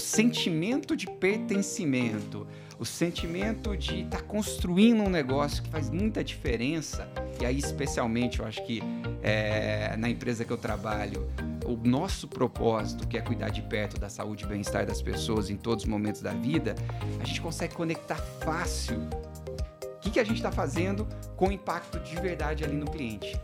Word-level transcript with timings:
sentimento 0.00 0.96
de 0.96 1.06
pertencimento, 1.06 2.46
o 2.78 2.84
sentimento 2.84 3.76
de 3.76 4.02
estar 4.02 4.18
tá 4.18 4.22
construindo 4.22 5.02
um 5.02 5.10
negócio 5.10 5.62
que 5.62 5.68
faz 5.68 5.90
muita 5.90 6.24
diferença. 6.24 7.08
E 7.40 7.44
aí, 7.44 7.58
especialmente, 7.58 8.40
eu 8.40 8.46
acho 8.46 8.64
que 8.64 8.82
é, 9.22 9.94
na 9.98 10.08
empresa 10.08 10.44
que 10.44 10.50
eu 10.50 10.56
trabalho, 10.56 11.28
o 11.66 11.76
nosso 11.86 12.26
propósito, 12.26 13.06
que 13.06 13.18
é 13.18 13.20
cuidar 13.20 13.50
de 13.50 13.62
perto 13.62 14.00
da 14.00 14.08
saúde 14.08 14.44
e 14.44 14.46
bem-estar 14.46 14.86
das 14.86 15.02
pessoas 15.02 15.50
em 15.50 15.56
todos 15.56 15.84
os 15.84 15.90
momentos 15.90 16.22
da 16.22 16.32
vida, 16.32 16.74
a 17.20 17.24
gente 17.24 17.40
consegue 17.40 17.74
conectar 17.74 18.16
fácil 18.16 18.96
o 19.96 20.00
que, 20.00 20.10
que 20.10 20.18
a 20.18 20.24
gente 20.24 20.36
está 20.36 20.50
fazendo 20.50 21.06
com 21.36 21.52
impacto 21.52 22.00
de 22.00 22.16
verdade 22.16 22.64
ali 22.64 22.74
no 22.74 22.90
cliente. 22.90 23.38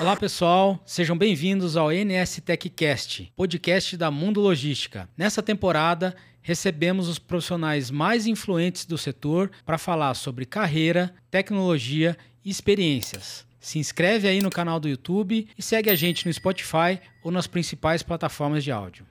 Olá 0.00 0.16
pessoal, 0.16 0.82
sejam 0.84 1.16
bem-vindos 1.16 1.76
ao 1.76 1.90
NS 1.90 2.40
TechCast, 2.44 3.32
podcast 3.36 3.96
da 3.96 4.10
Mundo 4.10 4.40
Logística. 4.40 5.08
Nessa 5.16 5.42
temporada, 5.42 6.16
recebemos 6.42 7.08
os 7.08 7.18
profissionais 7.18 7.90
mais 7.90 8.26
influentes 8.26 8.84
do 8.84 8.98
setor 8.98 9.50
para 9.64 9.78
falar 9.78 10.14
sobre 10.14 10.44
carreira, 10.44 11.14
tecnologia 11.30 12.16
e 12.44 12.50
experiências. 12.50 13.46
Se 13.60 13.78
inscreve 13.78 14.28
aí 14.28 14.42
no 14.42 14.50
canal 14.50 14.80
do 14.80 14.88
YouTube 14.88 15.48
e 15.56 15.62
segue 15.62 15.88
a 15.88 15.94
gente 15.94 16.26
no 16.26 16.32
Spotify 16.32 17.00
ou 17.22 17.30
nas 17.30 17.46
principais 17.46 18.02
plataformas 18.02 18.64
de 18.64 18.72
áudio. 18.72 19.06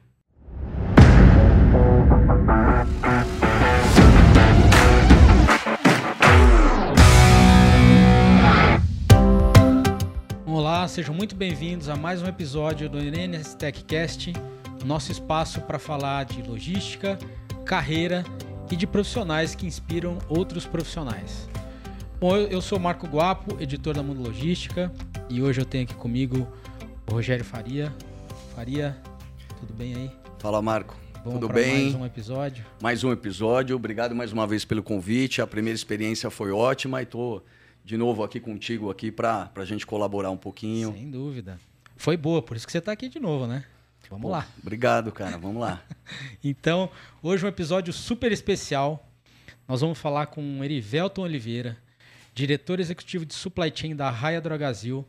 Olá, 10.54 10.88
sejam 10.88 11.16
muito 11.16 11.36
bem-vindos 11.36 11.90
a 11.90 11.96
mais 11.96 12.22
um 12.22 12.28
episódio 12.28 12.88
do 12.88 13.00
NS 13.00 13.56
TechCast, 13.56 14.34
nosso 14.86 15.12
espaço 15.12 15.60
para 15.62 15.80
falar 15.80 16.26
de 16.26 16.44
logística, 16.44 17.18
carreira 17.66 18.24
e 18.72 18.76
de 18.76 18.86
profissionais 18.86 19.56
que 19.56 19.66
inspiram 19.66 20.20
outros 20.30 20.68
profissionais. 20.68 21.50
Bom, 22.20 22.38
eu 22.38 22.62
sou 22.62 22.78
Marco 22.78 23.08
Guapo, 23.08 23.60
editor 23.60 23.96
da 23.96 24.04
Mundo 24.04 24.22
Logística, 24.22 24.94
e 25.28 25.42
hoje 25.42 25.60
eu 25.60 25.66
tenho 25.66 25.86
aqui 25.86 25.96
comigo 25.96 26.48
o 27.10 27.14
Rogério 27.14 27.44
Faria. 27.44 27.92
Faria, 28.56 28.96
tudo 29.60 29.74
bem 29.74 29.96
aí? 29.96 30.12
Fala, 30.38 30.62
Marco. 30.62 30.96
Vamos 31.26 31.40
Tudo 31.40 31.52
bem? 31.52 31.86
Mais 31.86 31.96
um 31.96 32.06
episódio. 32.06 32.64
Mais 32.80 33.04
um 33.04 33.12
episódio. 33.12 33.76
Obrigado 33.76 34.14
mais 34.14 34.32
uma 34.32 34.46
vez 34.46 34.64
pelo 34.64 34.84
convite. 34.84 35.42
A 35.42 35.48
primeira 35.48 35.76
experiência 35.76 36.30
foi 36.30 36.52
ótima 36.52 37.02
e 37.02 37.08
tô 37.08 37.42
de 37.84 37.98
novo 37.98 38.24
aqui 38.24 38.40
contigo 38.40 38.90
aqui 38.90 39.12
para 39.12 39.52
a 39.56 39.66
gente 39.66 39.86
colaborar 39.86 40.32
um 40.32 40.38
pouquinho. 40.38 40.94
Sem 40.94 41.12
dúvida. 41.12 41.60
Foi 41.96 42.18
boa, 42.18 42.42
por 42.42 42.58
isso 42.58 42.66
que 42.66 42.72
você 42.72 42.80
está 42.80 42.92
aqui 42.92 43.10
de 43.10 43.20
novo, 43.20 43.46
né? 43.46 43.66
Vamos 44.10 44.24
Pô, 44.24 44.30
lá. 44.30 44.48
Obrigado, 44.62 45.12
cara. 45.12 45.38
Vamos 45.38 45.62
lá. 45.62 45.84
então, 46.44 46.90
hoje 47.22 47.44
é 47.44 47.46
um 47.46 47.50
episódio 47.50 47.92
super 47.94 48.32
especial. 48.32 49.10
Nós 49.68 49.82
vamos 49.82 49.98
falar 49.98 50.28
com 50.28 50.64
Erivelton 50.64 51.24
Oliveira, 51.24 51.78
diretor 52.34 52.80
executivo 52.80 53.26
de 53.26 53.34
supply 53.34 53.72
chain 53.74 53.96
da 53.96 54.10
Raia 54.10 54.42
Drogazil. 54.42 55.06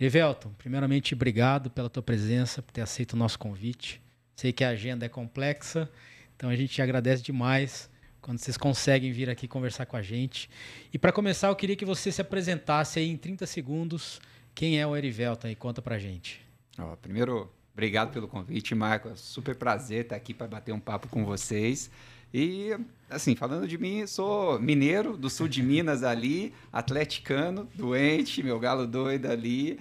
Erivelton, 0.00 0.50
primeiramente, 0.56 1.14
obrigado 1.14 1.70
pela 1.70 1.90
tua 1.90 2.02
presença, 2.02 2.62
por 2.62 2.72
ter 2.72 2.80
aceito 2.80 3.14
o 3.14 3.16
nosso 3.16 3.38
convite. 3.38 4.00
Sei 4.36 4.52
que 4.52 4.62
a 4.62 4.68
agenda 4.68 5.04
é 5.04 5.08
complexa, 5.08 5.90
então 6.36 6.48
a 6.48 6.54
gente 6.54 6.80
agradece 6.80 7.22
demais 7.22 7.90
quando 8.20 8.38
vocês 8.38 8.56
conseguem 8.56 9.12
vir 9.12 9.30
aqui 9.30 9.48
conversar 9.48 9.86
com 9.86 9.96
a 9.96 10.02
gente. 10.02 10.48
E 10.92 10.98
para 10.98 11.12
começar, 11.12 11.48
eu 11.48 11.56
queria 11.56 11.76
que 11.76 11.84
você 11.84 12.10
se 12.12 12.20
apresentasse 12.20 12.98
aí 12.98 13.08
em 13.08 13.16
30 13.16 13.46
segundos. 13.46 14.20
Quem 14.54 14.80
é 14.80 14.86
o 14.86 14.96
Erivelton 14.96 15.48
e 15.48 15.54
conta 15.54 15.80
pra 15.80 15.98
gente. 15.98 16.40
Ó, 16.78 16.96
primeiro, 16.96 17.50
obrigado 17.72 18.12
pelo 18.12 18.28
convite, 18.28 18.74
Marco. 18.74 19.08
É 19.08 19.14
super 19.14 19.54
prazer 19.56 20.02
estar 20.02 20.16
aqui 20.16 20.34
para 20.34 20.46
bater 20.46 20.72
um 20.72 20.80
papo 20.80 21.08
com 21.08 21.24
vocês. 21.24 21.90
E, 22.32 22.76
assim, 23.08 23.34
falando 23.34 23.66
de 23.66 23.78
mim, 23.78 24.06
sou 24.06 24.60
mineiro 24.60 25.16
do 25.16 25.30
sul 25.30 25.48
de 25.48 25.62
Minas 25.62 26.02
ali, 26.04 26.52
atleticano, 26.72 27.68
doente, 27.74 28.42
meu 28.42 28.58
galo 28.58 28.86
doido 28.86 29.26
ali. 29.26 29.78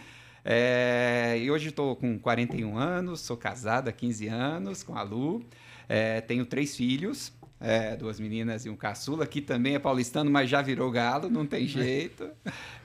É, 0.50 1.38
e 1.42 1.52
hoje 1.52 1.70
estou 1.70 1.94
com 1.96 2.18
41 2.18 2.78
anos, 2.78 3.20
sou 3.20 3.36
casado 3.36 3.90
há 3.90 3.92
15 3.92 4.28
anos 4.28 4.82
com 4.82 4.96
a 4.96 5.02
Lu, 5.02 5.46
é, 5.90 6.22
tenho 6.22 6.46
três 6.46 6.74
filhos, 6.74 7.34
é, 7.60 7.96
duas 7.96 8.20
meninas 8.20 8.66
e 8.66 8.70
um 8.70 8.76
caçula, 8.76 9.26
que 9.26 9.42
também 9.42 9.76
é 9.76 9.80
paulistano, 9.80 10.30
mas 10.30 10.50
já 10.50 10.62
virou 10.62 10.92
galo, 10.92 11.30
não 11.30 11.46
tem 11.46 11.66
jeito. 11.68 12.30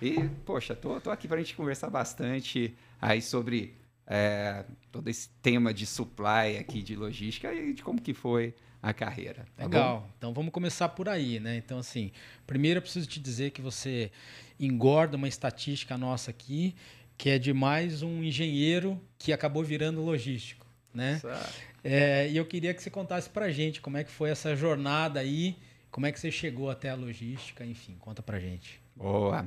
E, 0.01 0.29
poxa, 0.45 0.75
tô, 0.75 1.01
tô 1.01 1.11
aqui 1.11 1.29
para 1.29 1.37
a 1.37 1.41
gente 1.41 1.55
conversar 1.55 1.91
bastante 1.91 2.75
aí 3.01 3.21
sobre 3.21 3.75
é, 4.07 4.65
todo 4.91 5.09
esse 5.09 5.29
tema 5.43 5.73
de 5.73 5.87
supply 5.87 6.57
aqui, 6.59 6.83
de 6.83 6.97
logística 6.97 7.53
e 7.53 7.73
de 7.73 7.83
como 7.83 8.01
que 8.01 8.15
foi 8.15 8.55
a 8.83 8.93
carreira. 8.93 9.47
Tá 9.57 9.65
Legal. 9.65 10.01
Bom? 10.01 10.11
Então 10.19 10.35
vamos 10.35 10.53
começar 10.53 10.89
por 10.89 11.09
aí, 11.09 11.39
né? 11.39 11.57
Então, 11.57 11.79
assim, 11.79 12.11
primeiro 12.47 12.79
eu 12.79 12.83
preciso 12.83 13.07
te 13.07 13.21
dizer 13.21 13.51
que 13.53 13.63
você 13.63 14.11
engorda 14.59 15.17
uma 15.17 15.29
estatística 15.29 15.97
nossa 15.97 16.31
aqui, 16.31 16.75
que 17.17 17.31
é 17.31 17.39
de 17.39 17.53
mais 17.53 18.03
um 18.03 18.23
engenheiro 18.25 19.01
que 19.19 19.33
acabou 19.33 19.63
virando 19.63 20.03
logístico, 20.03 20.67
né? 20.93 21.19
Certo. 21.19 21.72
É, 21.85 22.29
e 22.29 22.37
eu 22.37 22.45
queria 22.45 22.73
que 22.73 22.83
você 22.83 22.91
contasse 22.91 23.29
para 23.29 23.51
gente 23.51 23.81
como 23.81 23.97
é 23.97 24.05
que 24.05 24.11
foi 24.11 24.31
essa 24.31 24.55
jornada 24.55 25.21
aí, 25.21 25.57
como 25.91 26.07
é 26.07 26.13
que 26.13 26.21
você 26.21 26.31
chegou 26.31 26.71
até 26.71 26.91
a 26.91 26.95
logística, 26.95 27.65
enfim, 27.65 27.97
conta 27.99 28.23
para 28.23 28.39
gente. 28.39 28.81
Boa. 28.95 29.47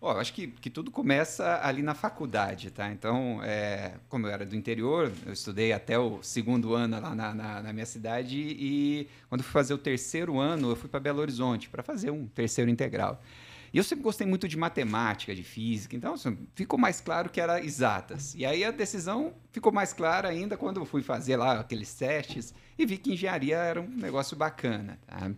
Bom, 0.00 0.10
acho 0.10 0.32
que, 0.32 0.46
que 0.46 0.70
tudo 0.70 0.92
começa 0.92 1.60
ali 1.60 1.82
na 1.82 1.92
faculdade, 1.92 2.70
tá? 2.70 2.88
Então, 2.92 3.42
é, 3.42 3.94
como 4.08 4.28
eu 4.28 4.30
era 4.30 4.46
do 4.46 4.54
interior, 4.54 5.12
eu 5.26 5.32
estudei 5.32 5.72
até 5.72 5.98
o 5.98 6.22
segundo 6.22 6.72
ano 6.72 7.00
lá 7.00 7.14
na, 7.16 7.34
na, 7.34 7.62
na 7.62 7.72
minha 7.72 7.86
cidade 7.86 8.38
e 8.38 9.08
quando 9.28 9.42
fui 9.42 9.52
fazer 9.52 9.74
o 9.74 9.78
terceiro 9.78 10.38
ano, 10.38 10.70
eu 10.70 10.76
fui 10.76 10.88
para 10.88 11.00
Belo 11.00 11.20
Horizonte 11.20 11.68
para 11.68 11.82
fazer 11.82 12.12
um 12.12 12.28
terceiro 12.28 12.70
integral. 12.70 13.20
E 13.72 13.78
eu 13.78 13.84
sempre 13.84 14.02
gostei 14.02 14.26
muito 14.26 14.48
de 14.48 14.56
matemática, 14.56 15.34
de 15.34 15.42
física, 15.42 15.94
então 15.94 16.14
assim, 16.14 16.38
ficou 16.54 16.78
mais 16.78 17.00
claro 17.00 17.28
que 17.28 17.40
era 17.40 17.62
exatas. 17.62 18.34
E 18.34 18.46
aí 18.46 18.64
a 18.64 18.70
decisão 18.70 19.34
ficou 19.52 19.72
mais 19.72 19.92
clara 19.92 20.28
ainda 20.28 20.56
quando 20.56 20.80
eu 20.80 20.86
fui 20.86 21.02
fazer 21.02 21.36
lá 21.36 21.60
aqueles 21.60 21.92
testes 21.94 22.54
e 22.78 22.86
vi 22.86 22.96
que 22.96 23.12
engenharia 23.12 23.56
era 23.56 23.80
um 23.80 23.88
negócio 23.88 24.36
bacana. 24.36 24.98
Tá? 25.06 25.30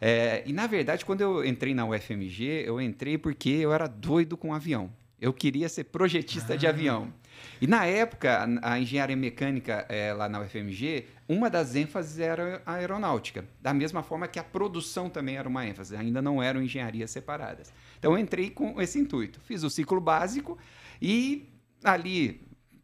É, 0.00 0.42
e 0.44 0.52
na 0.52 0.66
verdade, 0.66 1.04
quando 1.04 1.22
eu 1.22 1.44
entrei 1.44 1.74
na 1.74 1.86
UFMG, 1.86 2.64
eu 2.66 2.80
entrei 2.80 3.16
porque 3.16 3.48
eu 3.48 3.72
era 3.72 3.86
doido 3.86 4.36
com 4.36 4.52
avião. 4.52 4.92
Eu 5.20 5.32
queria 5.32 5.68
ser 5.68 5.84
projetista 5.84 6.54
ah. 6.54 6.56
de 6.56 6.66
avião. 6.66 7.12
E 7.60 7.66
na 7.66 7.86
época, 7.86 8.46
a, 8.62 8.78
engenharia 8.78 9.16
mecânica 9.16 9.86
é, 9.88 10.12
lá 10.12 10.28
na 10.28 10.40
UFMG, 10.40 11.06
uma 11.28 11.48
das 11.48 11.74
ênfases 11.74 12.18
era 12.18 12.62
a 12.66 12.74
aeronáutica. 12.74 13.44
Da 13.60 13.72
mesma 13.72 14.02
forma 14.02 14.28
que 14.28 14.38
a 14.38 14.44
produção 14.44 15.08
também 15.08 15.36
era 15.36 15.48
uma 15.48 15.66
ênfase, 15.66 15.96
ainda 15.96 16.20
não 16.20 16.42
eram 16.42 16.62
engenharias 16.62 17.10
separadas. 17.10 17.72
Então 17.98 18.12
eu 18.12 18.18
entrei 18.18 18.50
com 18.50 18.80
esse 18.80 18.98
intuito. 18.98 19.40
Fiz 19.40 19.62
o 19.62 19.70
ciclo 19.70 20.00
básico 20.00 20.58
e 21.00 21.48
ali 21.82 22.40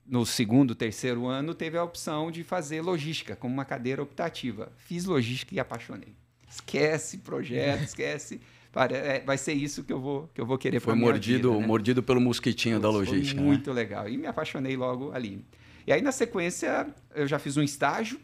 no 0.07 0.27
segundo, 0.27 0.75
terceiro 0.75 1.27
ano, 1.27 1.55
teve 1.55 1.79
a 1.79 1.85
opção 1.85 2.33
de 2.33 2.43
fazer 2.43 2.81
logística 2.81 3.37
como 3.37 3.55
uma 3.55 3.65
cadeira 3.65 4.03
optativa. 4.03 4.73
Fiz 4.77 5.05
logística 5.05 5.55
e 5.55 5.61
apaixonei. 5.61 6.15
Esquece 6.49 7.19
projeto, 7.19 7.85
esquece 7.85 8.41
é, 8.93 9.21
vai 9.21 9.37
ser 9.37 9.53
isso 9.53 9.83
que 9.83 9.93
eu 9.93 10.01
vou, 10.01 10.31
que 10.33 10.41
eu 10.41 10.47
vou 10.47 10.57
querer 10.57 10.79
Foi 10.81 10.95
mordido, 10.95 11.51
vida, 11.51 11.61
né? 11.61 11.67
mordido 11.67 12.03
pelo 12.03 12.21
mosquitinho 12.21 12.79
da 12.79 12.89
logística. 12.89 13.41
Foi 13.41 13.47
muito 13.47 13.71
né? 13.71 13.77
legal. 13.77 14.09
E 14.09 14.17
me 14.17 14.27
apaixonei 14.27 14.77
logo 14.77 15.13
ali. 15.13 15.45
E 15.87 15.93
aí, 15.93 16.01
na 16.01 16.13
sequência, 16.13 16.87
eu 17.15 17.27
já 17.27 17.39
fiz 17.39 17.57
um 17.57 17.63
estágio 17.63 18.21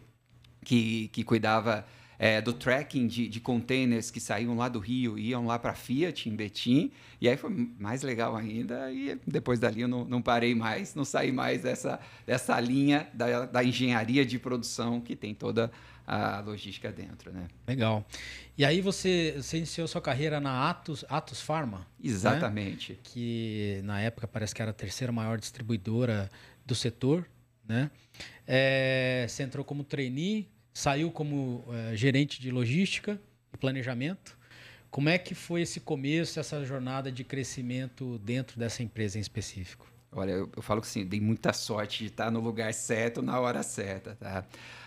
que, 0.67 1.07
que 1.13 1.23
cuidava 1.23 1.87
é, 2.19 2.41
do 2.41 2.53
tracking 2.53 3.07
de, 3.07 3.29
de, 3.29 3.39
containers 3.39 4.11
que 4.11 4.19
saíam 4.19 4.57
lá 4.57 4.69
do 4.69 4.81
Rio 4.81 5.17
e 5.17 5.29
iam 5.29 5.47
lá 5.47 5.61
para 5.61 5.71
a 5.71 5.75
Fiat, 5.75 6.29
em 6.29 6.35
Betim. 6.35 6.91
E 7.21 7.29
aí 7.29 7.37
foi 7.37 7.51
mais 7.79 8.03
legal 8.03 8.35
ainda. 8.35 8.91
E 8.91 9.17
depois 9.25 9.61
dali 9.61 9.83
eu 9.83 9.89
não, 9.89 10.05
não 10.05 10.21
parei 10.21 10.57
mais, 10.57 10.93
não 10.97 11.05
saí 11.05 11.31
mais 11.31 11.63
dessa, 11.63 12.01
dessa 12.27 12.59
linha 12.59 13.07
da, 13.15 13.47
da 13.47 13.63
engenharia 13.63 14.27
de 14.27 14.41
produção 14.41 15.01
que 15.01 15.15
tem 15.15 15.33
toda 15.33 15.71
a 16.05 16.41
logística 16.41 16.91
dentro, 16.91 17.33
né? 17.33 17.47
Legal. 17.67 18.05
E 18.59 18.65
aí 18.65 18.81
você, 18.81 19.35
você 19.37 19.59
iniciou 19.59 19.87
sua 19.87 20.01
carreira 20.01 20.41
na 20.41 20.69
Atos, 20.69 21.05
Atos 21.09 21.41
Pharma? 21.41 21.79
Né? 21.79 21.85
Exatamente. 22.11 22.93
Né? 22.93 22.99
Que 23.05 23.81
na 23.85 24.01
época 24.01 24.27
parece 24.27 24.53
que 24.53 24.63
era 24.63 24.73
a 24.73 24.75
terceira 24.75 25.13
maior 25.13 25.39
distribuidora 25.39 26.29
do 26.65 26.75
setor, 26.75 27.25
né? 27.69 27.89
É, 28.47 29.27
você 29.29 29.43
entrou 29.43 29.65
como 29.65 29.83
trainee, 29.83 30.49
saiu 30.77 31.11
como 31.11 31.65
é, 31.73 31.97
gerente 31.97 32.39
de 32.39 32.51
logística 32.51 33.19
e 33.55 33.57
planejamento. 33.57 34.37
Como 34.91 35.09
é 35.09 35.17
que 35.17 35.35
foi 35.35 35.63
esse 35.63 35.81
começo, 35.81 36.39
essa 36.39 36.63
jornada 36.67 37.11
de 37.11 37.25
crescimento 37.25 38.19
dentro 38.19 38.59
dessa 38.59 38.83
empresa 38.83 39.17
em 39.17 39.21
específico? 39.23 39.91
Olha, 40.17 40.33
eu, 40.33 40.51
eu 40.57 40.63
falo 40.63 40.81
que 40.81 40.87
assim, 40.87 41.05
dei 41.05 41.21
muita 41.21 41.53
sorte 41.53 42.05
de 42.05 42.07
estar 42.07 42.31
no 42.31 42.41
lugar 42.41 42.73
certo 42.73 43.21
na 43.21 43.39
hora 43.39 43.63
certa, 43.63 44.17
tá? 44.17 44.45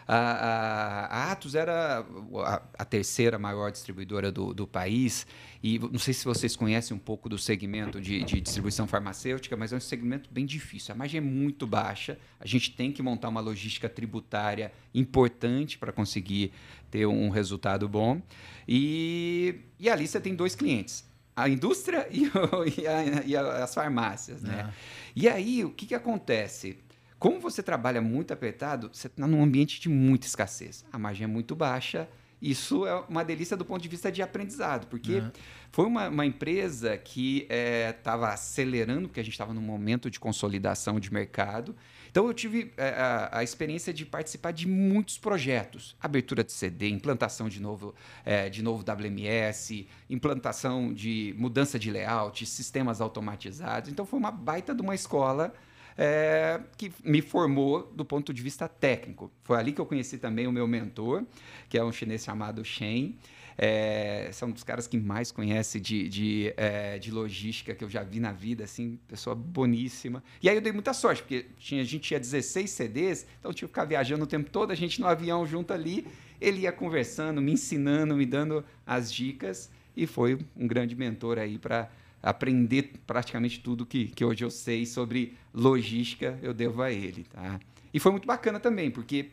A, 0.07 0.15
a, 0.17 1.05
a 1.05 1.31
Atos 1.31 1.53
era 1.53 2.03
a, 2.43 2.61
a, 2.79 2.83
terceira 2.83 3.37
maior 3.37 3.71
distribuidora 3.71 4.31
do, 4.31 4.55
do 4.55 4.65
país 4.65 5.27
e 5.61 5.77
não 5.77 5.99
sei 5.99 6.15
se 6.15 6.25
vocês 6.25 6.55
conhecem 6.55 6.97
um 6.97 6.99
pouco 6.99 7.29
do 7.29 7.37
segmento 7.37 8.01
de, 8.01 8.23
de, 8.23 8.41
distribuição 8.41 8.87
farmacêutica, 8.87 9.55
mas 9.55 9.71
é 9.71 9.75
um 9.75 9.79
segmento 9.79 10.27
bem 10.31 10.47
difícil. 10.47 10.95
A 10.95 10.97
margem 10.97 11.19
é 11.19 11.21
muito 11.21 11.67
baixa. 11.67 12.17
A 12.39 12.47
gente 12.47 12.71
tem 12.71 12.91
que 12.91 13.03
montar 13.03 13.29
uma 13.29 13.39
logística 13.39 13.87
tributária 13.87 14.73
importante 14.95 15.77
para 15.77 15.91
conseguir 15.91 16.53
ter 16.89 17.05
um 17.05 17.29
resultado 17.29 17.87
bom. 17.87 18.19
E, 18.67 19.59
e 19.79 19.91
ali 19.91 20.07
você 20.07 20.19
tem 20.19 20.33
dois 20.33 20.55
clientes 20.55 21.07
a 21.41 21.49
indústria 21.49 22.07
e, 22.11 22.23
e, 22.79 22.87
a, 22.87 23.23
e 23.25 23.35
as 23.35 23.73
farmácias, 23.73 24.41
né? 24.41 24.73
E 25.15 25.27
aí, 25.27 25.63
o 25.63 25.71
que, 25.71 25.85
que 25.85 25.95
acontece? 25.95 26.77
Como 27.17 27.39
você 27.39 27.61
trabalha 27.61 28.01
muito 28.01 28.33
apertado, 28.33 28.89
você 28.93 29.07
está 29.07 29.27
num 29.27 29.43
ambiente 29.43 29.79
de 29.79 29.89
muita 29.89 30.25
escassez. 30.25 30.85
A 30.91 30.97
margem 30.97 31.25
é 31.25 31.27
muito 31.27 31.55
baixa. 31.55 32.07
Isso 32.41 32.85
é 32.85 32.95
uma 33.09 33.23
delícia 33.23 33.57
do 33.57 33.65
ponto 33.65 33.81
de 33.81 33.89
vista 33.89 34.11
de 34.11 34.21
aprendizado, 34.21 34.87
porque 34.87 35.15
uhum. 35.15 35.31
foi 35.71 35.85
uma, 35.85 36.07
uma, 36.07 36.25
empresa 36.25 36.97
que 36.97 37.47
estava 37.89 38.27
é, 38.29 38.33
acelerando, 38.33 39.09
porque 39.09 39.19
a 39.19 39.23
gente 39.23 39.33
estava 39.33 39.53
num 39.53 39.61
momento 39.61 40.09
de 40.09 40.19
consolidação 40.19 40.99
de 40.99 41.11
mercado. 41.13 41.75
Então 42.09 42.27
eu 42.27 42.33
tive 42.33 42.71
é, 42.77 42.89
a, 42.89 43.39
a, 43.39 43.43
experiência 43.43 43.93
de 43.93 44.05
participar 44.05 44.51
de 44.51 44.67
muitos 44.67 45.17
projetos, 45.17 45.95
abertura 46.01 46.43
de 46.43 46.51
CD, 46.51 46.89
implantação 46.89 47.49
de 47.49 47.61
novo, 47.61 47.93
é, 48.25 48.49
de 48.49 48.63
novo 48.63 48.83
WMS, 48.83 49.87
implantação 50.09 50.93
de 50.93 51.35
mudança 51.37 51.77
de 51.77 51.91
layout, 51.91 52.45
sistemas 52.45 53.01
automatizados. 53.01 53.91
Então 53.91 54.05
foi 54.05 54.17
uma 54.17 54.31
baita 54.31 54.73
de 54.73 54.81
uma 54.81 54.95
escola 54.95 55.53
é, 56.01 56.61
que 56.77 56.93
me 57.03 57.21
formou 57.21 57.91
do 57.93 58.05
ponto 58.05 58.33
de 58.33 58.41
vista 58.41 58.69
técnico. 58.69 59.29
Foi 59.43 59.57
ali 59.57 59.73
que 59.73 59.81
eu 59.81 59.85
conheci 59.85 60.17
também 60.17 60.47
o 60.47 60.51
meu 60.51 60.65
mentor, 60.65 61.25
que 61.67 61.77
é 61.77 61.83
um 61.83 61.91
chinês 61.91 62.23
chamado 62.23 62.63
Shen. 62.63 63.17
É, 63.57 64.29
são 64.31 64.47
um 64.47 64.51
dos 64.53 64.63
caras 64.63 64.87
que 64.87 64.97
mais 64.97 65.29
conhece 65.29 65.77
de, 65.77 66.07
de, 66.07 66.53
é, 66.55 66.97
de, 66.97 67.11
logística 67.11 67.75
que 67.75 67.83
eu 67.83 67.89
já 67.89 68.01
vi 68.01 68.21
na 68.21 68.31
vida, 68.31 68.63
assim, 68.63 68.97
pessoa 69.09 69.35
boníssima. 69.35 70.23
E 70.41 70.47
aí 70.47 70.55
eu 70.55 70.61
dei 70.61 70.71
muita 70.71 70.93
sorte, 70.93 71.21
porque 71.21 71.47
tinha, 71.57 71.81
a 71.81 71.85
gente 71.85 72.03
tinha 72.03 72.19
16 72.21 72.69
CDs, 72.69 73.27
então 73.37 73.51
eu 73.51 73.53
tinha 73.53 73.67
que 73.67 73.73
ficar 73.73 73.83
viajando 73.83 74.23
o 74.23 74.27
tempo 74.27 74.49
todo, 74.49 74.71
a 74.71 74.75
gente 74.75 75.01
no 75.01 75.07
avião 75.07 75.45
junto 75.45 75.73
ali, 75.73 76.07
ele 76.39 76.61
ia 76.61 76.71
conversando, 76.71 77.41
me 77.41 77.51
ensinando, 77.51 78.15
me 78.15 78.25
dando 78.25 78.63
as 78.87 79.11
dicas, 79.11 79.69
e 79.97 80.07
foi 80.07 80.39
um 80.55 80.65
grande 80.65 80.95
mentor 80.95 81.37
aí 81.37 81.57
para 81.57 81.89
aprender 82.21 82.93
praticamente 83.07 83.59
tudo 83.59 83.85
que, 83.85 84.07
que 84.07 84.23
hoje 84.23 84.43
eu 84.43 84.51
sei 84.51 84.85
sobre 84.85 85.37
logística, 85.53 86.37
eu 86.41 86.53
devo 86.53 86.81
a 86.81 86.91
ele. 86.91 87.23
Tá? 87.23 87.59
E 87.93 87.99
foi 87.99 88.11
muito 88.11 88.27
bacana 88.27 88.59
também, 88.59 88.91
porque 88.91 89.29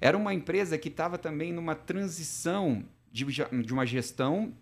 era 0.00 0.16
uma 0.16 0.32
empresa 0.32 0.78
que 0.78 0.88
estava 0.88 1.18
também 1.18 1.52
numa 1.52 1.74
transição 1.74 2.84
de, 3.12 3.24
de 3.24 3.72
uma 3.72 3.84
gestão 3.84 4.52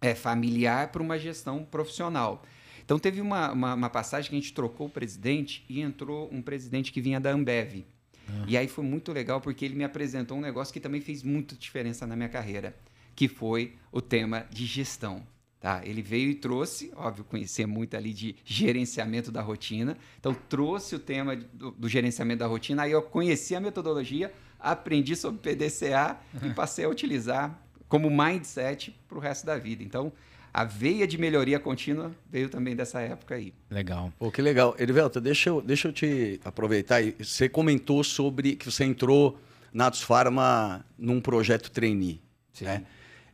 é, 0.00 0.14
familiar 0.14 0.90
para 0.90 1.02
uma 1.02 1.18
gestão 1.18 1.64
profissional. 1.64 2.42
Então 2.84 2.98
teve 2.98 3.20
uma, 3.20 3.52
uma, 3.52 3.74
uma, 3.74 3.90
passagem 3.90 4.30
que 4.30 4.36
a 4.36 4.40
gente 4.40 4.54
trocou 4.54 4.86
o 4.86 4.90
presidente 4.90 5.64
e 5.68 5.82
entrou 5.82 6.28
um 6.32 6.40
presidente 6.40 6.90
que 6.90 7.02
vinha 7.02 7.20
da 7.20 7.30
Ambev. 7.30 7.84
Ah. 8.26 8.44
E 8.46 8.56
aí 8.56 8.66
foi 8.66 8.84
muito 8.84 9.12
legal 9.12 9.40
porque 9.40 9.64
ele 9.64 9.74
me 9.74 9.84
apresentou 9.84 10.38
um 10.38 10.40
negócio 10.40 10.72
que 10.72 10.80
também 10.80 11.00
fez 11.00 11.22
muita 11.22 11.54
diferença 11.54 12.06
na 12.06 12.16
minha 12.16 12.28
carreira, 12.30 12.74
que 13.14 13.28
foi 13.28 13.74
o 13.92 14.00
tema 14.00 14.46
de 14.50 14.64
gestão. 14.64 15.22
Tá? 15.60 15.80
Ele 15.84 16.00
veio 16.00 16.30
e 16.30 16.34
trouxe, 16.34 16.92
óbvio, 16.94 17.24
conhecia 17.24 17.66
muito 17.66 17.96
ali 17.96 18.12
de 18.12 18.36
gerenciamento 18.44 19.32
da 19.32 19.42
rotina, 19.42 19.96
então 20.18 20.32
trouxe 20.48 20.94
o 20.94 21.00
tema 21.00 21.34
do, 21.34 21.72
do 21.72 21.88
gerenciamento 21.88 22.38
da 22.38 22.46
rotina, 22.46 22.84
aí 22.84 22.92
eu 22.92 23.02
conheci 23.02 23.56
a 23.56 23.60
metodologia, 23.60 24.32
aprendi 24.60 25.16
sobre 25.16 25.40
PDCA 25.40 26.16
e 26.44 26.50
passei 26.54 26.84
a 26.84 26.88
utilizar 26.88 27.60
como 27.88 28.08
mindset 28.08 28.94
para 29.08 29.18
o 29.18 29.20
resto 29.20 29.46
da 29.46 29.58
vida. 29.58 29.82
Então, 29.82 30.12
a 30.52 30.64
veia 30.64 31.06
de 31.06 31.18
melhoria 31.18 31.58
contínua 31.58 32.12
veio 32.30 32.48
também 32.48 32.76
dessa 32.76 33.00
época 33.00 33.34
aí. 33.34 33.52
Legal. 33.70 34.12
Pô, 34.18 34.30
que 34.30 34.40
legal. 34.40 34.76
Erivelto, 34.78 35.20
deixa 35.20 35.50
eu, 35.50 35.60
deixa 35.60 35.88
eu 35.88 35.92
te 35.92 36.40
aproveitar. 36.44 37.02
Você 37.18 37.48
comentou 37.48 38.02
sobre 38.04 38.54
que 38.56 38.70
você 38.70 38.84
entrou 38.84 39.38
na 39.72 39.86
Atos 39.86 40.02
Pharma 40.02 40.84
num 40.96 41.20
projeto 41.20 41.70
trainee. 41.70 42.20
Sim. 42.52 42.64
Né? 42.64 42.84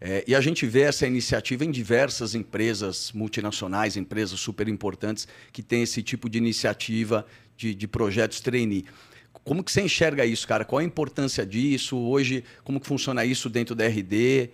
É, 0.06 0.22
e 0.26 0.34
a 0.34 0.40
gente 0.42 0.66
vê 0.66 0.82
essa 0.82 1.06
iniciativa 1.06 1.64
em 1.64 1.70
diversas 1.70 2.34
empresas 2.34 3.10
multinacionais, 3.12 3.96
empresas 3.96 4.38
super 4.38 4.68
importantes 4.68 5.26
que 5.50 5.62
têm 5.62 5.82
esse 5.82 6.02
tipo 6.02 6.28
de 6.28 6.36
iniciativa 6.36 7.26
de, 7.56 7.74
de 7.74 7.88
projetos 7.88 8.38
trainee. 8.38 8.84
Como 9.32 9.64
que 9.64 9.72
você 9.72 9.80
enxerga 9.80 10.26
isso, 10.26 10.46
cara? 10.46 10.62
Qual 10.62 10.78
a 10.78 10.84
importância 10.84 11.46
disso? 11.46 11.96
Hoje, 11.96 12.44
como 12.64 12.78
que 12.78 12.86
funciona 12.86 13.24
isso 13.24 13.48
dentro 13.48 13.74
da 13.74 13.86
RD? 13.88 14.50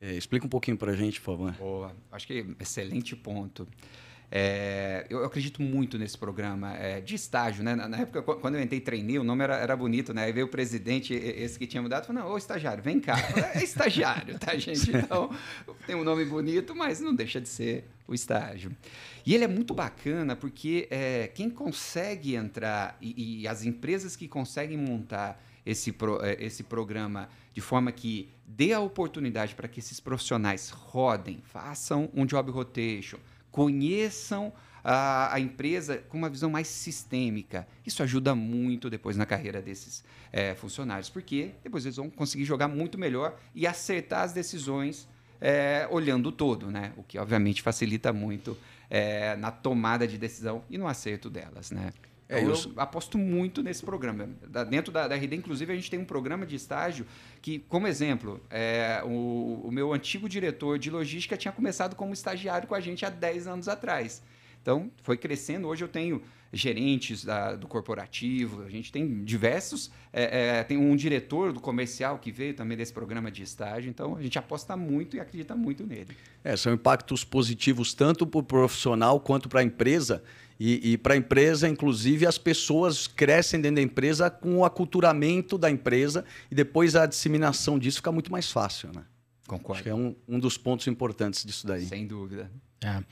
É, 0.00 0.14
explica 0.16 0.46
um 0.46 0.48
pouquinho 0.48 0.78
para 0.78 0.92
a 0.92 0.96
gente, 0.96 1.20
por 1.20 1.26
favor. 1.26 1.52
Boa, 1.52 1.94
acho 2.10 2.26
que 2.26 2.46
excelente 2.58 3.14
ponto. 3.14 3.68
É, 4.30 5.06
eu, 5.08 5.24
acredito 5.24 5.62
muito 5.62 5.96
nesse 5.98 6.18
programa 6.18 6.74
é, 6.76 7.00
de 7.00 7.14
estágio, 7.14 7.62
né? 7.62 7.76
Na, 7.76 7.88
na, 7.88 7.98
época, 7.98 8.22
quando 8.22 8.56
eu 8.56 8.62
entrei 8.62 8.80
treinei, 8.80 9.18
o 9.18 9.24
nome 9.24 9.44
era, 9.44 9.56
era 9.56 9.76
bonito, 9.76 10.12
né? 10.12 10.24
Aí 10.24 10.32
veio 10.32 10.46
o 10.46 10.48
presidente, 10.48 11.14
esse 11.14 11.58
que 11.58 11.66
tinha 11.66 11.80
mudado, 11.80 12.06
falou, 12.06 12.22
não, 12.22 12.30
ô 12.32 12.36
estagiário, 12.36 12.82
vem 12.82 12.98
cá. 12.98 13.16
é 13.54 13.62
estagiário, 13.62 14.38
tá, 14.38 14.54
gente? 14.58 14.90
Então, 14.96 15.30
tem 15.86 15.94
um 15.94 16.02
nome 16.02 16.24
bonito, 16.24 16.74
mas 16.74 17.00
não 17.00 17.14
deixa 17.14 17.40
de 17.40 17.48
ser 17.48 17.84
o 18.08 18.14
estágio. 18.14 18.74
E 19.24 19.34
ele 19.34 19.44
é 19.44 19.48
muito 19.48 19.72
bacana 19.74 20.34
porque 20.34 20.88
é, 20.90 21.28
quem 21.34 21.48
consegue 21.48 22.34
entrar 22.34 22.96
e, 23.00 23.42
e, 23.42 23.48
as 23.48 23.64
empresas 23.64 24.16
que 24.16 24.26
conseguem 24.26 24.76
montar 24.76 25.40
esse, 25.64 25.92
pro, 25.92 26.24
é, 26.24 26.36
esse 26.40 26.62
programa 26.62 27.28
de 27.52 27.60
forma 27.60 27.90
que 27.90 28.28
dê 28.46 28.72
a 28.72 28.80
oportunidade 28.80 29.54
para 29.54 29.66
que 29.66 29.80
esses 29.80 29.98
profissionais 29.98 30.70
rodem, 30.70 31.40
façam 31.44 32.08
um 32.14 32.24
job 32.24 32.50
rotation, 32.50 33.18
conheçam 33.56 34.52
a, 34.84 35.34
a, 35.34 35.40
empresa 35.40 35.96
com 36.10 36.18
uma 36.18 36.28
visão 36.28 36.50
mais 36.50 36.68
sistêmica. 36.68 37.66
Isso 37.86 38.02
ajuda 38.02 38.34
muito 38.34 38.90
depois 38.90 39.16
na 39.16 39.24
carreira 39.24 39.62
desses 39.62 40.04
é, 40.30 40.54
funcionários, 40.54 41.08
porque 41.08 41.52
depois 41.64 41.86
eles 41.86 41.96
vão 41.96 42.10
conseguir 42.10 42.44
jogar 42.44 42.68
muito 42.68 42.98
melhor 42.98 43.34
e 43.54 43.66
acertar 43.66 44.24
as 44.24 44.34
decisões 44.34 45.08
é, 45.40 45.88
olhando 45.90 46.26
o 46.26 46.32
todo, 46.32 46.70
né? 46.70 46.92
o 46.98 47.02
que 47.02 47.18
obviamente 47.18 47.62
facilita 47.62 48.12
muito 48.12 48.58
é, 48.90 49.34
na 49.36 49.50
tomada 49.50 50.06
de 50.06 50.18
decisão 50.18 50.62
e 50.68 50.76
no 50.76 50.86
acerto 50.86 51.30
delas. 51.30 51.70
Né? 51.70 51.94
É, 52.28 52.40
então, 52.40 52.54
eu, 52.54 52.72
eu 52.72 52.80
aposto 52.80 53.16
muito 53.16 53.62
nesse 53.62 53.84
programa. 53.84 54.28
Dentro 54.68 54.92
da, 54.92 55.06
da, 55.06 55.14
RD, 55.14 55.36
inclusive, 55.36 55.72
a 55.72 55.76
gente 55.76 55.90
tem 55.90 55.98
um 55.98 56.04
programa 56.04 56.44
de 56.44 56.56
estágio 56.56 57.06
que, 57.40 57.60
como 57.60 57.86
exemplo, 57.86 58.40
é, 58.50 59.00
o, 59.04 59.62
o, 59.64 59.70
meu 59.70 59.92
antigo 59.92 60.28
diretor 60.28 60.78
de 60.78 60.90
logística 60.90 61.36
tinha 61.36 61.52
começado 61.52 61.94
como 61.94 62.12
estagiário 62.12 62.66
com 62.66 62.74
a 62.74 62.80
gente 62.80 63.04
há 63.04 63.10
10 63.10 63.46
anos 63.46 63.68
atrás. 63.68 64.22
Então, 64.60 64.90
foi 65.02 65.16
crescendo. 65.16 65.68
Hoje 65.68 65.84
eu 65.84 65.88
tenho 65.88 66.20
gerentes 66.52 67.24
da, 67.24 67.54
do 67.54 67.68
corporativo, 67.68 68.62
a 68.64 68.68
gente 68.68 68.90
tem 68.90 69.22
diversos. 69.22 69.92
É, 70.12 70.58
é, 70.58 70.64
tem 70.64 70.76
um 70.76 70.96
diretor 70.96 71.52
do 71.52 71.60
comercial 71.60 72.18
que 72.18 72.32
veio 72.32 72.54
também 72.54 72.76
desse 72.76 72.92
programa 72.92 73.30
de 73.30 73.44
estágio. 73.44 73.88
Então, 73.88 74.16
a 74.16 74.22
gente 74.22 74.36
aposta 74.36 74.76
muito 74.76 75.16
e 75.16 75.20
acredita 75.20 75.54
muito 75.54 75.86
nele. 75.86 76.16
É, 76.42 76.56
são 76.56 76.72
impactos 76.72 77.22
positivos 77.22 77.94
tanto 77.94 78.26
para 78.26 78.40
o 78.40 78.42
profissional 78.42 79.20
quanto 79.20 79.48
para 79.48 79.60
a 79.60 79.62
empresa. 79.62 80.24
E, 80.58 80.92
e 80.92 80.98
para 80.98 81.14
a 81.14 81.16
empresa, 81.16 81.68
inclusive, 81.68 82.26
as 82.26 82.38
pessoas 82.38 83.06
crescem 83.06 83.60
dentro 83.60 83.76
da 83.76 83.82
empresa 83.82 84.30
com 84.30 84.58
o 84.58 84.64
aculturamento 84.64 85.58
da 85.58 85.70
empresa 85.70 86.24
e 86.50 86.54
depois 86.54 86.96
a 86.96 87.06
disseminação 87.06 87.78
disso 87.78 87.98
fica 87.98 88.10
muito 88.10 88.32
mais 88.32 88.50
fácil, 88.50 88.90
né? 88.94 89.04
Concordo. 89.46 89.74
Acho 89.74 89.82
que 89.82 89.88
é 89.90 89.94
um, 89.94 90.16
um 90.26 90.38
dos 90.38 90.56
pontos 90.56 90.86
importantes 90.86 91.44
disso 91.44 91.66
daí. 91.66 91.86
Sem 91.86 92.06
dúvida. 92.06 92.50
É. 92.82 93.02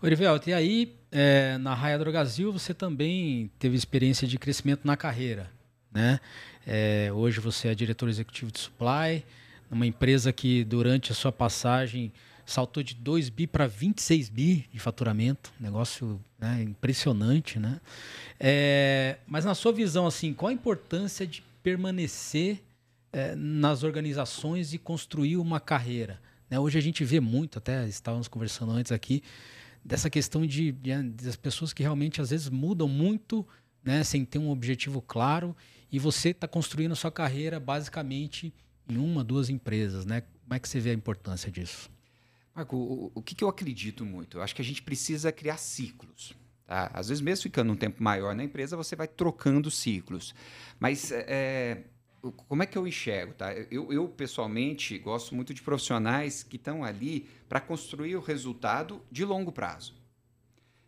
Orivelto, 0.00 0.48
e 0.48 0.54
aí, 0.54 0.96
é, 1.10 1.58
na 1.58 1.74
Raia 1.74 1.98
Drogazil, 1.98 2.52
você 2.52 2.72
também 2.72 3.50
teve 3.58 3.76
experiência 3.76 4.26
de 4.26 4.38
crescimento 4.38 4.82
na 4.84 4.96
carreira, 4.96 5.50
né? 5.92 6.20
É, 6.66 7.10
hoje 7.12 7.40
você 7.40 7.68
é 7.68 7.74
diretor 7.74 8.08
executivo 8.08 8.52
de 8.52 8.60
supply, 8.60 9.24
numa 9.70 9.86
empresa 9.86 10.32
que 10.32 10.64
durante 10.64 11.10
a 11.10 11.14
sua 11.14 11.32
passagem 11.32 12.12
saltou 12.44 12.82
de 12.82 12.94
2 12.94 13.28
bi 13.28 13.46
para 13.46 13.66
26 13.66 14.28
bi 14.28 14.68
de 14.72 14.78
faturamento, 14.78 15.52
negócio 15.58 16.20
né, 16.38 16.62
impressionante, 16.62 17.58
né? 17.58 17.80
É, 18.38 19.18
mas 19.26 19.44
na 19.44 19.54
sua 19.54 19.72
visão, 19.72 20.06
assim, 20.06 20.32
qual 20.32 20.50
a 20.50 20.52
importância 20.52 21.26
de 21.26 21.42
permanecer 21.62 22.62
é, 23.12 23.34
nas 23.34 23.82
organizações 23.82 24.74
e 24.74 24.78
construir 24.78 25.36
uma 25.36 25.60
carreira? 25.60 26.20
Né? 26.50 26.58
Hoje 26.58 26.78
a 26.78 26.82
gente 26.82 27.04
vê 27.04 27.20
muito, 27.20 27.58
até 27.58 27.86
estávamos 27.86 28.28
conversando 28.28 28.72
antes 28.72 28.92
aqui, 28.92 29.22
dessa 29.84 30.10
questão 30.10 30.46
de, 30.46 30.72
de, 30.72 31.02
das 31.02 31.36
pessoas 31.36 31.72
que 31.72 31.82
realmente 31.82 32.20
às 32.20 32.30
vezes 32.30 32.48
mudam 32.48 32.88
muito, 32.88 33.46
né, 33.84 34.04
sem 34.04 34.24
ter 34.24 34.38
um 34.38 34.50
objetivo 34.50 35.02
claro, 35.02 35.56
e 35.90 35.98
você 35.98 36.30
está 36.30 36.48
construindo 36.48 36.92
a 36.92 36.96
sua 36.96 37.10
carreira 37.10 37.58
basicamente 37.58 38.52
em 38.88 38.96
uma, 38.96 39.22
duas 39.22 39.48
empresas, 39.48 40.06
né? 40.06 40.22
Como 40.44 40.54
é 40.54 40.58
que 40.58 40.68
você 40.68 40.80
vê 40.80 40.90
a 40.90 40.94
importância 40.94 41.50
disso? 41.50 41.90
Marco, 42.54 42.76
o, 42.76 43.12
o 43.14 43.22
que, 43.22 43.34
que, 43.34 43.42
eu 43.42 43.48
acredito 43.48 44.04
muito? 44.04 44.38
Eu 44.38 44.42
acho 44.42 44.54
que 44.54 44.62
a 44.62 44.64
gente 44.64 44.82
precisa 44.82 45.32
criar 45.32 45.56
ciclos. 45.56 46.34
Tá? 46.66 46.90
Às 46.92 47.08
vezes, 47.08 47.20
mesmo 47.20 47.42
ficando 47.42 47.72
um 47.72 47.76
tempo 47.76 48.02
maior 48.02 48.34
na 48.34 48.44
empresa, 48.44 48.76
você 48.76 48.94
vai 48.94 49.08
trocando 49.08 49.70
ciclos. 49.70 50.34
Mas 50.78 51.10
é, 51.12 51.84
como 52.48 52.62
é 52.62 52.66
que 52.66 52.76
eu 52.76 52.86
enxergo? 52.86 53.32
Tá? 53.34 53.52
Eu, 53.52 53.92
eu, 53.92 54.08
pessoalmente, 54.08 54.96
gosto 54.98 55.34
muito 55.34 55.52
de 55.54 55.62
profissionais 55.62 56.42
que 56.42 56.56
estão 56.56 56.84
ali 56.84 57.28
para 57.48 57.60
construir 57.60 58.16
o 58.16 58.20
resultado 58.20 59.02
de 59.10 59.24
longo 59.24 59.50
prazo. 59.50 60.01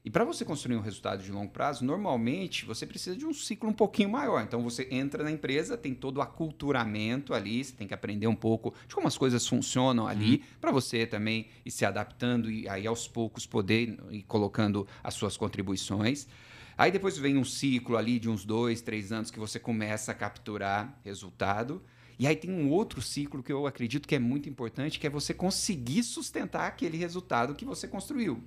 E 0.05 0.11
para 0.11 0.23
você 0.23 0.45
construir 0.45 0.77
um 0.77 0.83
resultado 0.83 1.23
de 1.23 1.33
longo 1.33 1.51
prazo, 1.51 1.83
normalmente 1.83 2.67
você 2.67 2.87
precisa 2.87 3.17
de 3.17 3.25
um 3.25 3.33
ciclo 3.33 3.71
um 3.71 3.73
pouquinho 3.73 4.11
maior. 4.11 4.43
Então 4.43 4.63
você 4.63 4.87
entra 4.91 5.25
na 5.25 5.31
empresa, 5.31 5.79
tem 5.79 5.95
todo 5.95 6.19
o 6.19 6.21
aculturamento 6.21 7.33
ali, 7.33 7.65
você 7.65 7.73
tem 7.73 7.89
que 7.89 7.95
aprender 7.95 8.27
um 8.27 8.35
pouco 8.35 8.75
de 8.87 8.95
como 8.95 9.09
as 9.09 9.17
coisas 9.17 9.47
funcionam 9.47 10.07
ali, 10.07 10.33
uhum. 10.35 10.43
para 10.61 10.71
você 10.71 11.07
também 11.07 11.47
ir 11.65 11.71
se 11.71 11.87
adaptando 11.87 12.51
e 12.51 12.69
aí 12.69 12.87
aos 12.87 13.09
poucos 13.09 13.47
poder 13.47 13.99
ir 14.11 14.23
colocando 14.25 14.87
as 15.03 15.15
suas 15.15 15.39
contribuições. 15.39 16.29
Aí 16.77 16.93
depois 16.93 17.17
vem 17.17 17.39
um 17.39 17.45
ciclo 17.45 17.97
ali 17.97 18.19
de 18.19 18.29
uns 18.29 18.45
dois, 18.45 18.83
três 18.83 19.11
anos 19.11 19.31
que 19.31 19.39
você 19.39 19.59
começa 19.59 20.13
a 20.13 20.15
capturar 20.15 21.01
resultado. 21.03 21.83
E 22.19 22.27
aí 22.27 22.37
tem 22.37 22.51
um 22.51 22.69
outro 22.69 23.01
ciclo 23.01 23.43
que 23.43 23.53
eu 23.53 23.67
acredito 23.67 24.07
que 24.07 24.15
é 24.15 24.19
muito 24.19 24.51
importante, 24.51 24.99
que 24.99 25.07
é 25.07 25.11
você 25.11 25.33
conseguir 25.33 26.03
sustentar 26.03 26.67
aquele 26.67 26.99
resultado 26.99 27.55
que 27.55 27.65
você 27.65 27.89
construiu. 27.89 28.43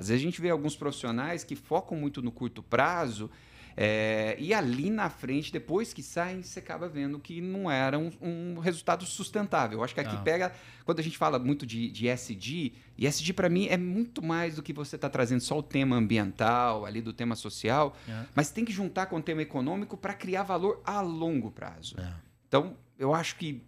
Às 0.00 0.08
vezes 0.08 0.22
a 0.22 0.24
gente 0.24 0.40
vê 0.40 0.48
alguns 0.48 0.74
profissionais 0.74 1.44
que 1.44 1.54
focam 1.54 1.94
muito 1.94 2.22
no 2.22 2.32
curto 2.32 2.62
prazo 2.62 3.30
é, 3.76 4.34
e 4.38 4.54
ali 4.54 4.88
na 4.88 5.10
frente, 5.10 5.52
depois 5.52 5.92
que 5.92 6.02
saem, 6.02 6.42
você 6.42 6.58
acaba 6.58 6.88
vendo 6.88 7.18
que 7.18 7.38
não 7.42 7.70
era 7.70 7.98
um, 7.98 8.10
um 8.18 8.58
resultado 8.58 9.04
sustentável. 9.04 9.78
Eu 9.78 9.84
acho 9.84 9.92
que 9.92 10.00
aqui 10.00 10.14
não. 10.14 10.22
pega, 10.22 10.54
quando 10.86 11.00
a 11.00 11.02
gente 11.02 11.18
fala 11.18 11.38
muito 11.38 11.66
de, 11.66 11.90
de 11.90 12.08
SD, 12.08 12.72
e 12.96 13.06
SD 13.06 13.34
para 13.34 13.50
mim 13.50 13.66
é 13.68 13.76
muito 13.76 14.22
mais 14.22 14.56
do 14.56 14.62
que 14.62 14.72
você 14.72 14.96
está 14.96 15.10
trazendo 15.10 15.42
só 15.42 15.58
o 15.58 15.62
tema 15.62 15.96
ambiental, 15.96 16.86
ali 16.86 17.02
do 17.02 17.12
tema 17.12 17.36
social, 17.36 17.94
é. 18.08 18.24
mas 18.34 18.50
tem 18.50 18.64
que 18.64 18.72
juntar 18.72 19.04
com 19.04 19.16
o 19.16 19.22
tema 19.22 19.42
econômico 19.42 19.98
para 19.98 20.14
criar 20.14 20.44
valor 20.44 20.80
a 20.82 21.02
longo 21.02 21.50
prazo. 21.50 21.94
É. 22.00 22.10
Então, 22.48 22.74
eu 22.98 23.14
acho 23.14 23.36
que 23.36 23.62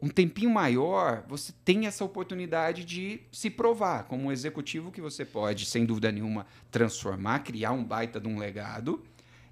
um 0.00 0.08
tempinho 0.08 0.50
maior, 0.50 1.24
você 1.26 1.52
tem 1.64 1.86
essa 1.86 2.04
oportunidade 2.04 2.84
de 2.84 3.20
se 3.32 3.48
provar 3.48 4.04
como 4.04 4.24
um 4.24 4.32
executivo 4.32 4.92
que 4.92 5.00
você 5.00 5.24
pode, 5.24 5.66
sem 5.66 5.84
dúvida 5.86 6.12
nenhuma, 6.12 6.46
transformar, 6.70 7.40
criar 7.40 7.72
um 7.72 7.82
baita 7.82 8.20
de 8.20 8.28
um 8.28 8.38
legado 8.38 9.02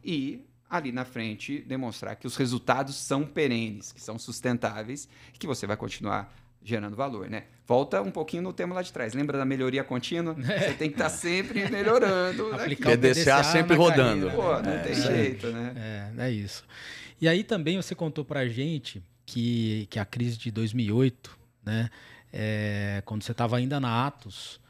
e 0.05 0.45
ali 0.69 0.91
na 0.91 1.05
frente 1.05 1.61
demonstrar 1.61 2.17
que 2.17 2.27
os 2.27 2.37
resultados 2.37 2.97
são 2.97 3.25
perenes, 3.25 3.93
que 3.93 4.01
são 4.01 4.19
sustentáveis 4.19 5.09
e 5.35 5.39
que 5.39 5.47
você 5.47 5.67
vai 5.67 5.77
continuar 5.77 6.35
gerando 6.65 6.97
valor, 6.97 7.29
né? 7.29 7.45
Volta 7.67 8.01
um 8.01 8.11
pouquinho 8.11 8.43
no 8.43 8.53
tema 8.53 8.75
lá 8.75 8.83
de 8.83 8.93
trás. 8.93 9.15
Lembra 9.15 9.37
da 9.37 9.45
melhoria 9.45 9.83
contínua? 9.83 10.37
É. 10.49 10.59
Você 10.59 10.75
tem 10.75 10.89
que 10.89 10.95
estar 10.95 11.05
tá 11.05 11.11
sempre 11.11 11.69
melhorando. 11.69 12.51
Né? 12.51 12.57
Aplicar 12.63 12.91
né? 12.91 12.95
o 12.95 12.99
PDCA, 12.99 13.45
sempre 13.45 13.77
rodando. 13.77 14.27
Carreira, 14.27 14.37
Pô, 14.37 14.63
não 14.63 14.73
é, 14.73 14.79
tem 14.79 14.95
jeito, 14.95 15.47
né? 15.49 16.13
É, 16.19 16.27
é 16.27 16.31
isso. 16.31 16.65
E 17.21 17.29
aí 17.29 17.45
também 17.45 17.77
você 17.77 17.95
contou 17.95 18.25
pra 18.25 18.47
gente 18.49 19.03
que, 19.33 19.87
que 19.89 19.99
a 19.99 20.05
crise 20.05 20.37
de 20.37 20.51
2008, 20.51 21.39
né, 21.65 21.89
é, 22.31 23.03
quando 23.07 23.23
você 23.23 23.33
estava 23.33 23.57
ainda 23.57 23.81
na 23.81 24.07
Atos, 24.07 24.61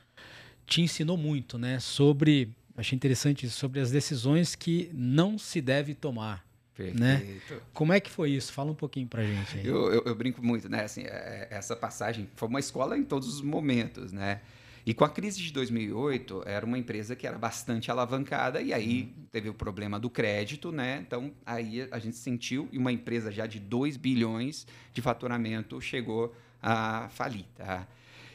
te 0.64 0.80
ensinou 0.80 1.16
muito, 1.16 1.58
né, 1.58 1.80
sobre, 1.80 2.48
achei 2.76 2.94
interessante 2.94 3.50
sobre 3.50 3.80
as 3.80 3.90
decisões 3.90 4.54
que 4.54 4.88
não 4.94 5.36
se 5.36 5.60
deve 5.60 5.94
tomar. 5.94 6.46
Né? 6.78 7.18
Perfeito. 7.18 7.54
Né? 7.54 7.60
Como 7.74 7.92
é 7.92 7.98
que 7.98 8.08
foi 8.08 8.30
isso? 8.30 8.52
Fala 8.52 8.70
um 8.70 8.74
pouquinho 8.74 9.06
pra 9.08 9.24
gente 9.24 9.58
aí. 9.58 9.66
Eu, 9.66 9.92
eu, 9.92 10.02
eu 10.06 10.14
brinco 10.14 10.42
muito, 10.42 10.68
né? 10.68 10.84
Assim, 10.84 11.02
é, 11.02 11.48
essa 11.50 11.76
passagem 11.76 12.28
foi 12.34 12.48
uma 12.48 12.60
escola 12.60 12.96
em 12.96 13.04
todos 13.04 13.28
os 13.28 13.42
momentos, 13.42 14.10
né? 14.10 14.40
E 14.84 14.92
com 14.92 15.04
a 15.04 15.08
crise 15.08 15.40
de 15.40 15.52
2008, 15.52 16.42
era 16.44 16.66
uma 16.66 16.76
empresa 16.76 17.14
que 17.14 17.26
era 17.26 17.38
bastante 17.38 17.90
alavancada 17.90 18.60
e 18.60 18.72
aí 18.72 19.02
uhum. 19.02 19.24
teve 19.30 19.48
o 19.48 19.54
problema 19.54 19.98
do 19.98 20.10
crédito, 20.10 20.72
né? 20.72 21.04
Então 21.06 21.32
aí 21.46 21.86
a 21.90 21.98
gente 21.98 22.16
sentiu 22.16 22.68
e 22.72 22.78
uma 22.78 22.90
empresa 22.90 23.30
já 23.30 23.46
de 23.46 23.60
2 23.60 23.96
bilhões 23.96 24.66
de 24.92 25.00
faturamento 25.00 25.80
chegou 25.80 26.34
a 26.60 27.08
falir, 27.10 27.44
tá? 27.56 27.86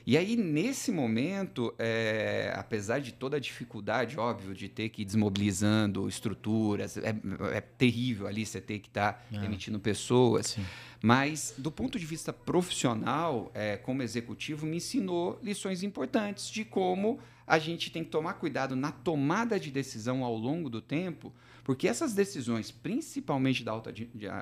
E 0.07 0.17
aí, 0.17 0.37
nesse 0.37 0.89
momento, 0.89 1.75
é, 1.77 2.53
apesar 2.55 2.99
de 2.99 3.11
toda 3.11 3.35
a 3.35 3.39
dificuldade, 3.41 4.17
óbvio, 4.17 4.55
de 4.55 4.69
ter 4.69 4.87
que 4.87 5.01
ir 5.01 5.05
desmobilizando 5.05 6.07
estruturas, 6.07 6.95
é, 6.95 7.13
é 7.51 7.59
terrível 7.59 8.25
ali 8.25 8.45
você 8.45 8.61
ter 8.61 8.79
que 8.79 8.87
estar 8.87 9.11
tá 9.11 9.25
é. 9.35 9.37
demitindo 9.37 9.77
pessoas. 9.81 10.47
Sim. 10.47 10.65
Mas, 11.03 11.53
do 11.57 11.69
ponto 11.69 11.99
de 11.99 12.05
vista 12.05 12.31
profissional, 12.31 13.51
é, 13.53 13.75
como 13.75 14.01
executivo, 14.01 14.65
me 14.65 14.77
ensinou 14.77 15.37
lições 15.43 15.83
importantes 15.83 16.49
de 16.49 16.63
como 16.63 17.19
a 17.45 17.59
gente 17.59 17.91
tem 17.91 18.01
que 18.01 18.09
tomar 18.09 18.35
cuidado 18.35 18.77
na 18.77 18.93
tomada 18.93 19.59
de 19.59 19.69
decisão 19.69 20.23
ao 20.23 20.37
longo 20.37 20.69
do 20.69 20.81
tempo, 20.81 21.33
porque 21.65 21.85
essas 21.85 22.13
decisões, 22.13 22.71
principalmente 22.71 23.61
da 23.61 23.73
alta 23.73 23.93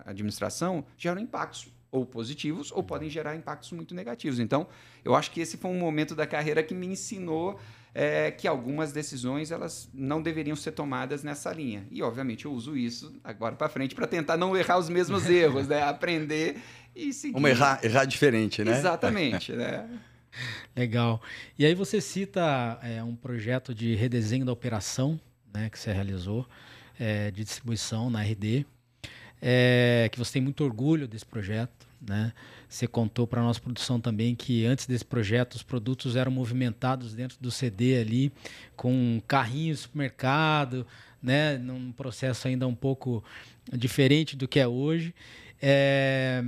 administração, 0.06 0.86
geram 0.96 1.20
impactos 1.20 1.68
ou 1.92 2.06
positivos 2.06 2.72
ou 2.72 2.84
podem 2.84 3.10
gerar 3.10 3.36
impactos 3.36 3.72
muito 3.72 3.94
negativos. 3.96 4.40
Então, 4.40 4.68
eu 5.04 5.16
acho 5.16 5.32
que 5.32 5.40
esse 5.40 5.58
foi 5.58 5.72
um 5.72 5.80
momento 5.80 6.16
da 6.16 6.28
carreira 6.28 6.62
que 6.62 6.74
me 6.74 6.88
ensinou 6.88 7.60
é, 7.94 8.30
que 8.32 8.48
algumas 8.48 8.92
decisões 8.92 9.52
elas 9.52 9.90
não 9.94 10.22
deveriam 10.22 10.56
ser 10.56 10.72
tomadas 10.72 11.24
nessa 11.24 11.54
linha. 11.54 11.88
E, 11.90 12.04
obviamente, 12.04 12.46
eu 12.46 12.52
uso 12.52 12.76
isso 12.76 13.16
agora 13.24 13.56
para 13.56 13.70
frente 13.70 13.96
para 13.96 14.06
tentar 14.06 14.36
não 14.36 14.56
errar 14.56 14.78
os 14.78 14.90
mesmos 14.90 15.28
erros, 15.30 15.68
né? 15.68 15.82
Aprender 15.82 16.58
e 16.94 17.14
seguir. 17.14 17.34
Vamos 17.34 17.50
errar, 17.50 17.80
errar 17.84 18.04
diferente, 18.04 18.64
né? 18.64 18.78
Exatamente, 18.78 19.54
né? 19.54 19.88
Legal. 20.76 21.22
E 21.58 21.66
aí 21.66 21.74
você 21.74 22.02
cita 22.02 22.78
é, 22.84 23.02
um 23.02 23.16
projeto 23.16 23.74
de 23.74 23.96
redesenho 23.96 24.46
da 24.46 24.52
operação 24.52 25.18
né, 25.56 25.70
que 25.70 25.80
você 25.80 25.92
realizou, 25.92 26.46
é, 27.00 27.32
de 27.32 27.44
distribuição 27.44 28.10
na 28.10 28.22
RD, 28.22 28.66
é, 29.42 30.10
que 30.12 30.18
você 30.18 30.34
tem 30.34 30.42
muito 30.42 30.64
orgulho 30.64 31.08
desse 31.08 31.26
projeto. 31.26 31.86
Né? 32.02 32.34
Você 32.70 32.88
contou 32.88 33.26
para 33.26 33.42
a 33.42 33.44
nossa 33.44 33.60
produção 33.60 34.00
também 34.00 34.36
que 34.36 34.66
antes 34.66 34.86
desse 34.86 35.06
projeto 35.06 35.56
os 35.56 35.64
produtos 35.64 36.16
eram 36.16 36.32
movimentados 36.32 37.14
dentro 37.14 37.38
do 37.40 37.50
CD 37.50 38.00
ali 38.00 38.32
com 38.76 39.22
carrinhos 39.28 39.82
supermercado, 39.82 40.86
né? 41.22 41.58
num 41.58 41.92
processo 41.92 42.48
ainda 42.48 42.68
um 42.68 42.76
pouco 42.76 43.24
diferente 43.74 44.36
do 44.36 44.48
que 44.48 44.60
é 44.60 44.68
hoje. 44.68 45.14
É... 45.62 46.44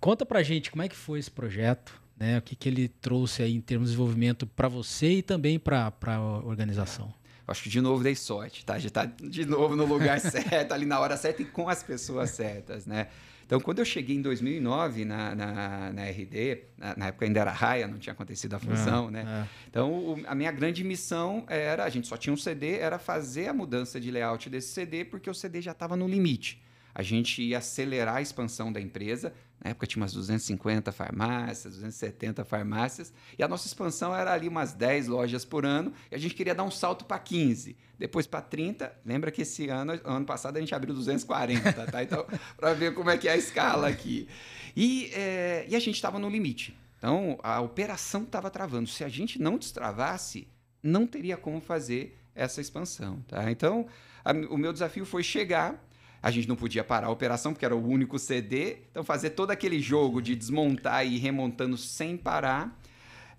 Conta 0.00 0.24
para 0.24 0.42
gente 0.42 0.70
como 0.70 0.82
é 0.82 0.88
que 0.88 0.94
foi 0.96 1.18
esse 1.18 1.30
projeto, 1.30 2.00
né? 2.16 2.38
o 2.38 2.42
que, 2.42 2.54
que 2.54 2.68
ele 2.68 2.88
trouxe 2.88 3.42
aí 3.42 3.54
em 3.54 3.60
termos 3.60 3.88
de 3.88 3.92
desenvolvimento 3.94 4.46
para 4.46 4.68
você 4.68 5.14
e 5.14 5.22
também 5.22 5.58
para 5.58 5.92
a 6.06 6.20
organização. 6.44 7.12
Acho 7.48 7.62
que 7.62 7.68
de 7.70 7.80
novo 7.80 8.02
dei 8.02 8.14
sorte, 8.14 8.64
tá? 8.64 8.78
Já 8.78 8.88
está 8.88 9.04
de 9.06 9.44
novo 9.46 9.74
no 9.74 9.86
lugar 9.86 10.20
certo, 10.20 10.72
ali 10.72 10.84
na 10.84 11.00
hora 11.00 11.16
certa 11.16 11.42
e 11.42 11.44
com 11.46 11.68
as 11.68 11.82
pessoas 11.82 12.30
certas, 12.30 12.86
né? 12.86 13.08
Então, 13.48 13.58
quando 13.58 13.78
eu 13.78 13.84
cheguei 13.86 14.14
em 14.14 14.20
2009 14.20 15.06
na, 15.06 15.34
na, 15.34 15.92
na 15.94 16.04
RD, 16.04 16.64
na, 16.76 16.94
na, 16.94 17.06
época 17.06 17.24
ainda 17.24 17.40
era 17.40 17.50
Raia, 17.50 17.88
não 17.88 17.98
tinha 17.98 18.12
acontecido 18.12 18.52
a 18.52 18.58
fusão, 18.58 19.08
é, 19.08 19.10
né? 19.10 19.24
É. 19.26 19.66
Então, 19.70 19.90
o, 19.90 20.22
a 20.26 20.34
minha 20.34 20.52
grande 20.52 20.84
missão 20.84 21.46
era, 21.48 21.84
a 21.84 21.88
gente 21.88 22.06
só 22.06 22.18
tinha 22.18 22.30
um 22.30 22.36
CD, 22.36 22.76
era 22.78 22.98
fazer 22.98 23.48
a 23.48 23.54
mudança 23.54 23.98
de 23.98 24.10
layout 24.10 24.50
desse 24.50 24.68
CD, 24.74 25.02
porque 25.02 25.30
o 25.30 25.34
CD 25.34 25.62
já 25.62 25.72
estava 25.72 25.96
no 25.96 26.06
limite. 26.06 26.60
A 26.94 27.02
gente 27.02 27.42
ia 27.42 27.58
acelerar 27.58 28.16
a 28.16 28.22
expansão 28.22 28.72
da 28.72 28.80
empresa, 28.80 29.32
na 29.62 29.70
época 29.70 29.86
tinha 29.86 30.02
umas 30.02 30.12
250 30.12 30.92
farmácias, 30.92 31.74
270 31.74 32.44
farmácias, 32.44 33.12
e 33.38 33.42
a 33.42 33.48
nossa 33.48 33.66
expansão 33.66 34.14
era 34.14 34.32
ali 34.32 34.48
umas 34.48 34.72
10 34.72 35.08
lojas 35.08 35.44
por 35.44 35.66
ano, 35.66 35.92
e 36.10 36.14
a 36.14 36.18
gente 36.18 36.34
queria 36.34 36.54
dar 36.54 36.64
um 36.64 36.70
salto 36.70 37.04
para 37.04 37.18
15, 37.18 37.76
depois 37.98 38.26
para 38.26 38.40
30. 38.40 38.92
Lembra 39.04 39.30
que 39.30 39.42
esse 39.42 39.68
ano, 39.68 39.98
ano 40.04 40.24
passado, 40.24 40.56
a 40.56 40.60
gente 40.60 40.74
abriu 40.74 40.94
240, 40.94 41.72
tá? 41.72 42.02
Então, 42.08 42.24
para 42.56 42.72
ver 42.72 42.94
como 42.94 43.10
é 43.10 43.18
que 43.18 43.28
é 43.28 43.32
a 43.32 43.36
escala 43.36 43.88
aqui. 43.88 44.28
E, 44.76 45.10
é, 45.12 45.66
e 45.68 45.74
a 45.74 45.80
gente 45.80 45.96
estava 45.96 46.18
no 46.18 46.28
limite. 46.28 46.78
Então, 46.98 47.38
a 47.42 47.60
operação 47.60 48.22
estava 48.22 48.50
travando. 48.50 48.88
Se 48.88 49.04
a 49.04 49.08
gente 49.08 49.40
não 49.40 49.58
destravasse, 49.58 50.48
não 50.82 51.06
teria 51.06 51.36
como 51.36 51.60
fazer 51.60 52.16
essa 52.34 52.60
expansão, 52.60 53.20
tá? 53.26 53.50
Então, 53.50 53.86
a, 54.24 54.32
o 54.32 54.56
meu 54.56 54.72
desafio 54.72 55.04
foi 55.04 55.22
chegar 55.22 55.84
a 56.22 56.30
gente 56.30 56.48
não 56.48 56.56
podia 56.56 56.82
parar 56.82 57.08
a 57.08 57.10
operação 57.10 57.52
porque 57.52 57.64
era 57.64 57.76
o 57.76 57.86
único 57.86 58.18
CD, 58.18 58.78
então 58.90 59.04
fazer 59.04 59.30
todo 59.30 59.50
aquele 59.50 59.80
jogo 59.80 60.20
de 60.20 60.34
desmontar 60.34 61.06
e 61.06 61.16
ir 61.16 61.18
remontando 61.18 61.76
sem 61.76 62.16
parar. 62.16 62.78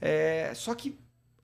É, 0.01 0.53
só 0.55 0.73
que 0.73 0.97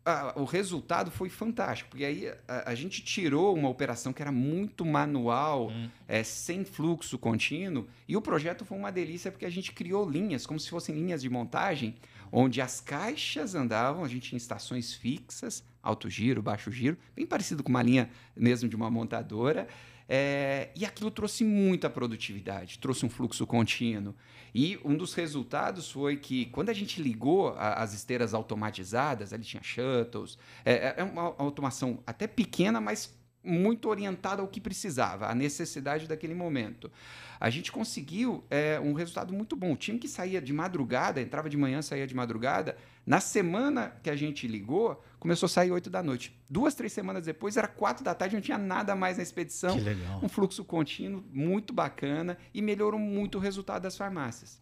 a, 0.06 0.39
o 0.39 0.46
resultado 0.46 1.10
foi 1.10 1.30
fantástico, 1.30 1.89
porque 1.89 2.06
aí 2.06 2.32
a, 2.48 2.72
a, 2.72 2.75
gente 2.75 3.04
tirou 3.04 3.56
uma 3.56 3.68
operação 3.68 4.13
que 4.13 4.22
era 4.22 4.32
muito 4.32 4.86
manual, 4.86 5.70
hum. 5.70 5.89
é, 6.08 6.24
sem 6.24 6.63
fluxo 6.63 7.18
contínuo, 7.18 7.88
e 8.08 8.15
o 8.15 8.22
projeto 8.22 8.63
foi 8.63 8.77
uma 8.77 8.92
delícia 8.92 9.32
porque 9.32 9.46
a 9.46 9.50
gente 9.50 9.72
criou 9.72 10.08
linhas, 10.08 10.46
como 10.46 10.60
se 10.60 10.70
fossem 10.70 10.94
linhas 10.94 11.22
de 11.22 11.30
montagem, 11.30 11.96
onde 12.32 12.62
as 12.62 12.80
caixas 12.80 13.56
andavam, 13.56 14.04
a 14.04 14.08
gente 14.08 14.30
tinha 14.30 14.38
estações 14.38 14.94
fixas, 14.94 15.63
alto 15.82 16.10
giro, 16.10 16.42
baixo 16.42 16.72
giro, 16.72 16.98
bem 17.15 17.25
parecido 17.25 17.63
com 17.63 17.70
uma 17.70 17.82
linha 17.82 18.10
mesmo 18.36 18.70
de 18.70 18.75
uma 18.75 18.92
montadora. 18.92 19.68
É, 20.07 20.69
e 20.75 20.85
aquilo 20.85 21.09
trouxe 21.09 21.43
muita 21.43 21.89
produtividade, 21.89 22.79
trouxe 22.79 23.05
um 23.05 23.09
fluxo 23.09 23.45
contínuo. 23.47 24.15
E 24.53 24.79
um 24.85 24.95
dos 24.95 25.13
resultados 25.13 25.91
foi 25.91 26.15
que, 26.15 26.45
quando 26.45 26.69
a 26.69 26.74
gente 26.74 27.01
ligou 27.01 27.50
a, 27.50 27.74
as 27.74 27.93
esteiras 27.93 28.33
automatizadas, 28.33 29.33
ali 29.33 29.43
tinha 29.43 29.62
shuttles, 29.63 30.38
é, 30.63 30.74
é, 30.74 30.95
é 30.97 31.03
uma 31.03 31.35
automação 31.38 32.00
até 32.05 32.27
pequena, 32.27 32.79
mas 32.79 33.13
muito 33.45 33.89
orientada 33.89 34.41
ao 34.41 34.47
que 34.47 34.59
precisava, 34.59 35.27
à 35.27 35.35
necessidade 35.35 36.07
daquele 36.07 36.33
momento. 36.33 36.91
A 37.39 37.49
gente 37.49 37.71
conseguiu 37.71 38.43
é, 38.49 38.79
um 38.79 38.93
resultado 38.93 39.33
muito 39.33 39.55
bom. 39.55 39.73
O 39.73 39.75
time 39.75 39.99
que 39.99 40.07
saía 40.07 40.41
de 40.41 40.53
madrugada, 40.53 41.21
entrava 41.21 41.49
de 41.49 41.57
manhã, 41.57 41.81
saía 41.81 42.07
de 42.07 42.15
madrugada, 42.15 42.77
na 43.05 43.19
semana 43.19 43.95
que 44.01 44.09
a 44.09 44.15
gente 44.15 44.47
ligou, 44.47 45.03
começou 45.19 45.45
a 45.45 45.49
sair 45.49 45.71
8 45.71 45.89
da 45.89 46.01
noite. 46.01 46.35
Duas, 46.49 46.73
três 46.73 46.91
semanas 46.91 47.25
depois, 47.25 47.55
era 47.55 47.67
4 47.67 48.03
da 48.03 48.15
tarde, 48.15 48.35
não 48.35 48.41
tinha 48.41 48.57
nada 48.57 48.95
mais 48.95 49.17
na 49.17 49.23
expedição. 49.23 49.77
Que 49.77 49.83
legal. 49.83 50.19
Um 50.23 50.29
fluxo 50.29 50.63
contínuo, 50.63 51.23
muito 51.31 51.73
bacana 51.73 52.37
e 52.53 52.61
melhorou 52.61 52.99
muito 52.99 53.37
o 53.37 53.41
resultado 53.41 53.83
das 53.83 53.95
farmácias. 53.95 54.59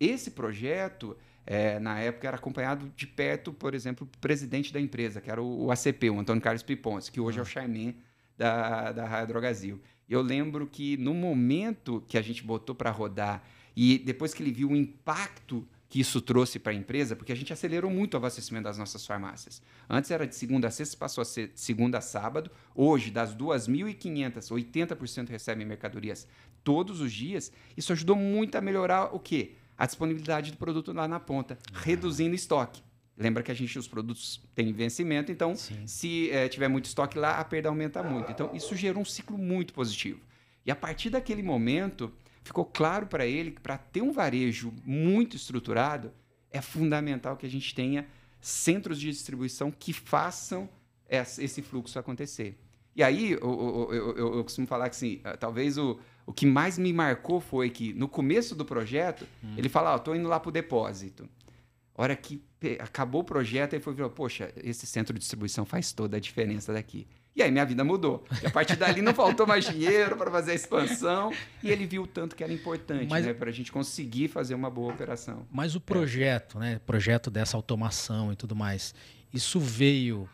Esse 0.00 0.32
projeto, 0.32 1.16
é, 1.46 1.78
na 1.78 1.98
época, 2.00 2.26
era 2.26 2.36
acompanhado 2.36 2.92
de 2.96 3.06
perto, 3.06 3.52
por 3.52 3.74
exemplo, 3.74 4.06
o 4.06 4.18
presidente 4.18 4.72
da 4.72 4.80
empresa, 4.80 5.20
que 5.20 5.30
era 5.30 5.40
o, 5.40 5.66
o 5.66 5.70
ACP, 5.70 6.10
o 6.10 6.18
Antônio 6.18 6.42
Carlos 6.42 6.62
Piponce, 6.62 7.10
que 7.10 7.20
hoje 7.20 7.38
é 7.38 7.42
o 7.42 7.46
Charmin 7.46 7.96
da, 8.36 8.92
da 8.92 9.06
Raia 9.06 9.26
Drogazil. 9.26 9.80
Eu 10.08 10.22
lembro 10.22 10.66
que 10.66 10.96
no 10.96 11.14
momento 11.14 12.02
que 12.06 12.16
a 12.16 12.22
gente 12.22 12.42
botou 12.42 12.74
para 12.74 12.90
rodar 12.90 13.42
e 13.74 13.98
depois 13.98 14.32
que 14.32 14.42
ele 14.42 14.52
viu 14.52 14.70
o 14.70 14.76
impacto 14.76 15.66
que 15.88 16.00
isso 16.00 16.20
trouxe 16.20 16.58
para 16.58 16.72
a 16.72 16.74
empresa, 16.74 17.14
porque 17.14 17.32
a 17.32 17.36
gente 17.36 17.52
acelerou 17.52 17.90
muito 17.90 18.14
o 18.14 18.16
abastecimento 18.16 18.64
das 18.64 18.78
nossas 18.78 19.06
farmácias. 19.06 19.62
Antes 19.88 20.10
era 20.10 20.26
de 20.26 20.34
segunda 20.34 20.68
a 20.68 20.70
sexta, 20.70 20.96
passou 20.96 21.22
a 21.22 21.24
ser 21.24 21.52
de 21.52 21.60
segunda 21.60 21.98
a 21.98 22.00
sábado. 22.00 22.50
Hoje, 22.74 23.10
das 23.10 23.34
2.500, 23.34 24.50
80% 24.50 25.28
recebem 25.28 25.64
mercadorias 25.64 26.26
todos 26.64 27.00
os 27.00 27.12
dias. 27.12 27.52
Isso 27.76 27.92
ajudou 27.92 28.16
muito 28.16 28.56
a 28.56 28.60
melhorar 28.60 29.14
o 29.14 29.20
quê? 29.20 29.54
A 29.78 29.86
disponibilidade 29.86 30.50
do 30.50 30.56
produto 30.56 30.92
lá 30.92 31.06
na 31.06 31.20
ponta, 31.20 31.58
reduzindo 31.72 32.34
estoque. 32.34 32.82
Lembra 33.18 33.42
que 33.42 33.50
a 33.50 33.54
gente 33.54 33.78
os 33.78 33.88
produtos 33.88 34.42
têm 34.54 34.72
vencimento, 34.72 35.32
então 35.32 35.56
Sim. 35.56 35.86
se 35.86 36.30
eh, 36.30 36.48
tiver 36.48 36.68
muito 36.68 36.84
estoque 36.84 37.18
lá, 37.18 37.38
a 37.38 37.44
perda 37.44 37.68
aumenta 37.70 38.02
muito. 38.02 38.30
Então 38.30 38.50
isso 38.54 38.76
gerou 38.76 39.02
um 39.02 39.06
ciclo 39.06 39.38
muito 39.38 39.72
positivo. 39.72 40.20
E 40.66 40.70
a 40.70 40.76
partir 40.76 41.08
daquele 41.08 41.42
momento, 41.42 42.12
ficou 42.44 42.64
claro 42.64 43.06
para 43.06 43.24
ele 43.24 43.52
que 43.52 43.60
para 43.60 43.78
ter 43.78 44.02
um 44.02 44.12
varejo 44.12 44.72
muito 44.84 45.34
estruturado, 45.34 46.12
é 46.50 46.60
fundamental 46.60 47.36
que 47.38 47.46
a 47.46 47.50
gente 47.50 47.74
tenha 47.74 48.06
centros 48.40 49.00
de 49.00 49.08
distribuição 49.10 49.70
que 49.70 49.92
façam 49.94 50.68
esse 51.08 51.62
fluxo 51.62 51.98
acontecer. 51.98 52.58
E 52.94 53.02
aí, 53.02 53.32
eu, 53.32 53.38
eu- 53.40 53.94
eu- 54.16 54.34
eu- 54.36 54.42
costumo 54.44 54.66
falar 54.66 54.88
que 54.90 54.96
assim, 54.96 55.20
ah, 55.24 55.36
talvez 55.36 55.76
o, 55.78 55.98
o 56.26 56.32
que 56.32 56.44
mais 56.46 56.78
me 56.78 56.92
marcou 56.92 57.40
foi 57.40 57.70
que 57.70 57.92
no 57.94 58.08
começo 58.08 58.54
do 58.54 58.64
projeto, 58.64 59.26
ele 59.56 59.68
fala, 59.68 59.94
ó, 59.94 59.98
tô 59.98 60.14
indo 60.14 60.28
lá 60.28 60.40
pro 60.40 60.50
depósito. 60.50 61.28
Hora 61.94 62.14
que 62.16 62.42
acabou 62.74 63.20
o 63.22 63.24
projeto, 63.24 63.74
ele 63.74 63.82
foi 63.82 63.92
e 63.92 63.96
falou, 63.96 64.10
poxa, 64.10 64.52
esse 64.62 64.86
centro 64.86 65.14
de 65.14 65.20
distribuição 65.20 65.64
faz 65.64 65.92
toda 65.92 66.16
a 66.16 66.20
diferença 66.20 66.72
daqui. 66.72 67.06
E 67.34 67.42
aí 67.42 67.50
minha 67.50 67.66
vida 67.66 67.84
mudou. 67.84 68.24
E 68.42 68.46
a 68.46 68.50
partir 68.50 68.76
dali 68.76 69.02
não 69.02 69.12
faltou 69.12 69.46
mais 69.46 69.66
dinheiro 69.66 70.16
para 70.16 70.30
fazer 70.30 70.52
a 70.52 70.54
expansão. 70.54 71.30
E 71.62 71.70
ele 71.70 71.84
viu 71.86 72.04
o 72.04 72.06
tanto 72.06 72.34
que 72.34 72.42
era 72.42 72.50
importante, 72.52 73.08
Mas- 73.10 73.26
né? 73.26 73.34
Para 73.34 73.50
a 73.50 73.52
gente 73.52 73.70
conseguir 73.70 74.28
fazer 74.28 74.54
uma 74.54 74.70
boa 74.70 74.92
operação. 74.94 75.46
Mas 75.52 75.74
o 75.74 75.80
projeto, 75.80 76.58
né? 76.58 76.80
Projeto 76.86 77.30
dessa 77.30 77.54
automação 77.56 78.32
e 78.32 78.36
tudo 78.36 78.56
mais, 78.56 78.94
isso 79.34 79.60
veio 79.60 80.26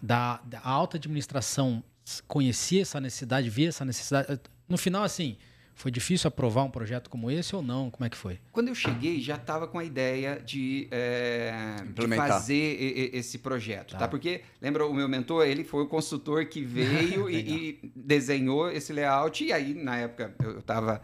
da, 0.00 0.40
da 0.44 0.60
alta 0.62 0.96
administração 0.96 1.82
conhecia 2.28 2.82
essa 2.82 3.00
necessidade, 3.00 3.50
via 3.50 3.68
essa 3.70 3.84
necessidade. 3.84 4.40
No 4.68 4.78
final, 4.78 5.02
assim, 5.02 5.36
foi 5.74 5.90
difícil 5.90 6.28
aprovar 6.28 6.62
um 6.62 6.70
projeto 6.70 7.10
como 7.10 7.30
esse 7.30 7.54
ou 7.54 7.62
não? 7.62 7.90
Como 7.90 8.06
é 8.06 8.08
que 8.08 8.16
foi? 8.16 8.38
Quando 8.52 8.68
eu 8.68 8.74
cheguei, 8.74 9.20
já 9.20 9.34
estava 9.34 9.66
com 9.66 9.78
a 9.78 9.84
ideia 9.84 10.40
de, 10.44 10.86
é, 10.90 11.76
de 11.94 12.06
fazer 12.16 12.54
e- 12.80 13.10
e- 13.14 13.18
esse 13.18 13.38
projeto, 13.38 13.92
Tá. 13.92 13.98
tá. 13.98 14.08
Porque, 14.08 14.42
lembra, 14.62 14.86
o 14.86 14.94
meu 14.94 15.08
mentor, 15.08 15.46
ele 15.46 15.64
foi 15.64 15.82
o 15.82 15.86
consultor 15.86 16.44
que 16.46 16.62
veio 16.62 17.28
e, 17.30 17.78
e 17.82 17.92
desenhou 17.94 18.70
esse 18.70 18.92
layout. 18.92 19.44
E 19.44 19.52
aí, 19.52 19.74
na 19.74 19.96
época, 19.98 20.34
eu 20.42 20.58
estava 20.60 21.02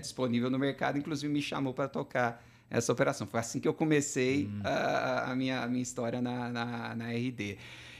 disponível 0.00 0.50
no 0.50 0.58
mercado, 0.58 0.98
inclusive 0.98 1.32
me 1.32 1.42
chamou 1.42 1.74
para 1.74 1.88
tocar 1.88 2.44
essa 2.70 2.92
operação. 2.92 3.26
Foi 3.26 3.40
assim 3.40 3.60
que 3.60 3.68
eu 3.68 3.74
comecei 3.74 4.48
a, 4.64 5.30
a 5.32 5.36
minha, 5.36 5.60
a 5.62 5.66
minha 5.68 5.82
história 5.82 6.20
na, 6.20 6.50
na, 6.50 6.94
na 6.94 7.12
RD. 7.12 7.56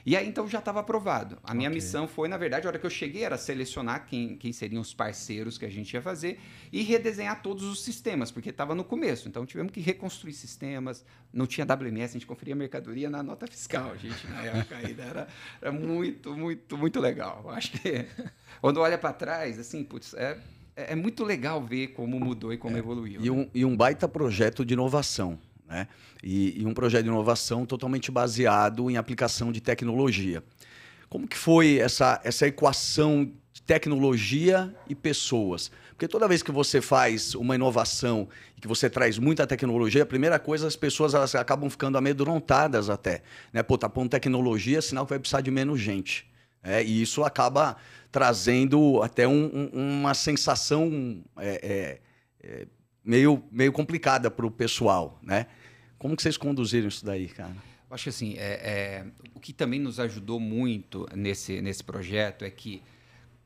E 0.09 0.17
aí, 0.17 0.27
então, 0.27 0.49
já 0.49 0.59
estava 0.59 0.81
aprovado. 0.81 1.37
A 1.45 1.53
minha 1.53 1.69
Ok. 1.69 1.75
missão 1.75 2.09
foi, 2.09 2.29
na 2.29 2.39
verdade, 2.39 2.67
a 2.67 2.71
hora 2.71 2.79
que 2.79 2.87
eu 2.87 2.89
cheguei, 2.89 3.25
era 3.25 3.37
selecionar 3.37 4.07
quem, 4.07 4.39
quem 4.39 4.55
seriam 4.55 4.81
os 4.81 4.95
parceiros 4.95 5.59
que 5.59 5.67
a 5.67 5.69
gente 5.69 5.93
ia 5.93 6.01
fazer 6.01 6.41
e 6.73 6.81
redesenhar 6.81 7.43
todos 7.43 7.63
os 7.65 7.83
sistemas, 7.85 8.31
porque 8.31 8.49
estava 8.49 8.75
no 8.75 8.83
começo. 8.85 9.29
Então, 9.29 9.45
tivemos 9.45 9.71
que 9.71 9.81
reconstruir 9.81 10.33
sistemas. 10.33 11.05
Não 11.31 11.47
tinha 11.47 11.67
WMS, 11.67 12.13
a 12.13 12.13
gente 12.15 12.27
conferia 12.27 12.57
mercadoria 12.57 13.11
na 13.11 13.23
nota 13.23 13.47
fiscal, 13.47 13.95
gente, 13.99 14.27
na 14.29 14.45
época 14.45 14.77
ainda. 14.79 15.03
Era, 15.03 15.29
era 15.61 15.73
muito, 15.73 16.35
muito, 16.35 16.79
muito 16.79 16.99
legal. 17.01 17.45
Acho 17.51 17.73
que 17.73 18.07
quando 18.63 18.81
olha 18.81 18.97
para 18.97 19.13
trás, 19.13 19.59
assim, 19.59 19.85
putz, 19.85 20.15
é, 20.15 20.39
é 20.75 20.95
muito 20.95 21.23
legal 21.23 21.63
ver 21.63 21.89
como 21.89 22.19
mudou 22.19 22.51
e 22.51 22.57
como 22.57 22.79
evoluiu. 22.79 23.21
E 23.21 23.25
né? 23.25 23.31
um, 23.31 23.51
e 23.53 23.63
um 23.63 23.77
baita 23.77 24.09
projeto 24.09 24.65
de 24.65 24.73
inovação, 24.73 25.39
né? 25.69 25.87
E, 26.23 26.61
e 26.63 26.67
um 26.67 26.75
projeto 26.75 27.05
de 27.05 27.11
inovação 27.11 27.67
totalmente 27.67 28.11
baseado 28.11 28.91
em 28.91 28.97
aplicação 28.97 29.53
de 29.53 29.61
tecnologia. 29.61 30.43
Como 31.09 31.27
que 31.27 31.37
foi 31.37 31.79
essa, 31.79 32.21
essa 32.25 32.47
equação 32.47 33.31
de 33.53 33.63
tecnologia 33.63 34.75
e 34.89 34.95
pessoas? 34.95 35.71
Porque 35.91 36.07
toda 36.07 36.29
vez 36.29 36.43
que 36.43 36.53
você 36.53 36.81
faz 36.81 37.35
uma 37.35 37.55
inovação 37.55 38.29
e 38.57 38.61
que 38.61 38.69
você 38.69 38.89
traz 38.89 39.19
muita 39.19 39.47
tecnologia, 39.47 40.03
a 40.03 40.07
primeira 40.07 40.39
coisa, 40.39 40.67
as 40.67 40.77
pessoas 40.77 41.13
elas 41.15 41.35
acabam 41.35 41.69
ficando 41.69 41.99
amedrontadas 41.99 42.89
até. 42.89 43.23
Né? 43.53 43.63
Pô, 43.63 43.77
tá 43.77 43.89
pondo 43.89 44.09
tecnologia, 44.11 44.81
sinal 44.81 45.05
que 45.05 45.11
vai 45.11 45.19
precisar 45.19 45.41
de 45.41 45.51
menos 45.51 45.81
gente. 45.81 46.27
É, 46.63 46.83
e 46.83 47.03
isso 47.03 47.25
acaba 47.25 47.77
trazendo 48.11 49.03
até 49.03 49.27
um- 49.27 49.71
um- 49.73 50.01
uma 50.01 50.15
sensação 50.15 51.23
é, 51.37 52.01
é, 52.43 52.49
é, 52.49 52.67
meio, 53.05 53.43
meio 53.51 53.73
complicada 53.73 54.31
para 54.31 54.47
o 54.47 54.51
pessoal, 54.51 55.19
né? 55.23 55.47
Como 55.99 56.15
que 56.17 56.23
vocês 56.23 56.37
conduziram 56.37 56.89
isso 56.89 57.05
daí, 57.05 57.29
cara? 57.29 57.55
Eu 57.91 57.95
acho 57.95 58.05
que 58.05 58.09
assim, 58.11 58.35
é, 58.37 58.53
é, 58.53 59.07
o 59.35 59.41
que 59.41 59.53
também 59.53 59.81
nos 59.81 59.99
ajudou 59.99 60.39
muito 60.39 61.09
nesse, 61.15 61.61
nesse 61.61 61.83
projeto 61.83 62.45
é 62.45 62.51
que, 62.51 62.83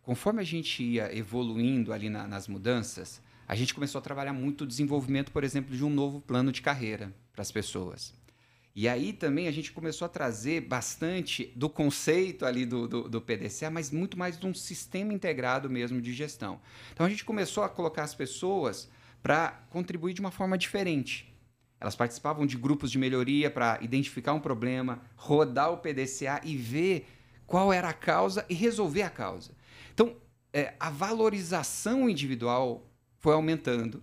conforme 0.03 0.41
a 0.41 0.45
gente 0.45 0.83
ia 0.83 1.17
evoluindo 1.17 1.93
ali 1.93 2.11
na- 2.11 2.27
nas 2.27 2.49
mudanças, 2.49 3.23
a 3.47 3.55
gente 3.55 3.73
começou 3.73 3.99
a 3.99 4.03
trabalhar 4.03 4.33
muito 4.33 4.65
o 4.65 4.67
desenvolvimento, 4.67 5.31
por 5.31 5.45
exemplo, 5.45 5.77
de 5.77 5.85
um 5.85 5.91
novo 5.91 6.21
plano 6.21 6.51
de 6.51 6.61
carreira 6.61 7.13
para 7.33 7.43
as 7.43 7.53
pessoas. 7.53 8.13
E 8.75 8.89
aí 8.89 9.13
também 9.13 9.49
a 9.49 9.51
gente 9.53 9.71
começou 9.71 10.07
a 10.07 10.09
trazer 10.09 10.63
bastante 10.63 11.53
do 11.55 11.69
conceito 11.69 12.45
ali 12.47 12.65
do, 12.65 12.89
do, 12.89 13.09
do 13.09 13.21
PDCA, 13.21 13.71
mas 13.71 13.91
muito 13.91 14.19
mais 14.19 14.39
de 14.39 14.47
um 14.47 14.55
sistema 14.55 15.13
integrado 15.13 15.69
mesmo 15.69 16.01
de 16.01 16.13
gestão. 16.13 16.59
Então 16.93 17.05
a 17.05 17.09
gente 17.09 17.25
começou 17.25 17.63
a 17.65 17.69
colocar 17.69 18.03
as 18.03 18.15
pessoas 18.15 18.89
para 19.23 19.51
contribuir 19.71 20.15
de 20.15 20.21
uma 20.21 20.31
forma 20.31 20.57
diferente. 20.57 21.32
Elas 21.83 21.97
participavam 21.97 22.47
de 22.47 22.57
grupos 22.57 22.93
de 22.93 22.97
melhoria 22.99 23.51
para 23.51 23.77
identificar 23.83 24.33
um 24.35 24.39
problema, 24.39 25.03
rodar 25.17 25.73
o 25.73 25.79
PDCA 25.79 26.41
e 26.45 26.57
ver 26.57 27.09
qual 27.45 27.73
era 27.73 27.89
a 27.89 27.93
causa 27.93 28.47
e 28.49 28.55
resolver 28.55 29.03
a 29.03 29.11
causa. 29.11 29.51
Então, 29.93 30.15
é, 30.53 30.75
a 30.79 30.91
valorização 30.91 32.09
individual 32.09 32.87
foi 33.19 33.35
aumentando, 33.35 34.01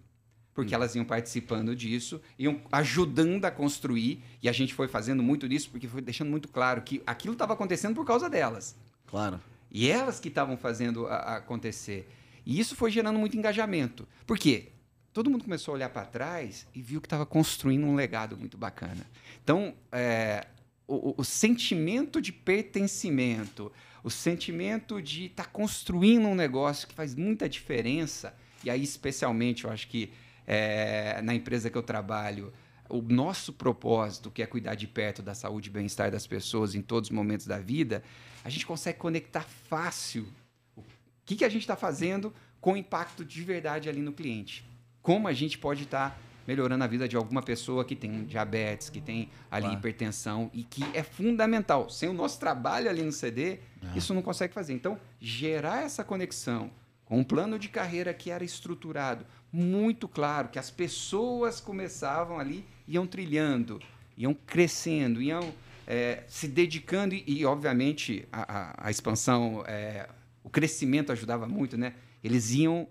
porque 0.54 0.76
elas 0.76 0.94
iam 0.94 1.06
participando 1.06 1.74
disso, 1.74 2.22
iam 2.38 2.60
ajudando 2.70 3.46
a 3.46 3.52
construir, 3.52 4.22
e 4.44 4.50
a 4.50 4.52
gente 4.52 4.74
foi 4.74 4.90
fazendo 4.90 5.24
muito 5.24 5.48
disso, 5.48 5.70
porque 5.72 5.88
foi 5.88 6.02
deixando 6.02 6.30
muito 6.30 6.50
claro 6.50 6.82
que 6.82 7.02
aquilo 7.08 7.32
estava 7.32 7.54
acontecendo 7.54 7.96
por 7.96 8.06
causa 8.06 8.30
delas. 8.30 8.76
Claro. 9.08 9.40
E 9.72 9.90
elas 9.90 10.20
que 10.20 10.28
estavam 10.28 10.58
fazendo 10.58 11.08
a- 11.08 11.16
a 11.16 11.36
acontecer. 11.38 12.10
E 12.46 12.60
isso 12.60 12.76
foi 12.76 12.92
gerando 12.92 13.18
muito 13.18 13.38
engajamento. 13.38 14.06
Por 14.28 14.38
quê? 14.38 14.74
Todo 15.14 15.30
mundo 15.30 15.44
começou 15.44 15.74
a 15.74 15.76
olhar 15.76 15.90
para 15.90 16.06
trás 16.06 16.68
e 16.74 16.82
viu 16.82 17.02
que 17.02 17.08
estava 17.08 17.26
construindo 17.26 17.86
um 17.86 17.96
legado 17.96 18.38
muito 18.38 18.58
bacana. 18.58 19.06
Então, 19.44 19.74
é, 19.92 20.48
o, 20.88 21.10
o- 21.10 21.16
o 21.18 21.24
sentimento 21.24 22.22
de 22.22 22.32
pertencimento, 22.32 23.72
o 24.04 24.10
sentimento 24.10 25.02
de 25.02 25.26
estar 25.26 25.48
construindo 25.48 26.28
um 26.28 26.36
negócio 26.36 26.88
que 26.88 26.94
faz 26.94 27.16
muita 27.16 27.50
diferença, 27.50 28.36
e 28.64 28.70
aí, 28.70 28.84
especialmente, 28.84 29.66
eu 29.66 29.72
acho 29.72 29.88
que 29.88 30.12
é, 30.46 31.22
na 31.22 31.34
empresa 31.34 31.70
que 31.70 31.78
eu 31.78 31.84
trabalho, 31.84 32.54
o 32.88 33.02
nosso 33.02 33.54
propósito, 33.54 34.32
que 34.32 34.42
é 34.42 34.46
cuidar 34.48 34.76
de 34.76 34.88
perto 34.88 35.22
da 35.22 35.34
saúde 35.36 35.70
e 35.70 35.72
bem-estar 35.72 36.10
das 36.12 36.26
pessoas 36.26 36.74
em 36.76 36.82
todos 36.82 37.10
os 37.10 37.16
momentos 37.16 37.46
da 37.46 37.60
vida, 37.60 38.04
a 38.44 38.50
gente 38.50 38.66
consegue 38.66 38.98
conectar 38.98 39.44
fácil 39.44 40.28
o 40.76 40.84
que, 41.26 41.36
que 41.36 41.46
a 41.46 41.50
gente 41.50 41.62
está 41.62 41.76
fazendo 41.76 42.34
com 42.60 42.76
impacto 42.76 43.24
de 43.24 43.42
verdade 43.44 43.88
ali 43.90 44.02
no 44.02 44.12
cliente. 44.12 44.66
Como 45.10 45.28
a 45.28 45.34
gente 45.34 45.58
pode 45.58 45.86
estar 45.86 46.22
melhorando 46.48 46.84
a 46.84 46.88
vida 46.88 47.08
de 47.08 47.16
alguma 47.18 47.42
pessoa 47.42 47.84
que 47.84 47.96
tem 47.96 48.26
diabetes, 48.26 48.92
que 48.92 49.02
tem 49.02 49.28
ali 49.50 49.64
Claro. 49.66 49.80
hipertensão 49.80 50.52
e 50.54 50.62
que 50.64 50.84
é 50.94 51.02
fundamental. 51.02 51.90
Sem 51.90 52.10
o 52.10 52.14
nosso 52.14 52.40
trabalho 52.40 52.88
ali 52.88 53.02
no 53.02 53.12
CD, 53.12 53.58
isso 53.96 54.14
não 54.14 54.22
consegue 54.22 54.54
fazer. 54.54 54.74
Então, 54.74 55.00
gerar 55.20 55.82
essa 55.82 56.04
conexão 56.04 56.70
com 57.06 57.18
um 57.18 57.24
plano 57.24 57.58
de 57.58 57.70
carreira 57.70 58.14
que 58.14 58.30
era 58.30 58.44
estruturado, 58.44 59.26
muito 59.52 60.08
claro, 60.08 60.50
que 60.50 60.60
as 60.60 60.70
pessoas 60.70 61.60
começavam 61.60 62.38
ali, 62.38 62.64
iam 62.88 63.08
trilhando, 63.08 63.82
iam 64.16 64.36
crescendo, 64.36 65.20
iam 65.24 65.52
é, 65.88 66.24
se 66.28 66.48
dedicando 66.48 67.16
e, 67.16 67.24
e, 67.26 67.44
obviamente, 67.48 68.28
a, 68.32 68.42
a- 68.60 68.76
a 68.78 68.92
expansão 68.92 69.64
é, 69.66 70.08
o 70.44 70.52
crescimento 70.52 71.12
ajudava 71.12 71.48
muito, 71.48 71.76
né? 71.80 71.96
Eles 72.24 72.52
iam 72.54 72.88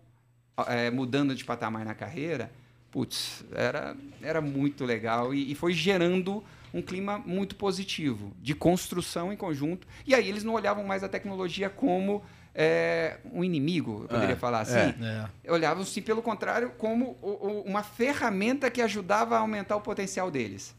é, 0.66 0.90
mudando 0.90 1.34
de 1.34 1.44
patamar 1.44 1.84
na 1.84 1.94
carreira. 1.94 2.50
Putz, 2.90 3.44
era, 3.54 3.94
era 4.22 4.40
muito 4.40 4.84
legal 4.84 5.34
e, 5.34 5.52
e 5.52 5.54
foi 5.54 5.72
gerando 5.74 6.42
um 6.72 6.82
clima 6.82 7.18
muito 7.18 7.54
positivo, 7.56 8.32
de 8.40 8.54
construção 8.54 9.32
em 9.32 9.36
conjunto. 9.36 9.86
E 10.06 10.14
aí 10.14 10.28
eles 10.28 10.44
não 10.44 10.54
olhavam 10.54 10.84
mais 10.84 11.04
a 11.04 11.08
tecnologia 11.08 11.68
como 11.68 12.22
é, 12.54 13.18
um 13.32 13.44
inimigo, 13.44 14.02
eu 14.02 14.08
poderia 14.08 14.34
é, 14.34 14.36
falar 14.36 14.60
assim. 14.60 14.94
É. 15.00 15.28
é. 15.44 15.52
Olhavam, 15.52 15.84
sim, 15.84 16.02
pelo 16.02 16.22
contrário, 16.22 16.70
como 16.76 17.16
o, 17.22 17.28
o, 17.28 17.62
uma 17.62 17.82
ferramenta 17.82 18.70
que 18.70 18.82
ajudava 18.82 19.36
a 19.36 19.40
aumentar 19.40 19.76
o 19.76 19.80
potencial 19.80 20.30
deles. 20.30 20.74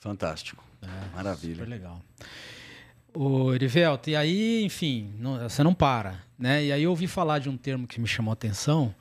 Fantástico. 0.00 0.64
É, 0.80 1.14
Maravilha. 1.14 1.56
Super 1.56 1.68
legal. 1.68 2.00
O 3.14 3.52
Erivelto, 3.52 4.08
e 4.08 4.16
aí, 4.16 4.64
enfim, 4.64 5.12
não, 5.18 5.38
você 5.46 5.62
não 5.62 5.74
para, 5.74 6.22
né? 6.42 6.64
E 6.64 6.72
aí 6.72 6.82
eu 6.82 6.90
ouvi 6.90 7.06
falar 7.06 7.38
de 7.38 7.48
um 7.48 7.56
termo 7.56 7.86
que 7.86 8.00
me 8.00 8.06
chamou 8.08 8.32
a 8.32 8.34
atenção, 8.34 8.92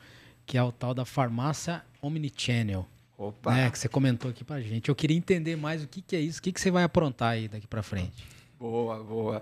que 0.46 0.60
é 0.60 0.64
o 0.64 0.72
tal 0.72 0.94
da 0.94 1.06
farmácia 1.06 1.84
omnichannel. 2.00 2.88
Opa. 3.18 3.52
Né, 3.52 3.72
que 3.72 3.80
você 3.80 3.90
comentou 3.90 4.30
aqui 4.30 4.44
pra 4.44 4.62
gente. 4.62 4.90
Eu 4.90 4.96
queria 4.96 5.18
entender 5.18 5.56
mais 5.56 5.84
o 5.84 5.88
que, 5.88 6.04
que 6.04 6.16
é 6.16 6.20
isso, 6.20 6.40
o 6.40 6.44
que, 6.44 6.52
que 6.52 6.62
você 6.62 6.70
vai 6.70 6.84
aprontar 6.84 7.32
aí 7.32 7.48
daqui 7.48 7.66
para 7.66 7.82
frente. 7.82 8.28
Boa, 8.60 9.04
boa. 9.04 9.42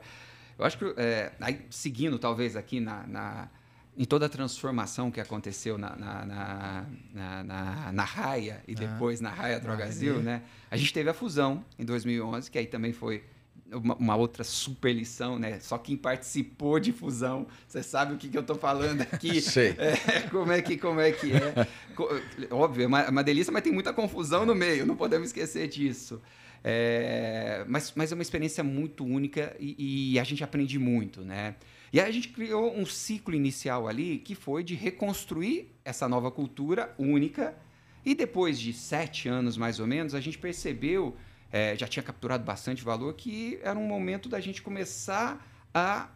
Eu 0.57 0.63
acho 0.63 0.77
que, 0.77 0.93
é, 0.95 1.33
aí, 1.41 1.65
seguindo 1.69 2.17
talvez 2.17 2.55
aqui 2.55 2.79
na, 2.79 3.05
na, 3.05 3.49
em 3.97 4.05
toda 4.05 4.27
a 4.27 4.29
transformação 4.29 5.11
que 5.11 5.19
aconteceu 5.19 5.77
na, 5.77 5.93
na, 5.97 6.25
na, 6.25 7.43
na, 7.43 7.91
na 7.91 8.03
Raia 8.05 8.63
e 8.65 8.75
ah. 8.75 8.79
depois 8.79 9.19
na 9.19 9.29
Raia 9.29 9.59
Drogazil, 9.59 10.19
ah, 10.19 10.23
né? 10.23 10.41
A 10.71 10.77
gente 10.77 10.93
teve 10.93 11.09
a 11.09 11.13
fusão 11.13 11.65
em 11.77 11.83
2011, 11.83 12.49
que 12.49 12.57
aí 12.57 12.65
também 12.65 12.93
foi 12.93 13.25
uma, 13.73 13.95
uma, 13.95 14.15
outra 14.15 14.43
super 14.43 14.93
lição, 14.93 15.37
né? 15.37 15.59
Só 15.59 15.77
quem 15.77 15.95
participou 15.95 16.79
de 16.79 16.91
fusão, 16.91 17.47
você 17.67 17.83
sabe 17.83 18.13
o 18.13 18.17
que, 18.17 18.29
que 18.29 18.37
eu 18.37 18.41
estou 18.41 18.55
falando 18.55 19.01
aqui. 19.01 19.41
Sei. 19.41 19.75
É, 19.77 20.21
como 20.29 20.51
é 20.51 20.61
que 20.61 20.77
como 20.77 20.99
é 20.99 21.11
que 21.11 21.31
é? 21.33 21.67
Óbvio, 22.51 22.83
é 22.83 22.87
uma, 22.87 23.01
é 23.01 23.09
uma, 23.09 23.23
delícia, 23.23 23.51
mas 23.51 23.63
tem 23.63 23.71
muita 23.71 23.93
confusão 23.93 24.45
no 24.45 24.55
meio. 24.55 24.85
Não 24.85 24.95
podemos 24.95 25.27
esquecer 25.27 25.67
disso. 25.67 26.21
É, 26.63 27.63
mas, 27.67 27.93
mas 27.95 28.11
é 28.11 28.15
uma 28.15 28.21
experiência 28.21 28.63
muito 28.63 29.05
única 29.05 29.55
e, 29.59 30.13
e 30.13 30.19
a 30.19 30.23
gente 30.23 30.43
aprende 30.43 30.77
muito, 30.77 31.21
né? 31.21 31.55
E 31.91 31.99
aí 31.99 32.07
a 32.07 32.11
gente 32.11 32.29
criou 32.29 32.75
um 32.75 32.85
ciclo 32.85 33.33
inicial 33.33 33.87
ali 33.87 34.19
que 34.19 34.35
foi 34.35 34.63
de 34.63 34.75
reconstruir 34.75 35.71
essa 35.83 36.07
nova 36.07 36.29
cultura 36.29 36.93
única. 36.97 37.55
E 38.05 38.13
depois 38.13 38.59
de 38.59 38.73
sete 38.73 39.27
anos 39.27 39.57
mais 39.57 39.79
ou 39.79 39.87
menos, 39.87 40.13
a 40.13 40.21
gente 40.21 40.37
percebeu 40.37 41.15
é, 41.51 41.75
já 41.75 41.87
tinha 41.87 42.03
capturado 42.03 42.43
bastante 42.43 42.83
valor, 42.83 43.13
que 43.13 43.59
era 43.63 43.77
um 43.77 43.87
momento 43.87 44.29
da 44.29 44.39
gente 44.39 44.61
começar 44.61 45.45
a 45.73 46.09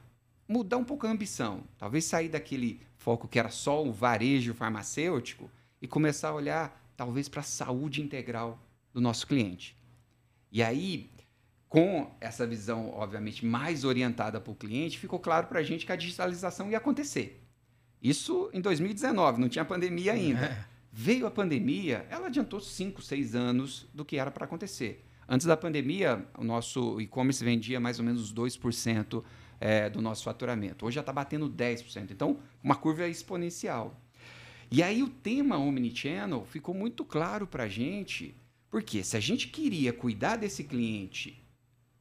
mudar 0.47 0.77
um 0.77 0.83
pouco 0.83 1.07
a 1.07 1.09
ambição. 1.09 1.63
Talvez 1.77 2.05
sair 2.05 2.29
daquele 2.29 2.81
foco 2.97 3.27
que 3.27 3.39
era 3.39 3.49
só 3.49 3.83
o 3.83 3.91
varejo 3.91 4.53
farmacêutico 4.53 5.49
e 5.81 5.87
começar 5.87 6.29
a 6.29 6.35
olhar, 6.35 6.91
talvez, 6.95 7.27
para 7.27 7.41
a 7.41 7.43
saúde 7.43 8.01
integral 8.01 8.59
do 8.93 9.01
nosso 9.01 9.25
cliente. 9.27 9.75
E 10.51 10.61
aí, 10.61 11.09
com 11.67 12.15
essa 12.21 12.45
visão, 12.45 12.91
obviamente, 12.91 13.45
mais 13.45 13.83
orientada 13.83 14.39
para 14.39 14.51
o 14.51 14.55
cliente, 14.55 14.99
ficou 14.99 15.19
claro 15.19 15.47
para 15.47 15.59
a 15.59 15.63
gente 15.63 15.85
que 15.85 15.91
a 15.91 15.95
digitalização 15.95 16.69
ia 16.69 16.77
acontecer. 16.77 17.43
Isso 18.01 18.49
em 18.53 18.61
2019, 18.61 19.41
não 19.41 19.49
tinha 19.49 19.65
pandemia 19.65 20.13
ainda. 20.13 20.45
É. 20.45 20.65
Veio 20.91 21.25
a 21.25 21.31
pandemia, 21.31 22.05
ela 22.09 22.27
adiantou 22.27 22.59
5, 22.59 23.01
6 23.01 23.33
anos 23.33 23.87
do 23.91 24.05
que 24.05 24.17
era 24.17 24.29
para 24.29 24.45
acontecer. 24.45 25.03
Antes 25.27 25.47
da 25.47 25.55
pandemia, 25.55 26.25
o 26.37 26.43
nosso 26.43 26.99
e-commerce 26.99 27.43
vendia 27.43 27.79
mais 27.79 27.99
ou 27.99 28.05
menos 28.05 28.33
2% 28.33 29.23
é, 29.59 29.89
do 29.89 30.01
nosso 30.01 30.23
faturamento. 30.23 30.85
Hoje 30.85 30.95
já 30.95 31.01
está 31.01 31.13
batendo 31.13 31.49
10%. 31.49 32.11
Então, 32.11 32.39
uma 32.61 32.75
curva 32.75 33.07
exponencial. 33.07 33.99
E 34.69 34.81
aí 34.81 35.03
o 35.03 35.07
tema 35.07 35.57
Omnichannel 35.57 36.43
ficou 36.45 36.73
muito 36.73 37.05
claro 37.05 37.45
para 37.47 37.63
a 37.63 37.69
gente, 37.69 38.35
porque 38.69 39.03
se 39.03 39.15
a 39.15 39.19
gente 39.19 39.47
queria 39.47 39.93
cuidar 39.93 40.35
desse 40.35 40.63
cliente 40.63 41.41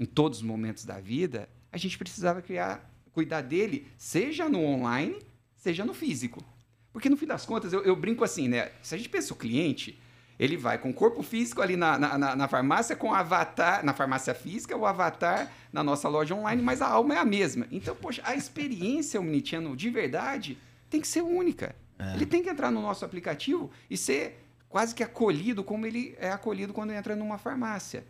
em 0.01 0.07
todos 0.07 0.39
os 0.39 0.45
momentos 0.45 0.85
da 0.85 0.99
vida, 0.99 1.49
a 1.71 1.77
gente 1.77 1.97
precisava 1.99 2.43
criar, 2.43 2.91
cuidar 3.13 3.43
dele, 3.43 3.87
seja 3.97 4.49
no 4.49 4.65
online, 4.65 5.17
seja 5.55 5.85
no 5.85 5.95
físico. 5.95 6.45
Porque 6.93 7.09
no 7.09 7.17
fim 7.17 7.27
das 7.27 7.47
contas, 7.47 7.73
eu, 7.73 7.83
eu 7.83 7.95
brinco 7.95 8.25
assim, 8.25 8.49
né? 8.49 8.73
Se 8.83 8.95
a 8.95 8.99
gente 8.99 9.09
pensa 9.09 9.33
o 9.33 9.37
cliente, 9.37 9.99
ele 10.43 10.57
vai 10.57 10.77
com 10.77 10.91
o 10.91 10.93
corpo 10.93 11.23
físico 11.23 11.63
ali 11.63 11.77
na, 11.77 11.97
na, 11.97 12.35
na, 12.35 12.49
farmácia, 12.49 12.97
com 12.97 13.11
o 13.11 13.15
avatar, 13.15 13.85
na 13.85 13.95
farmácia 13.95 14.35
física, 14.35 14.77
o 14.77 14.85
avatar 14.85 15.49
na 15.73 15.85
nossa 15.85 16.09
loja 16.09 16.35
online, 16.35 16.61
mas 16.61 16.83
a 16.83 16.89
alma 16.89 17.15
é 17.15 17.19
a 17.19 17.25
mesma. 17.25 17.65
Então, 17.71 17.95
poxa, 17.95 18.21
a 18.25 18.35
experiência 18.35 19.21
omnichannel 19.21 19.77
de 19.77 19.89
verdade 19.89 20.59
tem 20.91 21.01
que 21.01 21.07
ser 21.07 21.23
única. 21.23 21.77
É. 21.97 22.17
Ele 22.17 22.27
tem 22.27 22.43
que 22.43 22.51
entrar 22.51 22.73
no 22.73 22.83
nosso 22.83 23.05
aplicativo 23.05 23.71
e 23.89 23.97
ser 23.97 24.45
quase 24.69 24.97
que 24.97 25.05
acolhido 25.05 25.63
como 25.63 25.87
ele 25.87 26.17
é 26.19 26.33
acolhido 26.33 26.73
quando 26.73 26.91
entra 26.91 27.15
numa 27.15 27.39
farmácia. 27.39 28.05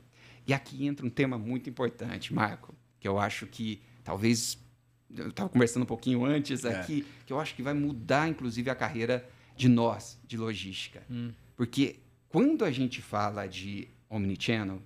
E 0.46 0.54
aqui 0.54 0.86
entra 0.86 1.04
um 1.04 1.10
tema 1.10 1.36
muito 1.36 1.68
importante, 1.68 2.32
Marco, 2.32 2.74
que 2.98 3.06
eu 3.06 3.18
acho 3.18 3.46
que 3.46 3.82
talvez 4.02 4.56
eu 5.14 5.28
estava 5.28 5.50
conversando 5.50 5.82
um 5.82 5.86
pouquinho 5.86 6.24
antes 6.24 6.64
é. 6.64 6.80
aqui, 6.80 7.04
é. 7.06 7.24
que 7.26 7.32
eu 7.34 7.38
acho 7.38 7.54
que 7.54 7.62
vai 7.62 7.74
mudar, 7.74 8.26
inclusive, 8.26 8.70
a 8.70 8.74
carreira 8.74 9.28
de 9.54 9.68
nós, 9.68 10.18
de 10.26 10.38
logística. 10.38 11.02
Hum. 11.10 11.30
Porque 11.54 12.00
quando 12.32 12.64
a 12.64 12.70
gente 12.70 13.02
fala 13.02 13.46
de 13.46 13.86
omnichannel, 14.08 14.80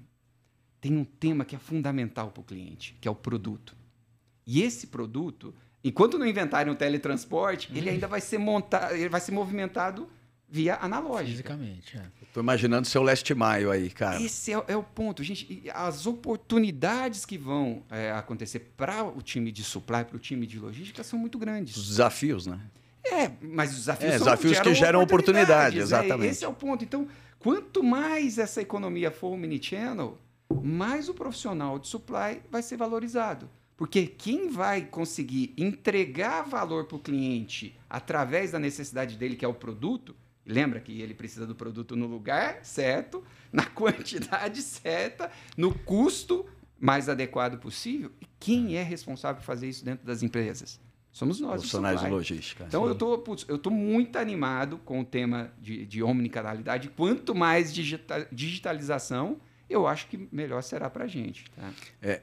tem 0.81 0.97
um 0.97 1.05
tema 1.05 1.45
que 1.45 1.55
é 1.55 1.59
fundamental 1.59 2.31
para 2.31 2.41
o 2.41 2.45
cliente, 2.45 2.97
que 3.01 3.07
é 3.07 3.11
o 3.11 3.15
produto. 3.15 3.77
E 4.45 4.63
esse 4.63 4.89
produto, 4.89 5.55
enquanto 5.83 6.19
não 6.19 6.27
inventarem 6.27 6.73
o 6.73 6.77
teletransporte, 6.77 7.71
ele 7.73 7.87
uhum. 7.87 7.95
ainda 7.95 8.09
vai 8.09 8.21
ser 8.21 8.39
montado, 8.39 8.95
ele 8.95 9.09
vai 9.09 9.21
ser 9.21 9.33
movimentado 9.33 10.09
via 10.49 10.77
analógica. 10.77 11.55
Fisicamente, 11.57 11.97
é. 11.97 12.05
Estou 12.23 12.43
imaginando 12.43 12.87
seu 12.87 13.03
last 13.03 13.33
mile 13.35 13.71
aí, 13.73 13.91
cara. 13.91 14.21
Esse 14.21 14.53
é, 14.53 14.65
é 14.69 14.77
o 14.77 14.83
ponto, 14.83 15.23
gente. 15.23 15.65
As 15.73 16.07
oportunidades 16.07 17.25
que 17.25 17.39
vão 17.39 17.83
é, 17.91 18.13
acontecer 18.13 18.73
para 18.77 19.05
o 19.05 19.23
time 19.23 19.51
de 19.51 19.65
supply, 19.65 20.05
para 20.05 20.17
o 20.17 20.21
time 20.21 20.47
de 20.47 20.59
logística, 20.59 21.03
são 21.03 21.19
muito 21.19 21.39
grandes. 21.39 21.77
Os 21.77 21.89
desafios, 21.89 22.47
né? 22.47 22.61
É, 23.05 23.31
mas 23.41 23.71
os 23.71 23.79
desafios 23.79 24.15
é, 24.15 24.19
são 24.19 24.27
desafios 24.27 24.53
geram 24.53 24.65
que 24.65 24.75
geram 24.75 25.03
oportunidade, 25.03 25.79
exatamente. 25.79 26.29
É, 26.29 26.31
esse 26.31 26.45
é 26.45 26.49
o 26.49 26.53
ponto. 26.53 26.85
Então, 26.85 27.09
Quanto 27.47 27.81
mais 27.81 28.39
essa 28.39 28.61
economia 28.61 29.09
for 29.09 29.29
omnichannel, 29.29 30.19
mais 30.65 31.09
o 31.09 31.15
profissional 31.15 31.79
de 31.79 31.87
supply 31.87 32.43
vai 32.51 32.61
ser 32.61 32.77
valorizado. 32.77 33.49
Porque 33.77 34.05
quem 34.05 34.51
vai 34.51 34.85
conseguir 34.85 35.55
entregar 35.57 36.43
valor 36.43 36.87
para 36.87 36.97
o 36.97 37.01
cliente 37.01 37.79
através 37.89 38.51
da 38.51 38.59
necessidade 38.59 39.17
dele, 39.17 39.37
que 39.37 39.45
é 39.45 39.49
o 39.49 39.55
produto, 39.55 40.17
lembra 40.45 40.81
que 40.81 41.01
ele 41.01 41.15
precisa 41.15 41.47
do 41.47 41.55
produto 41.55 41.95
no 41.95 42.09
lugar 42.09 42.65
certo, 42.65 43.23
na 43.53 43.67
quantidade 43.71 44.61
certa, 44.61 45.31
no 45.57 45.73
custo 45.73 46.45
mais 46.81 47.09
adequado 47.09 47.61
possível. 47.61 48.11
E 48.21 48.27
quem 48.41 48.75
é 48.75 48.83
responsável 48.83 49.41
por 49.41 49.47
fazer 49.47 49.69
isso 49.69 49.85
dentro 49.85 50.05
das 50.05 50.21
empresas? 50.21 50.81
Somos 51.17 51.41
nós. 51.41 51.53
Profissionais 51.53 51.99
de 51.99 52.11
logística. 52.11 52.67
Então, 52.69 52.83
sim. 52.83 52.89
eu 52.91 52.95
tô, 52.95 53.17
putz, 53.17 53.47
eu 53.49 53.57
tô 53.57 53.71
muito 53.71 54.19
animado 54.19 54.77
com 54.85 55.01
o 55.01 55.05
tema 55.05 55.51
de, 55.59 55.87
de 55.87 56.03
omnicanalidade. 56.03 56.91
Quanto 56.91 57.35
mais 57.35 57.73
digita, 57.73 58.29
digitalização, 58.31 59.39
eu 59.67 59.87
acho 59.87 60.09
que 60.09 60.29
melhor 60.31 60.63
será 60.63 60.91
para 60.91 61.05
a 61.05 61.07
gente. 61.07 61.51
Tá? 61.53 61.71
É, 62.03 62.21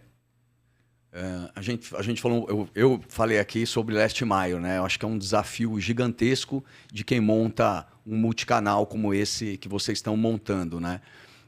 é, 1.11 1.49
a, 1.55 1.59
gente, 1.59 1.95
a 1.95 2.03
gente 2.03 2.21
falou, 2.21 2.45
eu, 2.47 2.69
eu 2.75 3.01
falei 3.07 3.39
aqui 3.39 3.65
sobre 3.65 3.95
Last 3.95 4.23
Mile, 4.23 4.59
né? 4.59 4.77
Eu 4.77 4.85
acho 4.85 4.99
que 4.99 5.05
é 5.05 5.07
um 5.07 5.17
desafio 5.17 5.79
gigantesco 5.79 6.63
de 6.91 7.03
quem 7.03 7.19
monta 7.19 7.87
um 8.05 8.15
multicanal 8.15 8.85
como 8.85 9.11
esse 9.11 9.57
que 9.57 9.67
vocês 9.67 9.97
estão 9.97 10.15
montando, 10.15 10.79
né? 10.79 11.01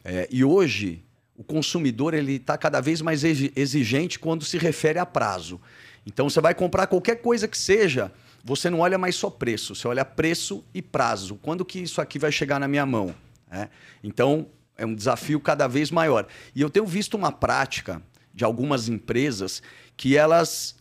É, 0.04 0.28
e 0.32 0.44
hoje 0.44 1.06
o 1.38 1.44
consumidor 1.44 2.16
ele 2.16 2.38
está 2.38 2.58
cada 2.58 2.82
vez 2.82 3.02
mais 3.02 3.24
exigente 3.24 4.18
quando 4.18 4.44
se 4.44 4.58
refere 4.58 4.98
a 4.98 5.06
prazo. 5.06 5.62
Então 6.06 6.30
você 6.30 6.40
vai 6.40 6.54
comprar 6.54 6.88
qualquer 6.88 7.22
coisa 7.22 7.48
que 7.48 7.58
seja, 7.58 8.12
você 8.44 8.70
não 8.70 8.80
olha 8.80 8.98
mais 8.98 9.16
só 9.16 9.30
preço, 9.30 9.74
você 9.74 9.88
olha 9.88 10.06
preço 10.06 10.64
e 10.74 10.82
prazo. 10.82 11.36
Quando 11.42 11.66
que 11.66 11.80
isso 11.80 12.00
aqui 12.00 12.20
vai 12.20 12.32
chegar 12.32 12.60
na 12.60 12.68
minha 12.68 12.86
mão? 12.86 13.14
É? 13.50 13.70
Então 14.04 14.48
é 14.78 14.86
um 14.86 14.94
desafio 14.94 15.40
cada 15.40 15.68
vez 15.68 15.90
maior. 15.90 16.28
E 16.54 16.62
eu 16.62 16.70
tenho 16.70 16.86
visto 16.86 17.16
uma 17.16 17.32
prática 17.32 18.02
de 18.34 18.44
algumas 18.44 18.88
empresas 18.90 19.64
que 19.96 20.16
elas 20.16 20.76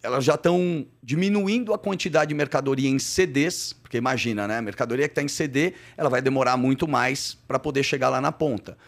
elas 0.00 0.24
já 0.24 0.34
estão 0.34 0.86
diminuindo 1.02 1.74
a 1.74 1.78
quantidade 1.78 2.28
de 2.28 2.34
mercadoria 2.34 2.88
em 2.88 3.00
CDs, 3.00 3.72
porque 3.72 3.96
imagina, 3.96 4.46
né? 4.46 4.58
A 4.58 4.62
mercadoria 4.62 5.08
que 5.08 5.12
está 5.12 5.22
em 5.22 5.28
CD, 5.28 5.74
ela 5.96 6.08
vai 6.08 6.22
demorar 6.22 6.56
muito 6.56 6.86
mais 6.86 7.36
para 7.48 7.58
poder 7.58 7.82
chegar 7.82 8.08
lá 8.08 8.20
na 8.20 8.30
ponta. 8.30 8.78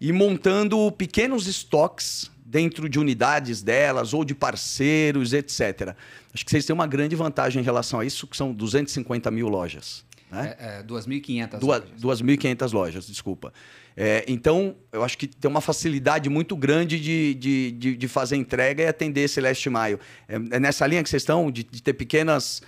E 0.00 0.12
montando 0.12 0.90
pequenos 0.92 1.48
estoques 1.48 2.30
dentro 2.52 2.86
de 2.86 2.98
unidades 3.00 3.62
delas 3.62 4.12
ou 4.12 4.26
de 4.26 4.34
parceiros, 4.34 5.32
etc. 5.32 5.96
Acho 6.34 6.44
que 6.44 6.50
vocês 6.50 6.66
têm 6.66 6.74
uma 6.74 6.86
grande 6.86 7.16
vantagem 7.16 7.62
em 7.62 7.64
relação 7.64 7.98
a 7.98 8.04
isso, 8.04 8.26
que 8.26 8.36
são 8.36 8.52
250 8.52 9.30
mil 9.30 9.48
lojas. 9.48 10.04
Né? 10.30 10.54
É, 10.58 10.80
é, 10.80 10.82
2.500 10.82 11.62
lojas. 11.62 11.88
2.500 11.98 12.72
lojas, 12.74 13.06
desculpa. 13.06 13.54
É, 13.96 14.22
então, 14.28 14.76
eu 14.92 15.02
acho 15.02 15.16
que 15.16 15.26
tem 15.26 15.50
uma 15.50 15.62
facilidade 15.62 16.28
muito 16.28 16.54
grande 16.54 17.00
de, 17.00 17.34
de, 17.34 17.72
de, 17.72 17.96
de 17.96 18.08
fazer 18.08 18.36
entrega 18.36 18.82
e 18.82 18.86
atender 18.86 19.22
esse 19.22 19.40
last 19.40 19.70
mile. 19.70 19.98
É, 20.28 20.34
é 20.34 20.60
nessa 20.60 20.86
linha 20.86 21.02
que 21.02 21.08
vocês 21.08 21.22
estão, 21.22 21.50
de, 21.50 21.62
de 21.62 21.82
ter 21.82 21.94
pequenas, 21.94 22.62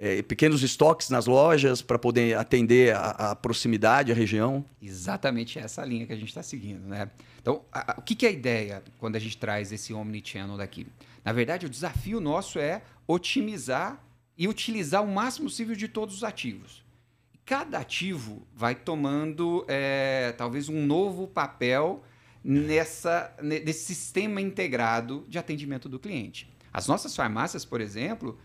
é, 0.00 0.22
pequenos 0.22 0.62
estoques 0.62 1.10
nas 1.10 1.26
lojas 1.26 1.82
para 1.82 1.98
poder 1.98 2.36
atender 2.36 2.96
a, 2.96 3.10
a, 3.10 3.36
proximidade, 3.36 4.10
a 4.10 4.14
região? 4.14 4.64
Exatamente 4.80 5.58
essa 5.58 5.84
linha 5.84 6.06
que 6.06 6.12
a 6.12 6.16
gente 6.16 6.28
está 6.28 6.42
seguindo. 6.42 6.86
Né? 6.88 7.10
Então, 7.40 7.62
a, 7.70 7.92
a, 7.92 7.98
o 7.98 8.02
que, 8.02 8.14
que 8.14 8.24
é 8.24 8.30
a 8.30 8.32
ideia 8.32 8.82
quando 8.98 9.16
a 9.16 9.18
gente 9.18 9.36
traz 9.36 9.70
esse 9.70 9.92
omnichannel 9.92 10.56
daqui? 10.56 10.86
Na 11.22 11.32
verdade, 11.32 11.66
o 11.66 11.70
desafio 11.70 12.18
nosso 12.18 12.58
é 12.58 12.82
otimizar 13.06 14.02
e 14.38 14.48
utilizar 14.48 15.04
o 15.04 15.06
máximo 15.06 15.48
possível 15.48 15.76
de 15.76 15.86
todos 15.86 16.16
os 16.16 16.24
ativos 16.24 16.82
cada 17.50 17.78
ativo 17.78 18.46
vai 18.54 18.76
tomando 18.76 19.64
é, 19.66 20.32
talvez 20.38 20.68
um 20.68 20.86
novo 20.86 21.26
papel 21.26 22.00
nessa, 22.44 23.34
nesse 23.42 23.86
sistema 23.86 24.40
integrado 24.40 25.26
de 25.28 25.36
atendimento 25.36 25.88
do 25.88 25.98
cliente. 25.98 26.48
As 26.72 26.86
nossas 26.86 27.16
farmácias, 27.16 27.64
por 27.64 27.80
exemplo, 27.80 28.38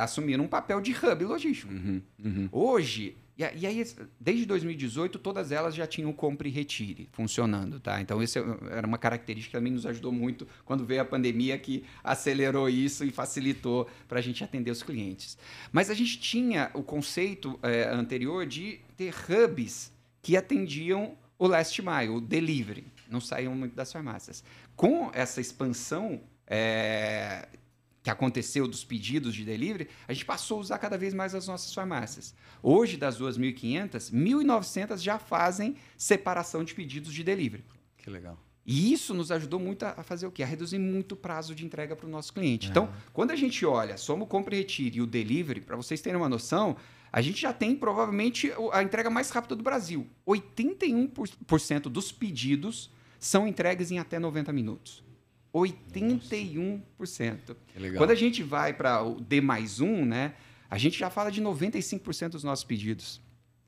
assumiram 0.00 0.44
um 0.44 0.48
papel 0.48 0.80
de 0.80 0.92
hub 0.92 1.24
logístico. 1.24 1.72
Uhum, 1.72 2.02
uhum. 2.24 2.48
Hoje, 2.50 3.16
e, 3.36 3.66
aí, 3.66 3.84
desde 4.18 4.44
2018, 4.44 5.18
todas 5.18 5.50
elas 5.50 5.74
já 5.74 5.86
tinham 5.86 6.12
compre 6.12 6.50
e 6.50 6.52
retire 6.52 7.08
funcionando, 7.12 7.80
tá? 7.80 8.00
Então, 8.00 8.22
isso 8.22 8.38
era 8.70 8.86
uma 8.86 8.98
característica 8.98 9.52
que 9.52 9.58
também 9.58 9.72
nos 9.72 9.86
ajudou 9.86 10.12
muito 10.12 10.46
quando 10.64 10.84
veio 10.84 11.00
a 11.00 11.04
pandemia, 11.04 11.56
que 11.56 11.84
acelerou 12.04 12.68
isso 12.68 13.02
e 13.02 13.10
facilitou 13.10 13.88
para 14.06 14.18
a 14.18 14.22
gente 14.22 14.44
atender 14.44 14.70
os 14.70 14.82
clientes. 14.82 15.38
Mas 15.72 15.88
a 15.88 15.94
gente 15.94 16.20
tinha 16.20 16.70
o 16.74 16.82
conceito 16.82 17.58
é, 17.62 17.88
anterior 17.88 18.44
de 18.44 18.80
ter 18.94 19.14
hubs 19.28 19.90
que 20.20 20.36
atendiam 20.36 21.16
o 21.38 21.46
last 21.46 21.80
mile, 21.80 22.10
o 22.10 22.20
delivery, 22.20 22.84
não 23.08 23.22
saíam 23.22 23.54
muito 23.54 23.74
das 23.74 23.90
farmácias. 23.90 24.44
Com 24.76 25.10
essa 25.14 25.40
expansão 25.40 26.20
é, 26.46 27.48
que 28.02 28.10
aconteceu 28.10 28.66
dos 28.66 28.84
pedidos 28.84 29.34
de 29.34 29.44
delivery, 29.44 29.88
a 30.08 30.12
gente 30.12 30.24
passou 30.24 30.58
a 30.58 30.60
usar 30.60 30.78
cada 30.78 30.96
vez 30.96 31.12
mais 31.12 31.34
as 31.34 31.46
nossas 31.46 31.72
farmácias. 31.74 32.34
Hoje, 32.62 32.96
das 32.96 33.18
2.500, 33.18 34.12
1.900 34.12 34.98
já 34.98 35.18
fazem 35.18 35.76
separação 35.96 36.64
de 36.64 36.74
pedidos 36.74 37.12
de 37.12 37.22
delivery. 37.22 37.64
Que 37.98 38.08
legal. 38.08 38.38
E 38.64 38.92
isso 38.92 39.14
nos 39.14 39.32
ajudou 39.32 39.58
muito 39.58 39.84
a 39.84 40.02
fazer 40.02 40.26
o 40.26 40.30
quê? 40.30 40.42
A 40.42 40.46
reduzir 40.46 40.78
muito 40.78 41.12
o 41.12 41.16
prazo 41.16 41.54
de 41.54 41.64
entrega 41.64 41.96
para 41.96 42.06
o 42.06 42.10
nosso 42.10 42.32
cliente. 42.32 42.68
É. 42.68 42.70
Então, 42.70 42.90
quando 43.12 43.32
a 43.32 43.36
gente 43.36 43.64
olha, 43.66 43.96
soma 43.96 44.24
o 44.24 44.26
compra 44.26 44.54
e 44.54 44.58
retire 44.58 44.98
e 44.98 45.02
o 45.02 45.06
delivery, 45.06 45.60
para 45.60 45.76
vocês 45.76 46.00
terem 46.00 46.16
uma 46.16 46.28
noção, 46.28 46.76
a 47.12 47.20
gente 47.20 47.40
já 47.40 47.52
tem 47.52 47.74
provavelmente 47.74 48.52
a 48.72 48.82
entrega 48.82 49.10
mais 49.10 49.30
rápida 49.30 49.56
do 49.56 49.62
Brasil. 49.62 50.06
81% 50.26 51.82
dos 51.82 52.12
pedidos 52.12 52.90
são 53.18 53.46
entregues 53.46 53.90
em 53.90 53.98
até 53.98 54.18
90 54.18 54.52
minutos. 54.52 55.02
81%. 55.54 57.56
Legal. 57.76 57.98
Quando 57.98 58.10
a 58.10 58.14
gente 58.14 58.42
vai 58.42 58.72
para 58.72 59.02
o 59.02 59.20
D 59.20 59.40
mais 59.40 59.80
um, 59.80 60.04
né, 60.04 60.34
a 60.68 60.78
gente 60.78 60.98
já 60.98 61.10
fala 61.10 61.30
de 61.30 61.42
95% 61.42 62.30
dos 62.30 62.44
nossos 62.44 62.64
pedidos 62.64 63.20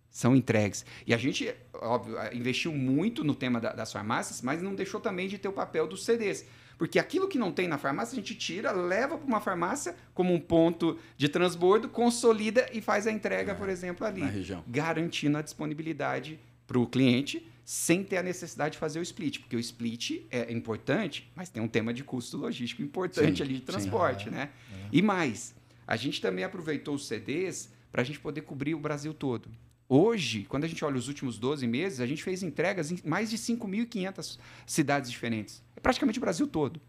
são 0.08 0.36
entregues. 0.36 0.84
E 1.06 1.14
a 1.14 1.16
gente, 1.16 1.52
óbvio, 1.74 2.16
investiu 2.32 2.72
muito 2.72 3.24
no 3.24 3.34
tema 3.34 3.60
da, 3.60 3.72
das 3.72 3.92
farmácias, 3.92 4.42
mas 4.42 4.62
não 4.62 4.74
deixou 4.74 5.00
também 5.00 5.26
de 5.26 5.38
ter 5.38 5.48
o 5.48 5.52
papel 5.52 5.86
dos 5.86 6.04
CDs. 6.04 6.44
Porque 6.76 6.98
aquilo 6.98 7.28
que 7.28 7.38
não 7.38 7.50
tem 7.50 7.66
na 7.66 7.78
farmácia, 7.78 8.12
a 8.12 8.16
gente 8.16 8.34
tira, 8.34 8.72
leva 8.72 9.16
para 9.16 9.26
uma 9.26 9.40
farmácia 9.40 9.96
como 10.12 10.34
um 10.34 10.40
ponto 10.40 10.98
de 11.16 11.28
transbordo, 11.28 11.88
consolida 11.88 12.68
e 12.72 12.80
faz 12.80 13.06
a 13.06 13.12
entrega, 13.12 13.52
é, 13.52 13.54
por 13.54 13.68
exemplo, 13.68 14.06
ali. 14.06 14.22
Garantindo 14.66 15.38
a 15.38 15.42
disponibilidade 15.42 16.38
para 16.66 16.78
o 16.78 16.86
cliente 16.86 17.51
sem 17.64 18.02
ter 18.02 18.16
a 18.16 18.22
necessidade 18.22 18.72
de 18.72 18.78
fazer 18.78 18.98
o 18.98 19.02
split, 19.02 19.40
porque 19.40 19.56
o 19.56 19.60
split 19.60 20.22
é 20.30 20.52
importante, 20.52 21.30
mas 21.34 21.48
tem 21.48 21.62
um 21.62 21.68
tema 21.68 21.92
de 21.94 22.02
custo 22.02 22.36
logístico 22.36 22.82
importante 22.82 23.38
sim, 23.38 23.42
ali 23.42 23.54
de 23.54 23.62
transporte, 23.62 24.24
sim. 24.24 24.30
né? 24.30 24.50
É. 24.72 24.88
E 24.92 25.02
mais, 25.02 25.54
a 25.86 25.96
gente 25.96 26.20
também 26.20 26.44
aproveitou 26.44 26.94
os 26.94 27.06
CDs 27.06 27.70
para 27.90 28.02
a 28.02 28.04
gente 28.04 28.18
poder 28.18 28.42
cobrir 28.42 28.74
o 28.74 28.78
Brasil 28.78 29.12
todo. 29.14 29.48
Hoje, 29.88 30.44
quando 30.48 30.64
a 30.64 30.66
gente 30.66 30.82
olha 30.84 30.96
os 30.96 31.06
últimos 31.06 31.38
12 31.38 31.66
meses, 31.66 32.00
a 32.00 32.06
gente 32.06 32.22
fez 32.22 32.42
entregas 32.42 32.90
em 32.90 32.98
mais 33.04 33.30
de 33.30 33.36
5.500 33.36 34.38
cidades 34.66 35.10
diferentes. 35.10 35.62
É 35.76 35.80
praticamente 35.80 36.18
o 36.18 36.22
Brasil 36.22 36.46
todo. 36.46 36.80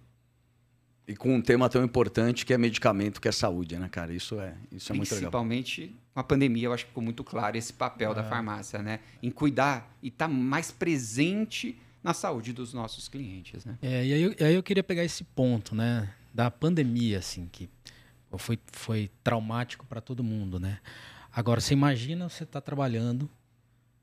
E 1.06 1.16
com 1.16 1.36
um 1.36 1.42
tema 1.42 1.68
tão 1.70 1.84
importante 1.84 2.46
que 2.46 2.54
é 2.54 2.58
medicamento, 2.58 3.20
que 3.20 3.28
é 3.28 3.32
saúde, 3.32 3.78
né, 3.78 3.90
cara? 3.90 4.14
Isso 4.14 4.40
é, 4.40 4.56
isso 4.72 4.92
é 4.92 4.96
muito 4.96 5.14
legal. 5.14 5.30
Principalmente 5.30 5.96
com 6.14 6.20
a 6.20 6.24
pandemia, 6.24 6.68
eu 6.68 6.74
acho 6.74 6.86
que 6.86 6.90
ficou 6.90 7.04
muito 7.04 7.24
claro 7.24 7.58
esse 7.58 7.74
papel 7.74 8.12
é. 8.12 8.16
da 8.16 8.24
farmácia, 8.24 8.82
né? 8.82 9.02
Em 9.22 9.30
cuidar 9.30 9.94
e 10.02 10.08
estar 10.08 10.28
tá 10.28 10.34
mais 10.34 10.72
presente 10.72 11.78
na 12.02 12.14
saúde 12.14 12.54
dos 12.54 12.74
nossos 12.74 13.10
clientes, 13.10 13.66
né? 13.66 13.78
É, 13.82 14.06
e 14.06 14.14
aí, 14.14 14.22
eu, 14.22 14.36
aí 14.40 14.56
eu 14.56 14.64
queria 14.64 14.84
pegar 14.84 15.04
esse 15.04 15.26
ponto, 15.26 15.76
né? 15.76 16.10
Da 16.34 16.50
pandemia, 16.50 17.20
assim, 17.20 17.50
que 17.52 17.70
foi, 18.38 18.58
foi 18.72 19.12
traumático 19.24 19.86
para 19.86 20.00
todo 20.00 20.24
mundo, 20.24 20.58
né? 20.58 20.80
Agora, 21.34 21.60
você 21.60 21.74
imagina 21.74 22.30
você 22.30 22.44
estar 22.44 22.62
tá 22.62 22.66
trabalhando, 22.66 23.30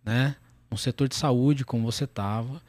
né? 0.05 0.37
No 0.71 0.77
setor 0.77 1.09
de 1.09 1.15
saúde, 1.15 1.65
como 1.65 1.91
você 1.91 2.05
estava 2.05 2.61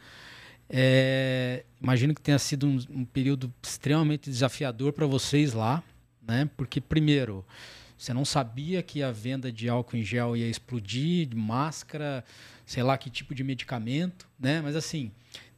é, 0.74 1.66
imagino 1.82 2.16
que 2.16 2.22
tenha 2.22 2.40
sido 2.40 2.66
um, 2.66 2.80
um 2.90 3.04
período 3.04 3.54
extremamente 3.62 4.30
desafiador 4.30 4.94
para 4.94 5.06
vocês 5.06 5.52
lá, 5.52 5.84
né? 6.26 6.50
Porque, 6.56 6.80
primeiro, 6.80 7.46
você 7.98 8.14
não 8.14 8.24
sabia 8.24 8.82
que 8.82 9.04
a 9.04 9.12
venda 9.12 9.52
de 9.52 9.68
álcool 9.68 9.98
em 9.98 10.04
gel 10.04 10.38
ia 10.38 10.48
explodir, 10.48 11.28
de 11.28 11.36
máscara, 11.36 12.24
sei 12.66 12.84
lá 12.84 12.98
que 12.98 13.10
tipo 13.10 13.36
de 13.36 13.44
medicamento, 13.44 14.30
né? 14.40 14.62
Mas, 14.62 14.78
assim, 14.78 15.12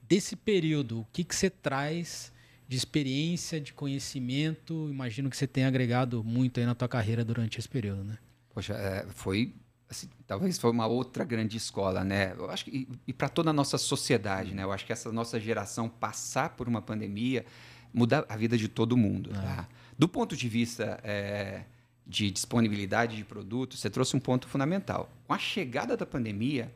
desse 0.09 0.35
período, 0.35 1.01
o 1.01 1.07
que, 1.13 1.23
que 1.23 1.35
você 1.35 1.47
traz 1.47 2.33
de 2.67 2.75
experiência, 2.75 3.61
de 3.61 3.71
conhecimento? 3.71 4.89
Imagino 4.89 5.29
que 5.29 5.37
você 5.37 5.45
tenha 5.45 5.67
agregado 5.67 6.23
muito 6.23 6.59
aí 6.59 6.65
na 6.65 6.73
tua 6.73 6.87
carreira 6.87 7.23
durante 7.23 7.59
esse 7.59 7.69
período, 7.69 8.03
né? 8.03 8.17
Poxa, 8.51 8.73
é, 8.73 9.05
foi 9.09 9.53
assim, 9.93 10.09
talvez 10.27 10.57
foi 10.59 10.71
uma 10.71 10.85
outra 10.85 11.23
grande 11.23 11.57
escola, 11.57 12.03
né? 12.03 12.33
Eu 12.37 12.49
acho 12.49 12.65
que 12.65 12.71
e, 12.71 12.87
e 13.07 13.13
para 13.13 13.29
toda 13.29 13.51
a 13.51 13.53
nossa 13.53 13.77
sociedade, 13.77 14.53
né? 14.53 14.63
Eu 14.63 14.71
acho 14.71 14.85
que 14.85 14.91
essa 14.91 15.11
nossa 15.11 15.39
geração 15.39 15.87
passar 15.87 16.49
por 16.49 16.67
uma 16.67 16.81
pandemia 16.81 17.45
muda 17.93 18.25
a 18.27 18.35
vida 18.35 18.57
de 18.57 18.67
todo 18.67 18.97
mundo, 18.97 19.29
é. 19.31 19.33
tá? 19.33 19.67
Do 19.97 20.07
ponto 20.07 20.35
de 20.35 20.49
vista 20.49 20.99
é, 21.03 21.63
de 22.05 22.31
disponibilidade 22.31 23.15
de 23.15 23.23
produtos, 23.23 23.79
você 23.79 23.89
trouxe 23.89 24.15
um 24.15 24.19
ponto 24.19 24.47
fundamental. 24.47 25.09
Com 25.27 25.33
a 25.33 25.37
chegada 25.37 25.95
da 25.95 26.05
pandemia, 26.05 26.73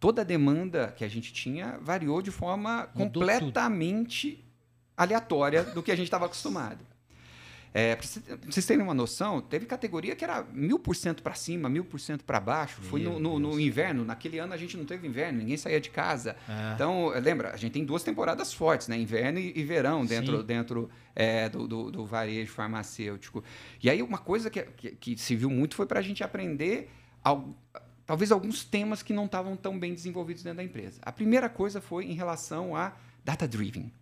toda 0.00 0.22
a 0.22 0.24
demanda 0.24 0.94
que 0.96 1.04
a 1.04 1.08
gente 1.08 1.32
tinha 1.32 1.78
variou 1.82 2.22
de 2.22 2.30
forma 2.30 2.88
completamente 2.94 4.44
aleatória 4.96 5.62
do 5.62 5.82
que 5.82 5.92
a 5.92 5.96
gente 5.96 6.06
estava 6.06 6.26
acostumado. 6.26 6.87
É, 7.72 7.94
para 7.94 8.06
vocês 8.50 8.64
terem 8.64 8.82
uma 8.82 8.94
noção, 8.94 9.40
teve 9.40 9.66
categoria 9.66 10.16
que 10.16 10.24
era 10.24 10.42
mil 10.52 10.78
por 10.78 10.96
cento 10.96 11.22
para 11.22 11.34
cima, 11.34 11.68
mil 11.68 11.84
por 11.84 12.00
cento 12.00 12.24
para 12.24 12.40
baixo. 12.40 12.80
Foi 12.82 13.02
no, 13.02 13.18
no, 13.20 13.38
no, 13.38 13.60
inverno. 13.60 14.04
Naquele 14.04 14.38
ano 14.38 14.52
a 14.52 14.56
gente 14.56 14.76
não 14.76 14.84
teve 14.84 15.06
inverno, 15.06 15.38
ninguém 15.38 15.56
saía 15.56 15.80
de 15.80 15.90
casa. 15.90 16.36
É. 16.48 16.74
Então, 16.74 17.08
lembra, 17.22 17.52
a 17.52 17.56
gente 17.56 17.72
tem 17.72 17.84
duas 17.84 18.02
temporadas 18.02 18.52
fortes, 18.52 18.88
né? 18.88 18.98
Inverno 18.98 19.38
e, 19.38 19.52
e 19.54 19.64
verão 19.64 20.04
dentro, 20.04 20.42
dentro 20.42 20.90
é, 21.14 21.48
do, 21.48 21.68
do, 21.68 21.90
do, 21.90 22.06
varejo 22.06 22.52
farmacêutico. 22.52 23.44
E 23.82 23.90
aí 23.90 24.02
uma 24.02 24.18
coisa 24.18 24.48
que, 24.48 24.62
que, 24.62 24.90
que 24.92 25.18
se 25.18 25.36
viu 25.36 25.50
muito 25.50 25.74
foi 25.74 25.86
para 25.86 26.00
a 26.00 26.02
gente 26.02 26.24
aprender 26.24 26.90
ao, 27.22 27.54
talvez 28.06 28.32
alguns 28.32 28.64
temas 28.64 29.02
que 29.02 29.12
não 29.12 29.26
estavam 29.26 29.56
tão 29.56 29.78
bem 29.78 29.92
desenvolvidos 29.92 30.42
dentro 30.42 30.58
da 30.58 30.64
empresa. 30.64 31.00
A 31.02 31.12
primeira 31.12 31.48
coisa 31.48 31.80
foi 31.80 32.06
em 32.06 32.14
relação 32.14 32.74
a 32.74 32.94
data-driven 33.24 33.92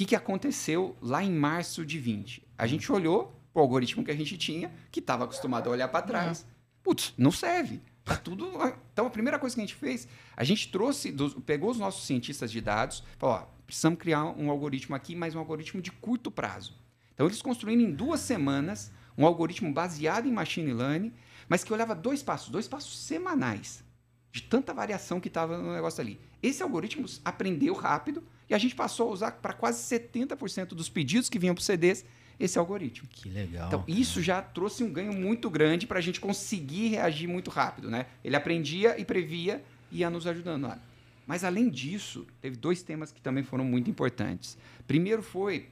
que, 0.00 0.06
que 0.06 0.16
aconteceu 0.16 0.96
lá 1.02 1.22
em 1.22 1.30
março 1.30 1.84
de 1.84 1.98
20? 1.98 2.42
A 2.60 2.66
gente 2.66 2.92
olhou 2.92 3.34
para 3.54 3.60
o 3.60 3.62
algoritmo 3.62 4.04
que 4.04 4.10
a 4.10 4.14
gente 4.14 4.36
tinha, 4.36 4.70
que 4.92 5.00
estava 5.00 5.24
acostumado 5.24 5.68
a 5.68 5.72
olhar 5.72 5.88
para 5.88 6.02
trás. 6.02 6.46
Putz, 6.82 7.14
não 7.16 7.32
serve. 7.32 7.80
Tá 8.04 8.16
tudo. 8.16 8.50
Então, 8.92 9.06
a 9.06 9.10
primeira 9.10 9.38
coisa 9.38 9.54
que 9.56 9.62
a 9.62 9.64
gente 9.64 9.74
fez, 9.74 10.06
a 10.36 10.44
gente 10.44 10.70
trouxe, 10.70 11.10
pegou 11.46 11.70
os 11.70 11.78
nossos 11.78 12.06
cientistas 12.06 12.52
de 12.52 12.60
dados, 12.60 13.02
falou: 13.18 13.36
ó, 13.36 13.46
precisamos 13.64 13.98
criar 13.98 14.24
um 14.24 14.50
algoritmo 14.50 14.94
aqui, 14.94 15.16
mas 15.16 15.34
um 15.34 15.38
algoritmo 15.38 15.80
de 15.80 15.90
curto 15.90 16.30
prazo. 16.30 16.74
Então, 17.14 17.26
eles 17.26 17.40
construíram 17.40 17.80
em 17.80 17.90
duas 17.90 18.20
semanas 18.20 18.92
um 19.16 19.24
algoritmo 19.24 19.72
baseado 19.72 20.28
em 20.28 20.32
machine 20.32 20.74
learning, 20.74 21.14
mas 21.48 21.64
que 21.64 21.72
olhava 21.72 21.94
dois 21.94 22.22
passos, 22.22 22.50
dois 22.50 22.68
passos 22.68 22.98
semanais, 22.98 23.82
de 24.30 24.42
tanta 24.42 24.74
variação 24.74 25.18
que 25.18 25.28
estava 25.28 25.56
no 25.56 25.72
negócio 25.72 26.02
ali. 26.02 26.20
Esse 26.42 26.62
algoritmo 26.62 27.06
aprendeu 27.24 27.72
rápido, 27.72 28.22
e 28.50 28.54
a 28.54 28.58
gente 28.58 28.74
passou 28.74 29.08
a 29.08 29.12
usar 29.12 29.30
para 29.32 29.54
quase 29.54 29.82
70% 29.82 30.68
dos 30.68 30.90
pedidos 30.90 31.30
que 31.30 31.38
vinham 31.38 31.54
para 31.54 31.60
os 31.60 31.66
CDs 31.66 32.04
esse 32.40 32.58
algoritmo. 32.58 33.06
Que 33.08 33.28
legal. 33.28 33.68
Então, 33.68 33.84
isso 33.86 34.20
já 34.22 34.40
trouxe 34.40 34.82
um 34.82 34.90
ganho 34.92 35.12
muito 35.12 35.48
grande 35.50 35.86
para 35.86 35.98
a 35.98 36.02
gente 36.02 36.18
conseguir 36.20 36.88
reagir 36.88 37.28
muito 37.28 37.50
rápido. 37.50 37.90
Né? 37.90 38.06
Ele 38.24 38.34
aprendia 38.34 38.98
e 38.98 39.04
previa 39.04 39.62
e 39.92 39.98
ia 39.98 40.10
nos 40.10 40.26
ajudando 40.26 40.64
lá. 40.66 40.78
Mas, 41.26 41.44
além 41.44 41.68
disso, 41.68 42.26
teve 42.40 42.56
dois 42.56 42.82
temas 42.82 43.12
que 43.12 43.20
também 43.20 43.44
foram 43.44 43.64
muito 43.64 43.88
importantes. 43.90 44.56
Primeiro 44.86 45.22
foi 45.22 45.68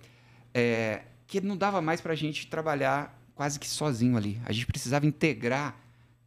é, 0.55 1.03
que 1.27 1.41
não 1.41 1.57
dava 1.57 1.81
mais 1.81 2.01
para 2.01 2.13
a 2.13 2.17
gente 2.17 2.47
trabalhar 2.47 3.19
quase 3.35 3.59
que 3.59 3.67
sozinho 3.69 4.17
ali. 4.17 4.41
A 4.45 4.53
gente 4.53 4.67
precisava 4.67 5.07
integrar 5.07 5.77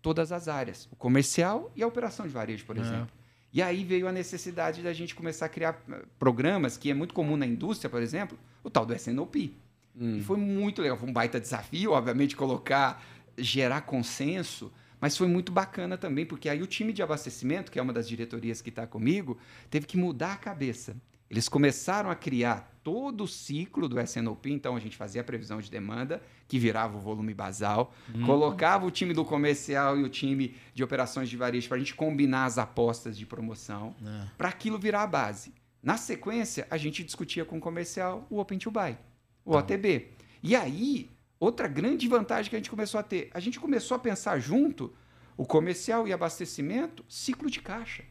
todas 0.02 0.32
as 0.32 0.48
áreas, 0.48 0.90
o 0.92 0.96
comercial 0.96 1.72
e 1.76 1.84
a 1.84 1.88
operação 1.88 2.26
de 2.28 2.34
varejo, 2.34 2.66
por 2.66 2.76
É. 2.78 2.82
exemplo. 2.82 3.10
E 3.54 3.62
aí 3.62 3.84
veio 3.84 4.08
a 4.08 4.12
necessidade 4.12 4.82
da 4.82 4.94
gente 4.94 5.14
começar 5.14 5.46
a 5.46 5.50
criar 5.50 5.80
eh, 5.92 6.02
programas 6.18 6.78
que 6.78 6.90
é 6.90 6.94
muito 6.94 7.14
comum 7.14 7.36
na 7.38 7.46
indústria, 7.46 7.90
por 7.90 8.02
exemplo, 8.02 8.38
o 8.64 8.70
tal 8.70 8.86
do 8.86 8.94
SNOP. 8.96 9.54
E 10.00 10.22
foi 10.22 10.38
muito 10.38 10.82
legal, 10.82 10.98
foi 10.98 11.10
um 11.10 11.14
baita 11.14 11.40
desafio, 11.40 11.92
obviamente, 11.92 12.36
colocar, 12.36 13.04
gerar 13.38 13.82
consenso, 13.82 14.72
mas 15.00 15.18
foi 15.18 15.28
muito 15.28 15.52
bacana 15.52 15.98
também, 15.98 16.26
porque 16.26 16.48
aí 16.48 16.62
o 16.62 16.68
time 16.68 16.94
de 16.94 17.02
abastecimento, 17.02 17.72
que 17.72 17.80
é 17.80 17.82
uma 17.82 17.92
das 17.94 18.08
diretorias 18.08 18.62
que 18.62 18.70
está 18.70 18.86
comigo, 18.88 19.38
teve 19.70 19.86
que 19.86 19.98
mudar 19.98 20.34
a 20.34 20.38
cabeça. 20.38 20.96
Eles 21.30 21.48
começaram 21.48 22.10
a 22.10 22.16
criar 22.16 22.70
todo 22.84 23.24
o 23.24 23.28
ciclo 23.28 23.88
do 23.88 24.00
SNOP, 24.02 24.48
então 24.52 24.76
a 24.76 24.80
gente 24.80 24.98
fazia 24.98 25.22
a 25.22 25.24
previsão 25.24 25.62
de 25.62 25.72
demanda, 25.72 26.22
que 26.48 26.60
virava 26.60 26.98
o 26.98 27.00
volume 27.00 27.34
basal, 27.34 27.94
colocava 28.26 28.86
o 28.86 28.92
time 28.92 29.14
do 29.14 29.24
comercial 29.24 29.98
e 29.98 30.04
o 30.04 30.10
time 30.10 30.56
de 30.74 30.84
operações 30.84 31.30
de 31.30 31.38
varejo 31.38 31.68
para 31.70 31.78
a 31.78 31.80
gente 31.80 31.96
combinar 31.96 32.46
as 32.46 32.58
apostas 32.58 33.18
de 33.18 33.26
promoção, 33.26 33.96
É. 34.06 34.28
para 34.38 34.50
aquilo 34.50 34.78
virar 34.78 35.04
a 35.04 35.08
base. 35.08 35.54
Na 35.82 35.96
sequência, 35.96 36.68
a 36.70 36.78
gente 36.78 37.04
discutia 37.04 37.46
com 37.46 37.58
o 37.58 37.62
comercial 37.62 38.28
o 38.30 38.38
Open 38.40 38.60
to 38.60 38.70
Buy, 38.70 38.98
o 39.46 39.56
OTB. 39.56 40.10
E 40.44 40.56
aí, 40.56 41.10
outra 41.40 41.68
grande 41.68 42.08
vantagem 42.08 42.50
que 42.50 42.56
a 42.56 42.60
gente 42.60 42.70
começou 42.70 43.00
a 43.00 43.04
ter, 43.04 43.30
a 43.34 43.40
gente 43.40 43.60
começou 43.60 43.96
a 43.96 44.00
pensar 44.00 44.40
junto 44.40 44.94
o 45.38 45.46
comercial 45.46 46.08
e 46.08 46.14
abastecimento, 46.14 47.04
ciclo 47.08 47.50
de 47.50 47.62
caixa. 47.62 48.04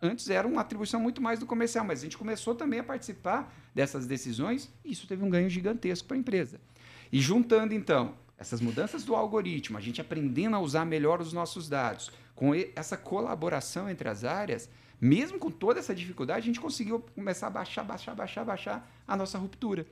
Antes 0.00 0.28
era 0.30 0.48
uma 0.48 0.62
atribuição 0.62 1.00
muito 1.00 1.22
mais 1.22 1.38
do 1.38 1.46
comercial, 1.46 1.84
mas 1.84 2.00
a 2.00 2.02
gente 2.02 2.18
começou 2.18 2.54
também 2.54 2.80
a 2.80 2.84
participar 2.84 3.54
dessas 3.74 4.06
decisões 4.06 4.68
e 4.84 4.92
isso 4.92 5.06
teve 5.06 5.22
um 5.22 5.30
ganho 5.30 5.48
gigantesco 5.48 6.08
para 6.08 6.16
a 6.16 6.20
empresa. 6.20 6.60
E 7.12 7.20
juntando, 7.20 7.72
então, 7.72 8.14
essas 8.36 8.60
mudanças 8.60 9.04
do 9.04 9.14
algoritmo, 9.14 9.78
a 9.78 9.80
gente 9.80 10.00
aprendendo 10.00 10.56
a 10.56 10.60
usar 10.60 10.84
melhor 10.84 11.20
os 11.20 11.32
nossos 11.32 11.68
dados, 11.68 12.10
com 12.34 12.52
essa 12.74 12.96
colaboração 12.96 13.88
entre 13.88 14.08
as 14.08 14.24
áreas, 14.24 14.68
mesmo 15.00 15.38
com 15.38 15.50
toda 15.50 15.78
essa 15.78 15.94
dificuldade, 15.94 16.40
a 16.40 16.46
gente 16.46 16.60
conseguiu 16.60 17.00
começar 17.14 17.46
a 17.46 17.50
baixar, 17.50 17.84
baixar, 17.84 18.14
baixar, 18.14 18.44
baixar 18.44 18.90
a 19.06 19.16
nossa 19.16 19.38
ruptura. 19.38 19.86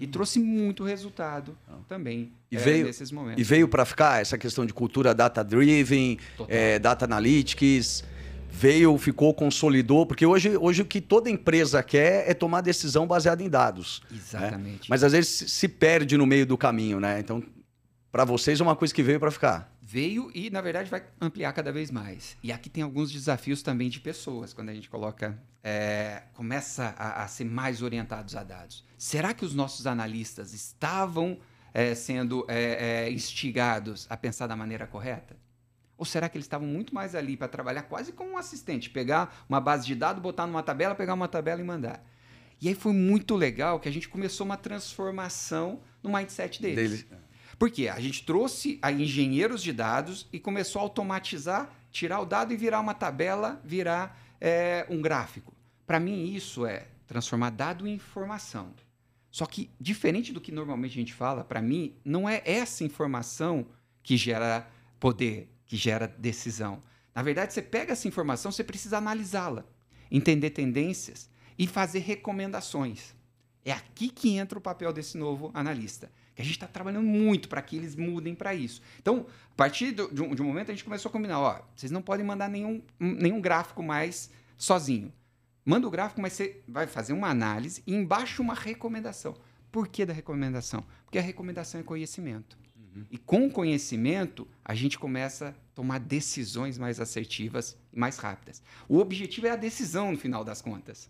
E 0.00 0.06
trouxe 0.06 0.38
muito 0.40 0.82
resultado 0.84 1.56
também 1.88 2.32
E 2.50 2.56
eh, 2.56 2.60
veio- 2.60 2.86
nesses 2.86 3.10
momentos. 3.12 3.40
E 3.40 3.44
veio 3.44 3.68
para 3.68 3.84
ficar 3.84 4.20
essa 4.20 4.36
questão 4.36 4.66
de 4.66 4.72
cultura 4.72 5.14
data-driven, 5.14 6.18
é, 6.48 6.78
data 6.78 7.04
analytics, 7.04 8.02
veio, 8.50 8.96
ficou, 8.98 9.32
consolidou, 9.32 10.04
porque 10.06 10.26
hoje, 10.26 10.56
hoje 10.56 10.82
o 10.82 10.84
que 10.84 11.00
toda 11.00 11.30
empresa 11.30 11.82
quer 11.82 12.28
é 12.28 12.34
tomar 12.34 12.60
decisão 12.60 13.06
baseada 13.06 13.42
em 13.42 13.48
dados. 13.48 14.02
Exatamente. 14.12 14.88
Mas 14.90 15.02
às 15.04 15.12
vezes 15.12 15.30
se- 15.30 15.48
se 15.48 15.68
perde 15.68 16.16
no 16.16 16.26
meio 16.26 16.44
do 16.46 16.58
caminho, 16.58 16.98
né? 17.00 17.18
Então, 17.20 17.42
para 18.12 18.24
vocês 18.24 18.60
é 18.60 18.62
uma 18.62 18.76
coisa 18.76 18.92
que 18.94 19.02
veio 19.02 19.18
para 19.18 19.30
ficar. 19.30 19.73
Veio 19.94 20.28
e, 20.34 20.50
na 20.50 20.60
verdade, 20.60 20.90
vai 20.90 21.04
ampliar 21.20 21.52
cada 21.52 21.70
vez 21.70 21.88
mais. 21.88 22.36
E 22.42 22.50
aqui 22.50 22.68
tem 22.68 22.82
alguns 22.82 23.12
desafios 23.12 23.62
também 23.62 23.88
de 23.88 24.00
pessoas, 24.00 24.52
quando 24.52 24.70
a 24.70 24.74
gente 24.74 24.90
coloca, 24.90 25.40
é, 25.62 26.24
começa 26.32 26.96
a, 26.98 27.22
a 27.22 27.28
ser 27.28 27.44
mais 27.44 27.80
orientados 27.80 28.34
a 28.34 28.42
dados. 28.42 28.84
Será 28.98 29.32
que 29.32 29.44
os 29.44 29.54
nossos 29.54 29.86
analistas 29.86 30.52
estavam 30.52 31.38
é, 31.72 31.94
sendo 31.94 32.44
é, 32.48 33.04
é, 33.06 33.12
instigados 33.12 34.08
a 34.10 34.16
pensar 34.16 34.48
da 34.48 34.56
maneira 34.56 34.84
correta? 34.84 35.36
Ou 35.96 36.04
será 36.04 36.28
que 36.28 36.36
eles 36.36 36.46
estavam 36.46 36.66
muito 36.66 36.92
mais 36.92 37.14
ali 37.14 37.36
para 37.36 37.46
trabalhar 37.46 37.82
quase 37.84 38.10
como 38.12 38.32
um 38.32 38.36
assistente, 38.36 38.90
pegar 38.90 39.46
uma 39.48 39.60
base 39.60 39.86
de 39.86 39.94
dados, 39.94 40.20
botar 40.20 40.44
numa 40.44 40.64
tabela, 40.64 40.96
pegar 40.96 41.14
uma 41.14 41.28
tabela 41.28 41.60
e 41.60 41.64
mandar? 41.64 42.04
E 42.60 42.66
aí 42.66 42.74
foi 42.74 42.92
muito 42.92 43.36
legal 43.36 43.78
que 43.78 43.88
a 43.88 43.92
gente 43.92 44.08
começou 44.08 44.44
uma 44.44 44.56
transformação 44.56 45.80
no 46.02 46.12
mindset 46.12 46.60
deles. 46.60 47.04
Dele. 47.04 47.24
Por 47.58 47.70
quê? 47.70 47.88
A 47.88 48.00
gente 48.00 48.24
trouxe 48.24 48.78
a 48.82 48.90
engenheiros 48.90 49.62
de 49.62 49.72
dados 49.72 50.28
e 50.32 50.38
começou 50.38 50.80
a 50.80 50.82
automatizar, 50.82 51.72
tirar 51.90 52.20
o 52.20 52.26
dado 52.26 52.52
e 52.52 52.56
virar 52.56 52.80
uma 52.80 52.94
tabela, 52.94 53.60
virar 53.64 54.18
é, 54.40 54.86
um 54.90 55.00
gráfico. 55.00 55.54
Para 55.86 56.00
mim, 56.00 56.34
isso 56.34 56.66
é 56.66 56.88
transformar 57.06 57.50
dado 57.50 57.86
em 57.86 57.94
informação. 57.94 58.72
Só 59.30 59.46
que, 59.46 59.70
diferente 59.80 60.32
do 60.32 60.40
que 60.40 60.52
normalmente 60.52 60.92
a 60.92 61.00
gente 61.00 61.12
fala, 61.12 61.42
para 61.44 61.60
mim, 61.60 61.94
não 62.04 62.28
é 62.28 62.42
essa 62.44 62.84
informação 62.84 63.66
que 64.02 64.16
gera 64.16 64.68
poder, 65.00 65.48
que 65.66 65.76
gera 65.76 66.06
decisão. 66.06 66.82
Na 67.14 67.22
verdade, 67.22 67.52
você 67.52 67.62
pega 67.62 67.92
essa 67.92 68.08
informação, 68.08 68.52
você 68.52 68.64
precisa 68.64 68.98
analisá-la, 68.98 69.64
entender 70.10 70.50
tendências 70.50 71.28
e 71.58 71.66
fazer 71.66 72.00
recomendações. 72.00 73.14
É 73.64 73.72
aqui 73.72 74.08
que 74.08 74.36
entra 74.36 74.58
o 74.58 74.62
papel 74.62 74.92
desse 74.92 75.16
novo 75.16 75.50
analista. 75.54 76.10
Que 76.34 76.42
a 76.42 76.44
gente 76.44 76.54
está 76.54 76.66
trabalhando 76.66 77.06
muito 77.06 77.48
para 77.48 77.62
que 77.62 77.76
eles 77.76 77.94
mudem 77.94 78.34
para 78.34 78.54
isso. 78.54 78.82
Então, 79.00 79.26
a 79.52 79.54
partir 79.54 79.92
do- 79.92 80.12
de, 80.12 80.20
um, 80.22 80.34
de 80.34 80.42
um 80.42 80.46
momento, 80.46 80.70
a 80.70 80.74
gente 80.74 80.84
começou 80.84 81.08
a 81.08 81.12
combinar: 81.12 81.38
ó, 81.40 81.60
vocês 81.76 81.92
não 81.92 82.02
podem 82.02 82.26
mandar 82.26 82.48
nenhum, 82.48 82.82
nenhum 82.98 83.40
gráfico 83.40 83.82
mais 83.82 84.30
sozinho. 84.58 85.12
Manda 85.64 85.86
o 85.86 85.90
gráfico, 85.90 86.20
mas 86.20 86.32
você 86.34 86.60
vai 86.68 86.86
fazer 86.86 87.12
uma 87.12 87.28
análise 87.28 87.82
e 87.86 87.94
embaixo 87.94 88.42
uma 88.42 88.54
recomendação. 88.54 89.34
Por 89.72 89.88
que 89.88 90.04
da 90.04 90.12
recomendação? 90.12 90.84
Porque 91.04 91.18
a 91.18 91.22
recomendação 91.22 91.80
é 91.80 91.84
conhecimento. 91.84 92.58
E 93.10 93.18
com 93.18 93.46
o 93.46 93.50
conhecimento, 93.50 94.46
a 94.64 94.72
gente 94.74 94.96
começa 94.98 95.48
a 95.48 95.52
tomar 95.74 95.98
decisões 95.98 96.78
mais 96.78 97.00
assertivas 97.00 97.76
e 97.92 97.98
mais 97.98 98.18
rápidas. 98.18 98.62
O 98.88 98.98
objetivo 98.98 99.48
é 99.48 99.50
a 99.50 99.56
decisão, 99.56 100.12
no 100.12 100.18
final 100.18 100.44
das 100.44 100.62
contas, 100.62 101.08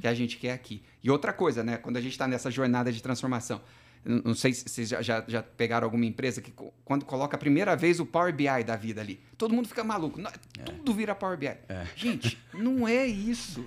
que 0.00 0.06
a 0.06 0.12
gente 0.12 0.36
quer 0.36 0.52
aqui. 0.52 0.82
E 1.02 1.10
outra 1.10 1.32
coisa, 1.32 1.62
né? 1.64 1.78
Quando 1.78 1.96
a 1.96 2.00
gente 2.00 2.12
está 2.12 2.28
nessa 2.28 2.50
jornada 2.50 2.92
de 2.92 3.02
transformação, 3.02 3.60
não 4.04 4.34
sei 4.34 4.52
se 4.52 4.68
vocês 4.68 4.88
já, 4.88 5.00
já, 5.00 5.24
já 5.26 5.42
pegaram 5.42 5.86
alguma 5.86 6.04
empresa 6.04 6.42
que, 6.42 6.52
quando 6.84 7.04
coloca 7.04 7.36
a 7.36 7.38
primeira 7.38 7.74
vez 7.74 7.98
o 8.00 8.06
Power 8.06 8.34
BI 8.34 8.64
da 8.64 8.76
vida 8.76 9.00
ali, 9.00 9.20
todo 9.38 9.54
mundo 9.54 9.66
fica 9.66 9.82
maluco. 9.82 10.20
Não, 10.20 10.30
Tudo 10.64 10.92
vira 10.92 11.14
Power 11.14 11.38
BI. 11.38 11.56
Gente, 11.96 12.38
não 12.52 12.86
é 12.86 13.06
isso. 13.06 13.64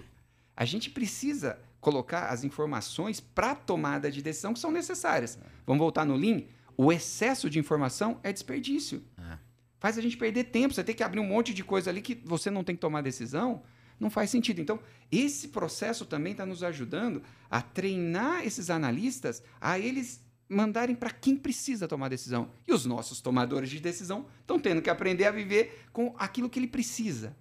A 0.56 0.64
gente 0.64 0.90
precisa 0.90 1.60
colocar 1.82 2.28
as 2.28 2.44
informações 2.44 3.20
para 3.20 3.56
tomada 3.56 4.12
de 4.12 4.22
decisão 4.22 4.54
que 4.54 4.60
são 4.60 4.72
necessárias. 4.72 5.40
Vamos 5.66 5.80
voltar 5.80 6.06
no 6.06 6.16
Lean? 6.16 6.44
O 6.76 6.92
excesso 6.92 7.50
de 7.50 7.58
informação 7.58 8.20
é 8.24 8.32
desperdício. 8.32 9.04
É. 9.18 9.38
Faz 9.80 9.98
a 9.98 10.02
gente 10.02 10.18
perder 10.18 10.46
tempo. 10.46 10.74
Você 10.74 10.84
tem 10.84 10.96
que 10.96 11.04
abrir 11.04 11.20
um 11.20 11.28
monte 11.28 11.54
de 11.54 11.64
coisa 11.64 11.90
ali 11.90 12.02
que 12.02 12.16
você 12.26 12.52
não 12.52 12.64
tem 12.64 12.76
que 12.76 12.82
tomar 12.82 13.02
decisão. 13.02 13.64
Não 14.00 14.10
faz 14.10 14.30
sentido. 14.30 14.62
Então, 14.62 14.80
esse 15.12 15.48
processo 15.48 16.06
também 16.06 16.34
está 16.34 16.46
nos 16.46 16.62
ajudando 16.62 17.24
a 17.50 17.62
treinar 17.62 18.46
esses 18.46 18.70
analistas 18.70 19.42
a 19.60 19.80
eles 19.80 20.27
mandarem 20.50 20.96
para 20.96 21.10
quem 21.12 21.36
precisa 21.36 21.88
tomar 21.88 22.10
decisão. 22.10 22.50
E 22.68 22.74
os 22.74 22.86
nossos 22.86 23.20
tomadores 23.22 23.70
de 23.70 23.80
decisão 23.80 24.26
estão 24.42 24.60
tendo 24.60 24.82
que 24.82 24.90
aprender 24.90 25.26
a 25.26 25.32
viver 25.32 25.84
com 25.92 26.16
aquilo 26.18 26.50
que 26.50 26.58
ele 26.60 26.68
precisa. 26.68 27.36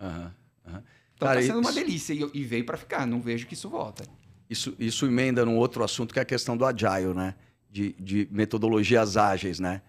Aham, 0.00 0.34
aham. 0.66 0.82
Então 1.14 1.28
está 1.30 1.42
sendo 1.42 1.60
uma 1.60 1.70
isso- 1.70 1.78
delícia 1.78 2.12
e, 2.12 2.30
e 2.34 2.44
veio 2.44 2.64
para 2.64 2.76
ficar. 2.76 3.06
Não 3.06 3.20
vejo 3.20 3.46
que 3.46 3.54
isso 3.54 3.68
volta. 3.68 4.04
Isso, 4.48 4.74
isso 4.78 5.06
emenda 5.06 5.44
num 5.44 5.56
outro 5.56 5.82
assunto 5.82 6.12
que 6.12 6.18
é 6.18 6.22
a 6.22 6.26
questão 6.26 6.56
do 6.56 6.64
agile, 6.64 7.14
né? 7.14 7.34
De, 7.70 7.92
de 7.98 8.28
metodologias 8.30 9.16
ágeis, 9.16 9.58
né? 9.58 9.82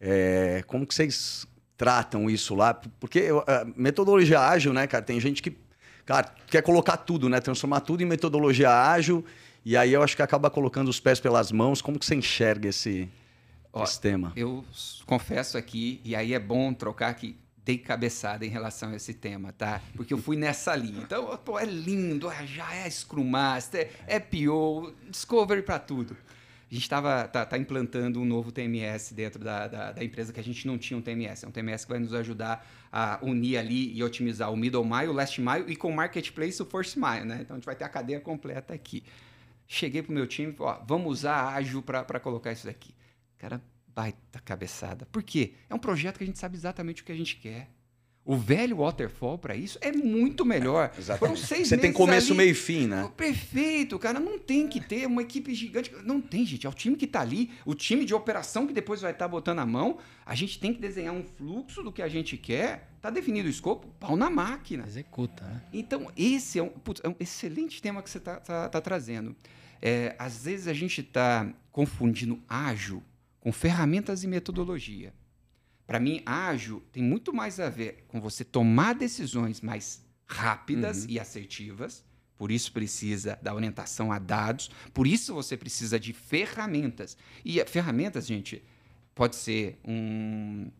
É, 0.00 0.62
como 0.66 0.86
que 0.86 0.94
vocês 0.94 1.46
tratam 1.76 2.28
isso 2.28 2.54
lá? 2.54 2.74
Porque 2.74 3.18
eu- 3.20 3.40
a 3.46 3.64
metodologia 3.76 4.40
ágil, 4.40 4.72
né, 4.72 4.86
cara? 4.86 5.02
Tem 5.04 5.18
gente 5.20 5.42
que, 5.42 5.56
cara, 6.04 6.34
quer 6.48 6.62
colocar 6.62 6.96
tudo, 6.98 7.28
né? 7.28 7.40
Transformar 7.40 7.80
tudo 7.80 8.02
em 8.02 8.06
metodologia 8.06 8.70
ágil. 8.70 9.24
E 9.68 9.76
aí 9.76 9.92
eu 9.92 10.00
acho 10.00 10.14
que 10.14 10.22
acaba 10.22 10.48
colocando 10.48 10.86
os 10.86 11.00
pés 11.00 11.18
pelas 11.18 11.50
mãos. 11.50 11.82
Como 11.82 11.98
que 11.98 12.06
você 12.06 12.14
enxerga 12.14 12.68
esse, 12.68 13.08
Ó, 13.72 13.82
esse 13.82 14.00
tema? 14.00 14.32
Eu 14.36 14.64
confesso 15.04 15.58
aqui, 15.58 16.00
e 16.04 16.14
aí 16.14 16.34
é 16.34 16.38
bom 16.38 16.72
trocar 16.72 17.12
que 17.14 17.36
dei 17.64 17.76
cabeçada 17.76 18.46
em 18.46 18.48
relação 18.48 18.90
a 18.90 18.94
esse 18.94 19.12
tema, 19.12 19.52
tá? 19.52 19.82
Porque 19.96 20.14
eu 20.14 20.18
fui 20.18 20.36
nessa 20.36 20.76
linha. 20.76 21.02
Então, 21.02 21.36
pô, 21.38 21.58
é 21.58 21.64
lindo, 21.64 22.30
é- 22.30 22.46
já 22.46 22.72
é 22.76 22.88
Scrum 22.88 23.24
Master, 23.24 23.90
é 24.06 24.20
PO, 24.20 24.94
Discovery 25.10 25.62
para 25.62 25.80
tudo. 25.80 26.16
A 26.70 26.74
gente 26.74 26.84
estava 26.84 27.26
tá, 27.26 27.44
tá 27.44 27.58
implantando 27.58 28.20
um 28.20 28.24
novo 28.24 28.52
TMS 28.52 29.14
dentro 29.14 29.42
da, 29.42 29.66
da, 29.66 29.90
da 29.90 30.04
empresa 30.04 30.32
que 30.32 30.38
a 30.38 30.44
gente 30.44 30.64
não 30.64 30.78
tinha 30.78 30.96
um 30.96 31.02
TMS. 31.02 31.44
É 31.44 31.48
um 31.48 31.50
TMS 31.50 31.84
que 31.84 31.90
vai 31.90 31.98
nos 31.98 32.14
ajudar 32.14 32.64
a 32.92 33.18
unir 33.20 33.56
ali 33.56 33.92
e 33.96 34.00
otimizar 34.04 34.52
o 34.52 34.56
middle 34.56 34.84
mile, 34.84 35.08
o 35.08 35.12
last 35.12 35.40
mile 35.40 35.64
e 35.66 35.74
com 35.74 35.90
o 35.90 35.94
marketplace 35.94 36.62
o 36.62 36.64
first 36.64 36.96
mile, 36.96 37.24
né? 37.24 37.38
Então 37.40 37.56
a 37.56 37.58
gente 37.58 37.66
vai 37.66 37.74
ter 37.74 37.84
a 37.84 37.88
cadeia 37.88 38.20
completa 38.20 38.72
aqui. 38.72 39.02
Cheguei 39.66 40.02
pro 40.02 40.12
meu 40.12 40.26
time, 40.26 40.54
ó, 40.58 40.82
vamos 40.86 41.10
usar 41.10 41.54
ágil 41.54 41.82
para 41.82 42.20
colocar 42.20 42.52
isso 42.52 42.66
daqui. 42.66 42.94
Cara, 43.36 43.60
baita 43.88 44.40
cabeçada. 44.40 45.06
Por 45.06 45.22
quê? 45.22 45.54
É 45.68 45.74
um 45.74 45.78
projeto 45.78 46.18
que 46.18 46.24
a 46.24 46.26
gente 46.26 46.38
sabe 46.38 46.56
exatamente 46.56 47.02
o 47.02 47.04
que 47.04 47.12
a 47.12 47.16
gente 47.16 47.36
quer. 47.36 47.70
O 48.28 48.36
velho 48.36 48.78
waterfall 48.78 49.38
para 49.38 49.54
isso 49.54 49.78
é 49.80 49.92
muito 49.92 50.44
melhor. 50.44 50.92
Foram 51.16 51.36
seis 51.36 51.68
Você 51.68 51.78
tem 51.78 51.92
começo, 51.92 52.32
ali. 52.32 52.38
meio 52.38 52.50
e 52.50 52.54
fim, 52.54 52.88
né? 52.88 53.08
Perfeito, 53.16 53.96
cara. 54.00 54.18
Não 54.18 54.36
tem 54.36 54.66
que 54.66 54.80
ter 54.80 55.06
uma 55.06 55.22
equipe 55.22 55.54
gigante. 55.54 55.92
Não 56.04 56.20
tem, 56.20 56.44
gente. 56.44 56.66
É 56.66 56.68
o 56.68 56.72
time 56.72 56.96
que 56.96 57.04
está 57.04 57.20
ali, 57.20 57.52
o 57.64 57.72
time 57.72 58.04
de 58.04 58.12
operação 58.12 58.66
que 58.66 58.72
depois 58.72 59.00
vai 59.00 59.12
estar 59.12 59.28
botando 59.28 59.60
a 59.60 59.64
mão. 59.66 59.98
A 60.26 60.34
gente 60.34 60.58
tem 60.58 60.74
que 60.74 60.80
desenhar 60.80 61.14
um 61.14 61.22
fluxo 61.22 61.84
do 61.84 61.92
que 61.92 62.02
a 62.02 62.08
gente 62.08 62.36
quer. 62.36 62.90
Tá 63.00 63.10
definido 63.10 63.46
o 63.46 63.50
escopo, 63.50 63.86
pau 64.00 64.16
na 64.16 64.28
máquina. 64.28 64.84
Executa, 64.84 65.44
né? 65.44 65.62
Então, 65.72 66.10
esse 66.16 66.58
é 66.58 66.62
um, 66.64 66.68
putz, 66.70 67.00
é 67.04 67.08
um 67.08 67.14
excelente 67.20 67.80
tema 67.80 68.02
que 68.02 68.10
você 68.10 68.18
está 68.18 68.80
trazendo. 68.80 69.36
É, 69.80 70.16
às 70.18 70.44
vezes 70.44 70.66
a 70.66 70.74
gente 70.74 71.00
está 71.00 71.48
confundindo 71.70 72.42
ágil 72.48 73.04
com 73.38 73.52
ferramentas 73.52 74.24
e 74.24 74.26
metodologia. 74.26 75.14
Para 75.86 76.00
mim, 76.00 76.22
ágil 76.26 76.82
tem 76.92 77.02
muito 77.02 77.32
mais 77.32 77.60
a 77.60 77.68
ver 77.70 78.04
com 78.08 78.20
você 78.20 78.44
tomar 78.44 78.94
decisões 78.94 79.60
mais 79.60 80.04
rápidas 80.26 81.04
Uhum. 81.04 81.10
e 81.10 81.20
assertivas. 81.20 82.04
Por 82.36 82.50
isso 82.50 82.72
precisa 82.72 83.38
da 83.40 83.54
orientação 83.54 84.10
a 84.12 84.18
dados. 84.18 84.70
Por 84.92 85.06
isso 85.06 85.32
você 85.32 85.56
precisa 85.56 85.98
de 85.98 86.12
ferramentas. 86.12 87.16
E 87.44 87.64
ferramentas, 87.66 88.26
gente, 88.26 88.62
pode 89.14 89.36
ser 89.36 89.78
um- 89.84 90.70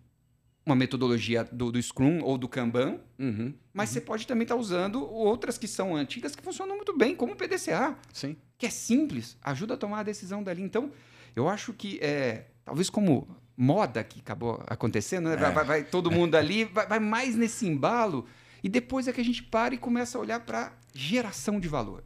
uma 0.66 0.74
metodologia 0.74 1.44
do, 1.44 1.70
do 1.70 1.80
Scrum 1.80 2.20
ou 2.22 2.36
do 2.36 2.48
Kanban, 2.48 2.98
Uhum. 3.18 3.54
mas 3.72 3.90
você 3.90 4.00
pode 4.00 4.26
também 4.26 4.42
estar 4.42 4.56
usando 4.56 5.00
outras 5.08 5.56
que 5.56 5.68
são 5.68 5.94
antigas 5.94 6.34
que 6.34 6.42
funcionam 6.42 6.74
muito 6.74 6.96
bem, 6.98 7.14
como 7.14 7.32
o 7.34 7.36
PDCA 7.36 7.96
Sim. 8.12 8.36
que 8.58 8.66
é 8.66 8.70
simples, 8.70 9.36
ajuda 9.42 9.74
a 9.74 9.76
tomar 9.76 10.00
a 10.00 10.02
decisão 10.02 10.42
dali. 10.42 10.62
Então, 10.62 10.90
eu 11.36 11.48
acho 11.48 11.72
que 11.72 11.98
é, 12.02 12.48
talvez 12.64 12.90
como 12.90 13.28
moda 13.56 14.02
que 14.04 14.20
acabou 14.20 14.62
acontecendo, 14.66 15.28
né? 15.30 15.36
vai, 15.36 15.50
É. 15.50 15.54
vai- 15.54 15.64
vai 15.64 15.84
todo 15.84 16.10
mundo 16.10 16.34
ali, 16.34 16.64
vai, 16.64 16.86
vai 16.86 16.98
mais 17.00 17.34
nesse 17.36 17.66
embalo, 17.66 18.26
e 18.62 18.68
depois 18.68 19.06
é 19.08 19.12
que 19.12 19.20
a 19.20 19.24
gente 19.24 19.42
para 19.42 19.74
e 19.74 19.78
começa 19.78 20.18
a 20.18 20.20
olhar 20.20 20.40
para 20.40 20.72
geração 20.94 21.58
de 21.60 21.68
valor. 21.68 22.04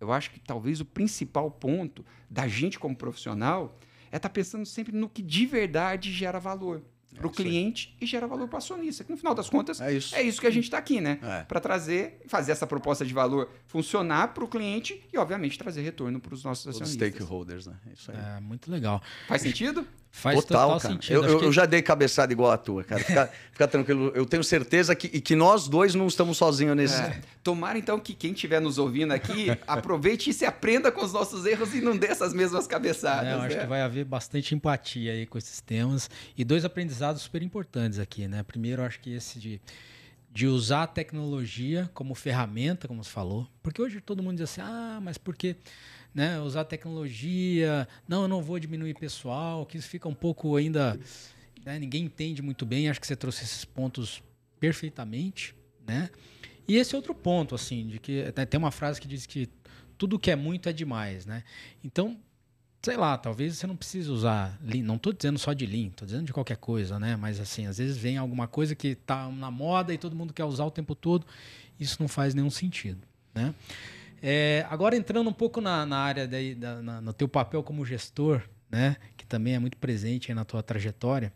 Eu 0.00 0.10
acho 0.12 0.30
que 0.30 0.40
talvez 0.40 0.80
o 0.80 0.84
principal 0.84 1.50
ponto 1.50 2.04
da 2.28 2.48
gente 2.48 2.78
como 2.78 2.96
profissional 2.96 3.76
é 4.10 4.16
estar 4.16 4.30
pensando 4.30 4.64
sempre 4.66 4.92
no 4.96 5.08
que 5.08 5.22
de 5.22 5.44
verdade 5.46 6.10
gera 6.12 6.38
valor 6.40 6.82
para 7.14 7.26
o 7.26 7.28
aí. 7.30 7.36
cliente 7.36 7.94
e 8.00 8.06
gera 8.06 8.26
valor 8.26 8.48
para 8.48 8.54
o 8.54 8.58
acionista. 8.58 9.04
Que 9.04 9.10
no 9.10 9.16
final 9.18 9.34
das 9.34 9.50
contas 9.50 9.80
É 9.80 9.92
isso. 9.92 10.14
é 10.14 10.22
isso 10.22 10.40
que 10.40 10.46
a 10.46 10.50
gente 10.50 10.64
está 10.64 10.78
aqui, 10.78 11.00
né? 11.00 11.18
É. 11.22 11.42
Para 11.42 11.60
trazer, 11.60 12.22
fazer 12.28 12.52
essa 12.52 12.66
proposta 12.66 13.04
de 13.04 13.12
valor 13.12 13.50
funcionar 13.66 14.28
para 14.32 14.42
o 14.44 14.48
cliente 14.48 15.04
e, 15.12 15.18
obviamente, 15.18 15.58
trazer 15.58 15.82
retorno 15.82 16.18
para 16.18 16.32
os 16.32 16.44
nossos 16.44 16.64
Os 16.66 16.76
acionistas. 16.80 17.08
stakeholders, 17.12 17.66
né? 17.66 17.74
É 17.88 17.92
Isso 17.92 18.10
aí. 18.10 18.16
É, 18.16 18.40
muito 18.40 18.70
legal. 18.70 19.02
Faz 19.28 19.42
sentido? 19.42 19.86
Faz 20.12 20.40
total, 20.40 20.72
total, 20.72 20.80
cara. 20.80 20.94
sentido. 20.94 21.14
Eu, 21.14 21.24
eu- 21.24 21.38
que- 21.38 21.44
eu 21.44 21.52
já 21.52 21.64
dei 21.64 21.80
cabeçada 21.80 22.32
igual 22.32 22.50
a 22.50 22.58
tua, 22.58 22.82
cara. 22.82 23.02
Fica, 23.02 23.30
fica 23.52 23.68
tranquilo. 23.68 24.10
Eu 24.14 24.26
tenho 24.26 24.42
certeza 24.42 24.94
que, 24.94 25.08
que 25.20 25.36
nós 25.36 25.68
dois 25.68 25.94
não 25.94 26.08
estamos 26.08 26.36
sozinhos 26.36 26.76
nesse. 26.76 27.00
É. 27.00 27.20
Tomara, 27.44 27.78
então, 27.78 27.98
que 27.98 28.12
quem 28.12 28.32
estiver 28.32 28.60
nos 28.60 28.76
ouvindo 28.76 29.12
aqui 29.12 29.46
aproveite 29.66 30.28
e 30.30 30.32
se 30.32 30.44
aprenda 30.44 30.90
com 30.90 31.04
os 31.04 31.12
nossos 31.12 31.46
erros 31.46 31.72
e 31.74 31.80
não 31.80 31.96
dê 31.96 32.08
essas 32.08 32.34
mesmas 32.34 32.66
cabeçadas. 32.66 33.28
É, 33.28 33.34
eu 33.34 33.40
acho 33.40 33.56
né? 33.56 33.62
que 33.62 33.68
vai 33.68 33.82
haver 33.82 34.04
bastante 34.04 34.54
empatia 34.54 35.12
aí 35.12 35.26
com 35.26 35.38
esses 35.38 35.60
temas 35.60 36.10
e 36.36 36.44
dois 36.44 36.64
aprendizados 36.64 37.22
super 37.22 37.42
importantes 37.42 37.98
aqui, 37.98 38.26
né? 38.26 38.42
Primeiro, 38.42 38.82
eu 38.82 38.86
acho 38.86 38.98
que 39.00 39.14
esse 39.14 39.38
de, 39.38 39.60
de 40.32 40.46
usar 40.48 40.82
a 40.82 40.86
tecnologia 40.88 41.88
como 41.94 42.14
ferramenta, 42.16 42.88
como 42.88 43.02
você 43.02 43.10
falou, 43.10 43.46
porque 43.62 43.80
hoje 43.80 44.00
todo 44.00 44.22
mundo 44.22 44.38
diz 44.38 44.50
assim, 44.50 44.60
ah, 44.60 44.98
mas 45.00 45.16
por 45.16 45.36
que 45.36 45.56
né, 46.14 46.40
usar 46.40 46.64
tecnologia? 46.64 47.86
Não, 48.08 48.22
eu 48.22 48.28
não 48.28 48.42
vou 48.42 48.58
diminuir 48.58 48.94
pessoal, 48.94 49.66
que 49.66 49.76
isso 49.76 49.88
fica 49.88 50.08
um 50.08 50.14
pouco 50.14 50.56
ainda, 50.56 50.98
né, 51.64 51.78
ninguém 51.78 52.04
entende 52.04 52.42
muito 52.42 52.64
bem. 52.66 52.88
Acho 52.88 53.00
que 53.00 53.06
você 53.06 53.16
trouxe 53.16 53.44
esses 53.44 53.64
pontos 53.64 54.22
perfeitamente, 54.58 55.54
né? 55.86 56.10
E 56.68 56.76
esse 56.76 56.94
outro 56.94 57.14
ponto, 57.14 57.54
assim, 57.54 57.88
de 57.88 57.98
que 57.98 58.32
né, 58.36 58.46
tem 58.46 58.58
uma 58.58 58.70
frase 58.70 59.00
que 59.00 59.08
diz 59.08 59.26
que 59.26 59.48
tudo 59.98 60.18
que 60.18 60.30
é 60.30 60.36
muito 60.36 60.68
é 60.68 60.72
demais, 60.72 61.26
né? 61.26 61.42
Então, 61.82 62.16
sei 62.82 62.96
lá, 62.96 63.18
talvez 63.18 63.58
você 63.58 63.66
não 63.66 63.76
precise 63.76 64.10
usar 64.10 64.58
Lean. 64.62 64.82
Não 64.82 64.96
estou 64.96 65.12
dizendo 65.12 65.38
só 65.38 65.52
de 65.52 65.66
Lean, 65.66 65.88
estou 65.88 66.06
dizendo 66.06 66.24
de 66.24 66.32
qualquer 66.32 66.56
coisa, 66.56 66.98
né? 66.98 67.16
Mas 67.16 67.40
assim, 67.40 67.66
às 67.66 67.78
vezes 67.78 67.96
vem 67.96 68.16
alguma 68.16 68.48
coisa 68.48 68.74
que 68.74 68.88
está 68.88 69.28
na 69.28 69.50
moda 69.50 69.92
e 69.92 69.98
todo 69.98 70.16
mundo 70.16 70.32
quer 70.32 70.44
usar 70.44 70.64
o 70.64 70.70
tempo 70.70 70.94
todo. 70.94 71.26
Isso 71.78 71.96
não 72.00 72.08
faz 72.08 72.34
nenhum 72.34 72.50
sentido, 72.50 73.00
né? 73.34 73.54
É, 74.22 74.66
agora 74.68 74.96
entrando 74.96 75.28
um 75.28 75.32
pouco 75.32 75.60
na, 75.60 75.86
na 75.86 75.98
área 75.98 76.28
daí, 76.28 76.54
da, 76.54 76.82
na- 76.82 77.00
no 77.00 77.12
teu 77.12 77.28
papel 77.28 77.62
como 77.62 77.84
gestor, 77.86 78.42
né? 78.70 78.96
Que 79.16 79.26
também 79.26 79.54
é 79.54 79.58
muito 79.58 79.76
presente 79.78 80.32
na 80.34 80.44
tua 80.44 80.62
trajetória. 80.62 81.32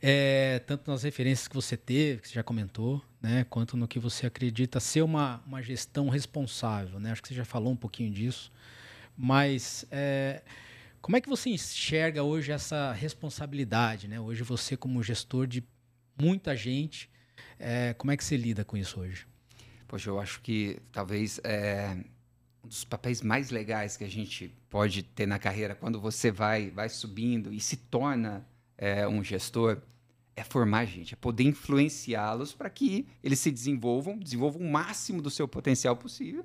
É, 0.00 0.58
tanto 0.66 0.90
nas 0.90 1.02
referências 1.02 1.48
que 1.48 1.54
você 1.54 1.76
teve, 1.76 2.20
que 2.20 2.28
você 2.28 2.34
já 2.34 2.42
comentou, 2.42 3.02
né, 3.22 3.46
quanto 3.48 3.74
no 3.74 3.88
que 3.88 3.98
você 3.98 4.26
acredita 4.26 4.78
ser 4.78 5.00
uma, 5.00 5.42
uma 5.46 5.62
gestão 5.62 6.10
responsável. 6.10 7.00
Né? 7.00 7.10
Acho 7.12 7.22
que 7.22 7.28
você 7.28 7.34
já 7.34 7.44
falou 7.44 7.72
um 7.72 7.76
pouquinho 7.76 8.10
disso. 8.12 8.52
Mas 9.16 9.86
é, 9.90 10.42
como 11.00 11.16
é 11.16 11.20
que 11.22 11.28
você 11.28 11.48
enxerga 11.48 12.22
hoje 12.22 12.52
essa 12.52 12.92
responsabilidade? 12.92 14.06
Né? 14.06 14.20
Hoje 14.20 14.42
você, 14.42 14.76
como 14.76 15.02
gestor 15.02 15.46
de 15.46 15.64
muita 16.20 16.54
gente, 16.54 17.08
é, 17.58 17.94
como 17.94 18.10
é 18.10 18.16
que 18.16 18.24
você 18.24 18.36
lida 18.36 18.62
com 18.62 18.76
isso 18.76 19.00
hoje? 19.00 19.26
Poxa, 19.94 20.10
eu 20.10 20.18
acho 20.18 20.40
que 20.40 20.80
talvez 20.90 21.38
é, 21.44 21.96
um 22.64 22.66
dos 22.66 22.82
papéis 22.82 23.22
mais 23.22 23.50
legais 23.50 23.96
que 23.96 24.02
a 24.02 24.10
gente 24.10 24.52
pode 24.68 25.04
ter 25.04 25.24
na 25.24 25.38
carreira 25.38 25.72
quando 25.72 26.00
você 26.00 26.32
vai, 26.32 26.68
vai 26.68 26.88
subindo 26.88 27.52
e 27.52 27.60
se 27.60 27.76
torna 27.76 28.44
é, 28.76 29.06
um 29.06 29.22
gestor 29.22 29.80
é 30.34 30.42
formar 30.42 30.86
gente, 30.86 31.14
é 31.14 31.16
poder 31.16 31.44
influenciá-los 31.44 32.52
para 32.52 32.68
que 32.68 33.06
eles 33.22 33.38
se 33.38 33.52
desenvolvam, 33.52 34.18
desenvolvam 34.18 34.62
o 34.62 34.68
máximo 34.68 35.22
do 35.22 35.30
seu 35.30 35.46
potencial 35.46 35.96
possível. 35.96 36.44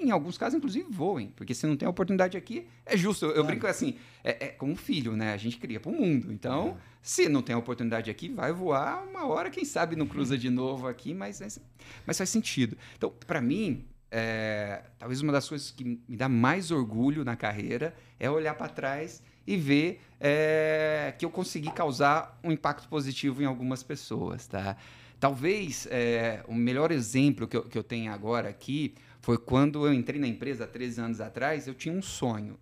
Em 0.00 0.10
alguns 0.10 0.38
casos, 0.38 0.56
inclusive, 0.56 0.86
voem, 0.90 1.28
porque 1.36 1.54
se 1.54 1.66
não 1.66 1.76
tem 1.76 1.86
oportunidade 1.86 2.36
aqui, 2.36 2.66
é 2.86 2.96
justo. 2.96 3.26
Eu, 3.26 3.32
eu 3.32 3.44
brinco 3.44 3.66
assim, 3.66 3.96
é, 4.24 4.46
é 4.46 4.48
como 4.48 4.72
um 4.72 4.76
filho, 4.76 5.14
né? 5.14 5.34
A 5.34 5.36
gente 5.36 5.58
cria 5.58 5.78
para 5.78 5.90
o 5.90 5.94
mundo. 5.94 6.32
Então, 6.32 6.78
se 7.02 7.28
não 7.28 7.42
tem 7.42 7.54
oportunidade 7.54 8.10
aqui, 8.10 8.28
vai 8.28 8.52
voar 8.52 9.04
uma 9.06 9.26
hora, 9.26 9.50
quem 9.50 9.64
sabe 9.64 9.96
não 9.96 10.06
cruza 10.06 10.38
de 10.38 10.48
novo 10.48 10.88
aqui, 10.88 11.12
mas, 11.12 11.40
mas, 11.40 11.60
mas 12.06 12.16
faz 12.16 12.30
sentido. 12.30 12.78
Então, 12.96 13.12
para 13.26 13.40
mim, 13.40 13.84
é, 14.10 14.82
talvez 14.98 15.20
uma 15.20 15.32
das 15.32 15.48
coisas 15.48 15.70
que 15.70 15.84
me 15.84 16.16
dá 16.16 16.28
mais 16.28 16.70
orgulho 16.70 17.24
na 17.24 17.36
carreira 17.36 17.94
é 18.18 18.28
olhar 18.30 18.54
para 18.54 18.68
trás 18.68 19.22
e 19.46 19.56
ver 19.56 20.00
é, 20.18 21.14
que 21.18 21.24
eu 21.24 21.30
consegui 21.30 21.70
causar 21.70 22.38
um 22.42 22.50
impacto 22.50 22.88
positivo 22.88 23.42
em 23.42 23.46
algumas 23.46 23.82
pessoas, 23.82 24.46
tá? 24.46 24.76
Talvez 25.18 25.86
é, 25.90 26.42
o 26.48 26.54
melhor 26.54 26.90
exemplo 26.90 27.46
que 27.46 27.56
eu, 27.56 27.62
que 27.64 27.76
eu 27.76 27.82
tenho 27.82 28.10
agora 28.12 28.48
aqui 28.48 28.94
foi 29.20 29.38
quando 29.38 29.86
eu 29.86 29.92
entrei 29.92 30.20
na 30.20 30.26
empresa 30.26 30.64
há 30.64 30.66
13 30.66 31.00
anos 31.00 31.20
atrás, 31.20 31.66
eu 31.66 31.74
tinha 31.74 31.94
um 31.94 32.02
sonho. 32.02 32.58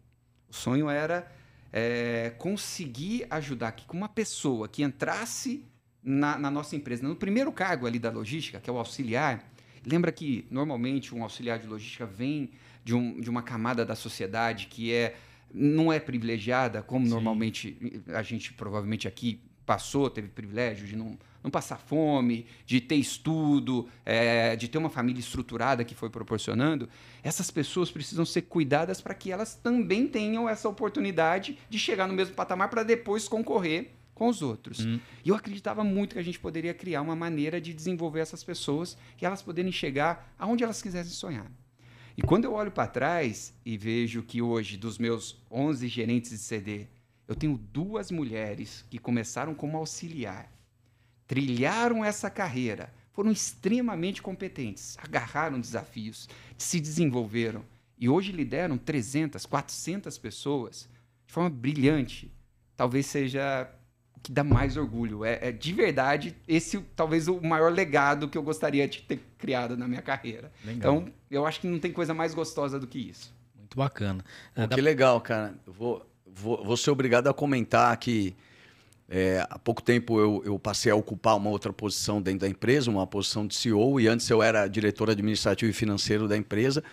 O 0.48 0.54
sonho 0.54 0.88
era 0.88 1.30
é, 1.72 2.32
conseguir 2.38 3.26
ajudar 3.30 3.72
que 3.72 3.84
uma 3.94 4.08
pessoa 4.08 4.68
que 4.68 4.82
entrasse 4.82 5.64
na, 6.02 6.38
na 6.38 6.50
nossa 6.50 6.74
empresa, 6.74 7.06
no 7.06 7.16
primeiro 7.16 7.52
cargo 7.52 7.86
ali 7.86 7.98
da 7.98 8.10
logística, 8.10 8.60
que 8.60 8.68
é 8.68 8.72
o 8.72 8.78
auxiliar, 8.78 9.50
lembra 9.86 10.10
que 10.10 10.46
normalmente 10.50 11.14
um 11.14 11.22
auxiliar 11.22 11.58
de 11.58 11.66
logística 11.66 12.06
vem 12.06 12.50
de, 12.84 12.94
um, 12.94 13.20
de 13.20 13.28
uma 13.28 13.42
camada 13.42 13.84
da 13.84 13.94
sociedade 13.94 14.66
que 14.66 14.92
é 14.92 15.16
não 15.52 15.92
é 15.92 15.98
privilegiada, 15.98 16.82
como 16.82 17.06
Sim. 17.06 17.12
normalmente 17.12 18.02
a 18.08 18.22
gente 18.22 18.52
provavelmente 18.52 19.08
aqui 19.08 19.40
passou, 19.64 20.10
teve 20.10 20.28
privilégio 20.28 20.86
de 20.86 20.96
não, 20.96 21.18
não 21.42 21.50
passar 21.50 21.78
fome, 21.78 22.46
de 22.66 22.80
ter 22.80 22.96
estudo, 22.96 23.88
é, 24.04 24.56
de 24.56 24.68
ter 24.68 24.78
uma 24.78 24.90
família 24.90 25.20
estruturada 25.20 25.84
que 25.84 25.94
foi 25.94 26.10
proporcionando, 26.10 26.88
essas 27.22 27.50
pessoas 27.50 27.90
precisam 27.90 28.24
ser 28.24 28.42
cuidadas 28.42 29.00
para 29.00 29.14
que 29.14 29.30
elas 29.30 29.54
também 29.54 30.06
tenham 30.06 30.48
essa 30.48 30.68
oportunidade 30.68 31.58
de 31.68 31.78
chegar 31.78 32.06
no 32.06 32.14
mesmo 32.14 32.34
patamar 32.34 32.68
para 32.68 32.82
depois 32.82 33.28
concorrer 33.28 33.92
com 34.14 34.28
os 34.28 34.42
outros. 34.42 34.84
Hum. 34.84 34.98
E 35.24 35.28
eu 35.28 35.36
acreditava 35.36 35.84
muito 35.84 36.14
que 36.14 36.18
a 36.18 36.24
gente 36.24 36.40
poderia 36.40 36.74
criar 36.74 37.02
uma 37.02 37.14
maneira 37.14 37.60
de 37.60 37.72
desenvolver 37.72 38.20
essas 38.20 38.42
pessoas 38.42 38.98
e 39.20 39.24
elas 39.24 39.40
poderem 39.40 39.70
chegar 39.70 40.34
aonde 40.36 40.64
elas 40.64 40.82
quisessem 40.82 41.12
sonhar. 41.12 41.50
E 42.16 42.22
quando 42.22 42.44
eu 42.44 42.52
olho 42.52 42.72
para 42.72 42.88
trás 42.88 43.54
e 43.64 43.78
vejo 43.78 44.24
que 44.24 44.42
hoje, 44.42 44.76
dos 44.76 44.98
meus 44.98 45.40
11 45.48 45.86
gerentes 45.86 46.32
de 46.32 46.38
CD, 46.38 46.86
eu 47.28 47.36
tenho 47.36 47.56
duas 47.56 48.10
mulheres 48.10 48.84
que 48.90 48.98
começaram 48.98 49.54
como 49.54 49.76
auxiliar, 49.76 50.50
trilharam 51.28 52.04
essa 52.04 52.28
carreira, 52.28 52.92
foram 53.12 53.30
extremamente 53.30 54.20
competentes, 54.22 54.96
agarraram 55.00 55.60
desafios, 55.60 56.28
se 56.56 56.80
desenvolveram 56.80 57.62
e 57.98 58.08
hoje 58.08 58.32
lideram 58.32 58.76
300, 58.78 59.44
400 59.46 60.16
pessoas 60.18 60.88
de 61.26 61.32
forma 61.32 61.50
brilhante. 61.50 62.32
Talvez 62.76 63.06
seja 63.06 63.68
o 64.16 64.20
que 64.20 64.32
dá 64.32 64.42
mais 64.42 64.76
orgulho. 64.76 65.24
É, 65.24 65.48
é 65.48 65.52
de 65.52 65.72
verdade 65.72 66.34
esse 66.46 66.78
talvez 66.96 67.28
o 67.28 67.40
maior 67.40 67.70
legado 67.72 68.28
que 68.28 68.38
eu 68.38 68.42
gostaria 68.42 68.88
de 68.88 69.02
ter 69.02 69.20
criado 69.36 69.76
na 69.76 69.86
minha 69.86 70.00
carreira. 70.02 70.50
Legal. 70.64 70.76
Então, 71.02 71.12
eu 71.30 71.44
acho 71.44 71.60
que 71.60 71.66
não 71.66 71.78
tem 71.78 71.92
coisa 71.92 72.14
mais 72.14 72.32
gostosa 72.34 72.78
do 72.80 72.86
que 72.86 72.98
isso. 72.98 73.34
Muito 73.56 73.76
bacana. 73.76 74.24
Pô, 74.54 74.62
É, 74.62 74.66
dá- 74.66 74.74
que 74.76 74.80
legal, 74.80 75.20
cara. 75.20 75.54
Eu 75.66 75.72
vou, 75.72 76.10
vou, 76.24 76.64
vou 76.64 76.76
ser 76.76 76.90
obrigado 76.92 77.26
a 77.28 77.34
comentar 77.34 77.94
que 77.98 78.34
é, 79.08 79.46
há 79.48 79.58
pouco 79.58 79.82
tempo 79.82 80.20
eu, 80.20 80.42
eu 80.44 80.58
passei 80.58 80.92
a 80.92 80.94
ocupar 80.94 81.36
uma 81.36 81.48
outra 81.48 81.72
posição 81.72 82.20
dentro 82.20 82.40
da 82.40 82.48
empresa, 82.48 82.90
uma 82.90 83.06
posição 83.06 83.46
de 83.46 83.54
CEO, 83.54 83.98
e 83.98 84.06
antes 84.06 84.28
eu 84.28 84.42
era 84.42 84.68
diretor 84.68 85.08
administrativo 85.08 85.70
e 85.70 85.72
financeiro 85.72 86.28
da 86.28 86.36
empresa. 86.36 86.84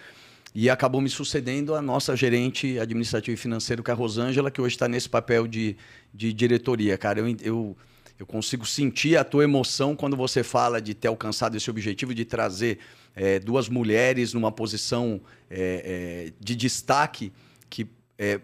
E 0.54 0.70
acabou 0.70 1.02
me 1.02 1.10
sucedendo 1.10 1.76
a 1.76 1.82
nossa 1.82 2.16
gerente 2.16 2.80
administrativo 2.80 3.34
e 3.34 3.38
financeiro, 3.38 3.84
que 3.84 3.92
é 3.92 3.94
a 3.94 3.98
Rosângela, 3.98 4.50
que 4.50 4.62
hoje 4.62 4.76
está 4.76 4.88
nesse 4.88 5.10
papel 5.10 5.46
de, 5.46 5.76
de 6.14 6.32
diretoria. 6.32 6.98
Cara, 6.98 7.20
eu, 7.20 7.36
eu, 7.42 7.78
eu 8.18 8.26
consigo 8.26 8.66
sentir 8.66 9.18
a 9.18 9.26
tua 9.26 9.44
emoção 9.44 9.94
quando 9.94 10.16
você 10.16 10.42
fala 10.42 10.82
de 10.82 10.94
ter 10.94 11.10
alcançado 11.10 11.58
esse 11.58 11.70
objetivo 11.70 12.16
de 12.16 12.24
trazer 12.24 12.80
é, 13.14 13.38
duas 13.40 13.68
mulheres 13.68 14.34
numa 14.34 14.50
posição 14.50 15.20
é, 15.50 16.30
é, 16.30 16.34
de 16.40 16.56
destaque 16.56 17.34
que 17.70 17.86
é, 18.18 18.40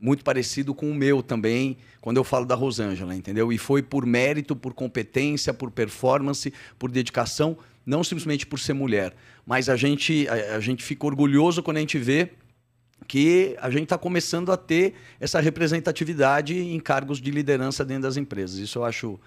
muito 0.00 0.22
parecido 0.22 0.74
com 0.74 0.90
o 0.90 0.94
meu 0.94 1.22
também, 1.22 1.78
quando 2.00 2.18
eu 2.18 2.24
falo 2.24 2.44
da 2.44 2.54
Rosângela, 2.54 3.14
entendeu? 3.14 3.52
E 3.52 3.58
foi 3.58 3.82
por 3.82 4.04
mérito, 4.04 4.54
por 4.54 4.74
competência, 4.74 5.54
por 5.54 5.70
performance, 5.70 6.52
por 6.78 6.90
dedicação, 6.90 7.56
não 7.84 8.04
simplesmente 8.04 8.46
por 8.46 8.58
ser 8.58 8.74
mulher. 8.74 9.14
Mas 9.46 9.68
a 9.68 9.76
gente, 9.76 10.28
a, 10.28 10.56
a 10.56 10.60
gente 10.60 10.82
fica 10.82 11.06
orgulhoso 11.06 11.62
quando 11.62 11.78
a 11.78 11.80
gente 11.80 11.98
vê 11.98 12.30
que 13.06 13.56
a 13.60 13.70
gente 13.70 13.84
está 13.84 13.96
começando 13.96 14.50
a 14.50 14.56
ter 14.56 14.94
essa 15.20 15.40
representatividade 15.40 16.58
em 16.58 16.80
cargos 16.80 17.20
de 17.20 17.30
liderança 17.30 17.84
dentro 17.84 18.02
das 18.02 18.16
empresas. 18.16 18.58
Isso 18.58 18.78
eu 18.78 18.84
acho, 18.84 19.20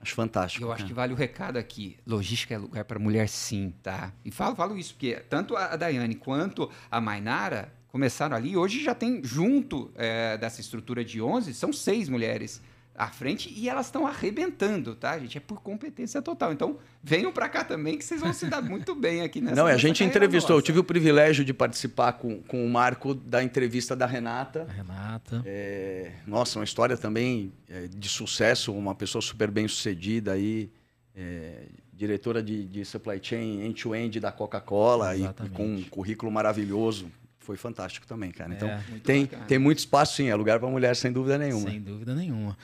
acho 0.00 0.14
fantástico. 0.14 0.64
Eu 0.64 0.72
acho 0.72 0.84
que 0.84 0.92
vale 0.92 1.12
o 1.12 1.16
recado 1.16 1.56
aqui. 1.56 1.96
Logística 2.06 2.54
é 2.54 2.58
lugar 2.58 2.84
para 2.84 2.98
mulher, 2.98 3.28
sim, 3.28 3.72
tá? 3.82 4.12
E 4.24 4.30
falo, 4.30 4.56
falo 4.56 4.76
isso, 4.76 4.94
porque 4.94 5.14
tanto 5.28 5.56
a 5.56 5.76
Daiane 5.76 6.16
quanto 6.16 6.70
a 6.90 7.00
Mainara 7.00 7.72
começaram 7.92 8.34
ali. 8.34 8.56
Hoje 8.56 8.82
já 8.82 8.94
tem, 8.94 9.22
junto 9.22 9.92
é, 9.94 10.38
dessa 10.38 10.62
estrutura 10.62 11.04
de 11.04 11.20
11, 11.20 11.52
são 11.52 11.72
seis 11.72 12.08
mulheres 12.08 12.62
à 12.94 13.08
frente 13.08 13.52
e 13.54 13.68
elas 13.68 13.86
estão 13.86 14.06
arrebentando, 14.06 14.94
tá, 14.94 15.18
gente? 15.18 15.36
É 15.36 15.40
por 15.40 15.60
competência 15.60 16.20
total. 16.22 16.52
Então, 16.52 16.78
venham 17.02 17.30
para 17.30 17.48
cá 17.50 17.64
também 17.64 17.98
que 17.98 18.04
vocês 18.04 18.20
vão 18.20 18.32
se 18.32 18.46
dar 18.46 18.62
muito 18.62 18.94
bem 18.94 19.20
aqui 19.22 19.42
nessa 19.42 19.56
Não, 19.56 19.66
a 19.66 19.76
gente 19.76 20.02
entrevistou, 20.02 20.56
nossa. 20.56 20.62
eu 20.62 20.66
tive 20.66 20.78
o 20.78 20.84
privilégio 20.84 21.44
de 21.44 21.52
participar 21.52 22.14
com, 22.14 22.40
com 22.42 22.64
o 22.64 22.68
Marco 22.68 23.14
da 23.14 23.42
entrevista 23.42 23.94
da 23.94 24.06
Renata. 24.06 24.66
A 24.68 24.72
Renata. 24.72 25.42
É, 25.44 26.12
nossa, 26.26 26.58
uma 26.58 26.64
história 26.64 26.96
também 26.96 27.52
é, 27.68 27.88
de 27.88 28.08
sucesso, 28.08 28.72
uma 28.72 28.94
pessoa 28.94 29.20
super 29.20 29.50
bem 29.50 29.68
sucedida 29.68 30.32
aí, 30.32 30.70
é, 31.14 31.66
diretora 31.92 32.42
de, 32.42 32.66
de 32.66 32.84
supply 32.84 33.18
chain 33.22 33.62
end-to-end 33.66 34.18
-end 34.18 34.20
da 34.20 34.32
Coca-Cola 34.32 35.14
e, 35.14 35.24
e 35.24 35.48
com 35.50 35.66
um 35.66 35.82
currículo 35.84 36.32
maravilhoso, 36.32 37.10
foi 37.42 37.56
fantástico 37.56 38.06
também, 38.06 38.30
cara. 38.30 38.54
Então, 38.54 38.68
é, 38.68 38.82
tem, 39.02 39.26
tem 39.26 39.58
muito 39.58 39.78
espaço, 39.78 40.16
sim. 40.16 40.28
É 40.28 40.34
lugar 40.34 40.58
para 40.58 40.68
mulher, 40.68 40.94
sem 40.96 41.12
dúvida 41.12 41.36
nenhuma. 41.36 41.70
Sem 41.70 41.80
dúvida 41.80 42.14
nenhuma. 42.14 42.56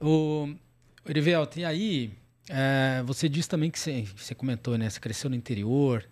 O 0.00 0.54
Erivelto, 1.08 1.58
e 1.58 1.64
aí, 1.64 2.12
é, 2.48 3.02
você 3.04 3.28
disse 3.28 3.48
também 3.48 3.70
que 3.70 3.78
você, 3.78 4.06
você, 4.16 4.34
comentou, 4.34 4.76
né? 4.76 4.88
Você 4.88 5.00
cresceu 5.00 5.30
no 5.30 5.36
interior, 5.36 6.06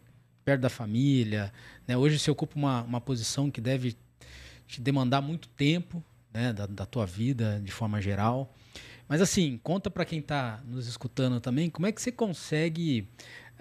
perto 0.45 0.63
da 0.63 0.71
família. 0.71 1.53
Né? 1.87 1.97
Hoje 1.97 2.19
você 2.19 2.31
ocupa 2.31 2.57
uma, 2.57 2.83
uma 2.83 3.01
posição 3.01 3.51
que 3.51 3.61
deve 3.61 3.97
te 4.67 4.81
demandar 4.81 5.21
muito 5.21 5.49
tempo 5.49 6.03
né? 6.33 6.53
da, 6.53 6.67
da 6.67 6.87
tua 6.87 7.05
vida, 7.07 7.61
de 7.63 7.71
forma 7.71 8.01
geral. 8.01 8.55
Mas 9.09 9.21
assim, 9.21 9.59
conta 9.63 9.91
para 9.91 10.05
quem 10.05 10.21
está 10.21 10.61
nos 10.65 10.87
escutando 10.87 11.41
também, 11.41 11.69
como 11.69 11.87
é 11.87 11.93
que 11.93 12.01
você 12.01 12.13
consegue 12.13 13.09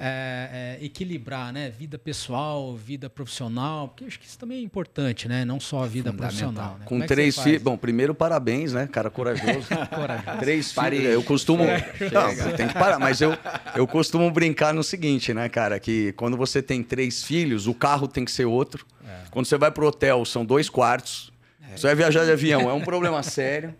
é, 0.01 0.77
é, 0.79 0.85
equilibrar, 0.85 1.51
né? 1.51 1.69
Vida 1.69 1.99
pessoal, 1.99 2.73
vida 2.73 3.09
profissional, 3.09 3.89
porque 3.89 4.05
acho 4.05 4.17
que 4.17 4.25
isso 4.25 4.39
também 4.39 4.59
é 4.59 4.61
importante, 4.61 5.27
né? 5.27 5.43
Não 5.43 5.59
só 5.59 5.83
a 5.83 5.87
vida 5.87 6.13
profissional. 6.13 6.77
Né? 6.79 6.85
Com 6.85 7.03
é 7.03 7.05
três 7.05 7.37
filhos. 7.37 7.61
Bom, 7.61 7.77
primeiro, 7.77 8.15
parabéns, 8.15 8.71
né? 8.71 8.87
Cara 8.87 9.09
corajoso. 9.09 9.67
corajoso. 9.93 10.37
Três 10.39 10.71
filhos. 10.71 11.03
Eu 11.03 11.21
costumo. 11.21 11.65
Não, 11.65 12.55
tem 12.55 12.69
que 12.69 12.73
parar, 12.73 12.97
mas 12.97 13.19
eu, 13.19 13.37
eu 13.75 13.85
costumo 13.85 14.31
brincar 14.31 14.73
no 14.73 14.83
seguinte, 14.83 15.33
né, 15.33 15.49
cara? 15.49 15.77
Que 15.81 16.13
quando 16.13 16.37
você 16.37 16.61
tem 16.61 16.81
três 16.81 17.21
filhos, 17.21 17.67
o 17.67 17.73
carro 17.73 18.07
tem 18.07 18.23
que 18.23 18.31
ser 18.31 18.45
outro. 18.45 18.85
É. 19.05 19.23
Quando 19.29 19.47
você 19.47 19.57
vai 19.57 19.69
pro 19.69 19.85
hotel, 19.85 20.23
são 20.23 20.45
dois 20.45 20.69
quartos. 20.69 21.29
É. 21.73 21.75
Você 21.75 21.87
vai 21.87 21.95
viajar 21.95 22.23
de 22.23 22.31
avião, 22.31 22.69
é 22.69 22.73
um 22.73 22.81
problema 22.81 23.21
sério. 23.23 23.75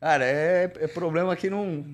Cara, 0.00 0.24
é, 0.24 0.72
é 0.80 0.86
problema 0.86 1.36
que 1.36 1.50
não. 1.50 1.84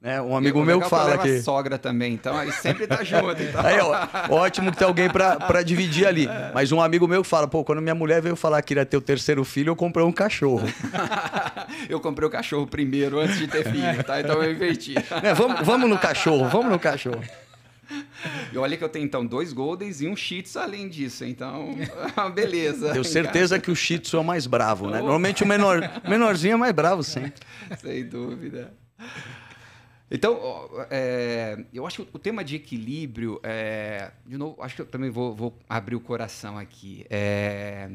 Não 0.00 0.10
é, 0.10 0.20
um 0.20 0.36
amigo 0.36 0.62
meu 0.62 0.80
fala 0.82 1.18
que. 1.18 1.40
sogra 1.40 1.78
também, 1.78 2.12
então 2.12 2.40
ele 2.40 2.52
sempre 2.52 2.86
tá 2.86 3.02
junto. 3.02 3.42
Então. 3.42 3.60
Aí, 3.64 3.78
ó, 3.80 4.34
ótimo 4.34 4.70
que 4.70 4.78
tem 4.78 4.86
alguém 4.86 5.08
para 5.10 5.62
dividir 5.62 6.06
ali. 6.06 6.26
É. 6.36 6.50
Mas 6.52 6.70
um 6.70 6.80
amigo 6.80 7.06
meu 7.06 7.22
fala, 7.24 7.46
pô, 7.46 7.64
quando 7.64 7.80
minha 7.80 7.94
mulher 7.94 8.20
veio 8.20 8.36
falar 8.36 8.60
que 8.60 8.74
ia 8.74 8.84
ter 8.84 8.96
o 8.96 9.00
terceiro 9.00 9.44
filho, 9.44 9.70
eu 9.70 9.76
comprei 9.76 10.04
um 10.04 10.12
cachorro. 10.12 10.66
eu 11.88 11.98
comprei 12.00 12.28
o 12.28 12.30
cachorro 12.30 12.66
primeiro, 12.66 13.20
antes 13.20 13.38
de 13.38 13.46
ter 13.46 13.64
filho, 13.64 14.04
tá? 14.04 14.20
Então 14.20 14.42
eu 14.42 14.52
inverti. 14.52 14.94
É, 15.22 15.32
vamos, 15.32 15.64
vamos 15.64 15.88
no 15.88 15.98
cachorro, 15.98 16.48
vamos 16.48 16.70
no 16.70 16.78
cachorro. 16.78 17.22
E 18.52 18.58
olha 18.58 18.76
que 18.76 18.84
eu 18.84 18.88
tenho 18.88 19.04
então 19.04 19.24
dois 19.24 19.52
Goldens 19.52 20.00
e 20.00 20.08
um 20.08 20.16
Shih 20.16 20.42
Tzu 20.42 20.58
além 20.58 20.88
disso, 20.88 21.24
então 21.24 21.74
beleza. 22.34 22.92
Tenho 22.92 23.04
certeza 23.04 23.58
que 23.58 23.70
o 23.70 23.76
Shih 23.76 24.00
Tzu 24.00 24.16
é 24.16 24.20
o 24.20 24.24
mais 24.24 24.46
bravo, 24.46 24.90
né? 24.90 24.98
Normalmente 24.98 25.42
o 25.42 25.46
menor, 25.46 25.80
menorzinho 26.06 26.54
é 26.54 26.56
mais 26.56 26.72
bravo 26.72 27.02
sempre. 27.02 27.40
Sem 27.80 28.04
dúvida. 28.04 28.74
Então, 30.10 30.38
é, 30.90 31.64
eu 31.72 31.86
acho 31.86 32.04
que 32.04 32.16
o 32.16 32.18
tema 32.18 32.44
de 32.44 32.56
equilíbrio, 32.56 33.40
é, 33.42 34.12
de 34.24 34.36
novo, 34.36 34.62
acho 34.62 34.76
que 34.76 34.82
eu 34.82 34.86
também 34.86 35.10
vou, 35.10 35.34
vou 35.34 35.58
abrir 35.68 35.96
o 35.96 36.00
coração 36.00 36.56
aqui. 36.56 37.04
É, 37.10 37.90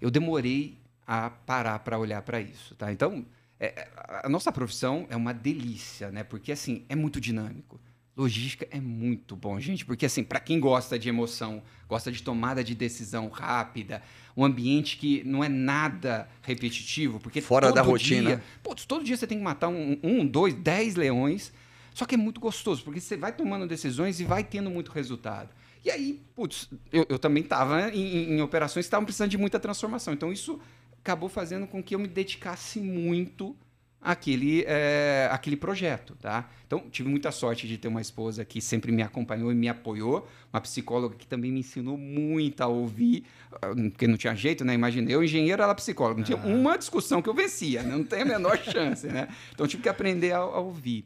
eu 0.00 0.10
demorei 0.10 0.78
a 1.06 1.30
parar 1.30 1.78
para 1.80 1.98
olhar 1.98 2.22
para 2.22 2.40
isso, 2.40 2.74
tá? 2.76 2.92
Então, 2.92 3.26
é, 3.58 3.88
a 4.22 4.28
nossa 4.28 4.52
profissão 4.52 5.06
é 5.10 5.16
uma 5.16 5.34
delícia, 5.34 6.10
né? 6.12 6.22
Porque 6.22 6.52
assim 6.52 6.84
é 6.88 6.94
muito 6.94 7.20
dinâmico. 7.20 7.80
Logística 8.18 8.66
é 8.72 8.80
muito 8.80 9.36
bom, 9.36 9.60
gente, 9.60 9.86
porque 9.86 10.04
assim, 10.04 10.24
para 10.24 10.40
quem 10.40 10.58
gosta 10.58 10.98
de 10.98 11.08
emoção, 11.08 11.62
gosta 11.88 12.10
de 12.10 12.20
tomada 12.20 12.64
de 12.64 12.74
decisão 12.74 13.28
rápida, 13.28 14.02
um 14.36 14.44
ambiente 14.44 14.96
que 14.96 15.22
não 15.24 15.44
é 15.44 15.48
nada 15.48 16.28
repetitivo, 16.42 17.20
porque 17.20 17.40
fora 17.40 17.72
da 17.72 17.80
rotina. 17.80 18.30
Dia, 18.30 18.44
putz, 18.60 18.84
todo 18.84 19.04
dia 19.04 19.16
você 19.16 19.24
tem 19.24 19.38
que 19.38 19.44
matar 19.44 19.68
um, 19.68 19.96
um, 20.02 20.26
dois, 20.26 20.52
dez 20.52 20.96
leões. 20.96 21.52
Só 21.94 22.04
que 22.04 22.16
é 22.16 22.18
muito 22.18 22.40
gostoso, 22.40 22.82
porque 22.82 23.00
você 23.00 23.16
vai 23.16 23.32
tomando 23.32 23.66
decisões 23.66 24.20
e 24.20 24.24
vai 24.24 24.42
tendo 24.42 24.68
muito 24.68 24.90
resultado. 24.90 25.50
E 25.84 25.90
aí, 25.90 26.20
putz, 26.34 26.68
eu, 26.92 27.06
eu 27.08 27.18
também 27.18 27.42
estava 27.42 27.88
em, 27.90 28.34
em, 28.34 28.42
operações 28.42 28.84
que 28.84 28.88
estavam 28.88 29.04
precisando 29.04 29.30
de 29.30 29.38
muita 29.38 29.60
transformação. 29.60 30.12
Então, 30.12 30.32
isso 30.32 30.60
acabou 31.00 31.28
fazendo 31.28 31.66
com 31.66 31.82
que 31.82 31.94
eu 31.94 31.98
me 31.98 32.08
dedicasse 32.08 32.80
muito 32.80 33.56
aquele, 34.00 34.64
é, 34.66 35.28
aquele 35.30 35.56
projeto, 35.56 36.14
tá? 36.20 36.48
Então, 36.66 36.84
tive 36.90 37.08
muita 37.08 37.32
sorte 37.32 37.66
de 37.66 37.76
ter 37.78 37.88
uma 37.88 38.00
esposa 38.00 38.44
que 38.44 38.60
sempre 38.60 38.92
me 38.92 39.02
acompanhou 39.02 39.50
e 39.50 39.54
me 39.54 39.68
apoiou, 39.68 40.28
uma 40.52 40.60
psicóloga 40.60 41.16
que 41.16 41.26
também 41.26 41.50
me 41.50 41.60
ensinou 41.60 41.96
muito 41.96 42.60
a 42.60 42.66
ouvir, 42.66 43.24
ah, 43.52 43.68
porque 43.90 44.06
não 44.06 44.16
tinha 44.16 44.34
jeito, 44.34 44.64
né? 44.64 44.74
Imaginei, 44.74 45.14
eu 45.14 45.24
engenheiro, 45.24 45.62
ela 45.62 45.74
psicóloga, 45.74 46.18
não 46.18 46.24
tinha 46.24 46.38
ah. 46.38 46.46
uma 46.46 46.76
discussão 46.76 47.20
que 47.20 47.28
eu 47.28 47.34
vencia, 47.34 47.82
né? 47.82 47.96
não 47.96 48.04
tem 48.04 48.22
a 48.22 48.24
menor 48.24 48.58
chance, 48.62 49.06
né? 49.06 49.28
Então, 49.52 49.66
tive 49.66 49.82
que 49.82 49.88
aprender 49.88 50.32
a, 50.32 50.38
a 50.38 50.60
ouvir. 50.60 51.04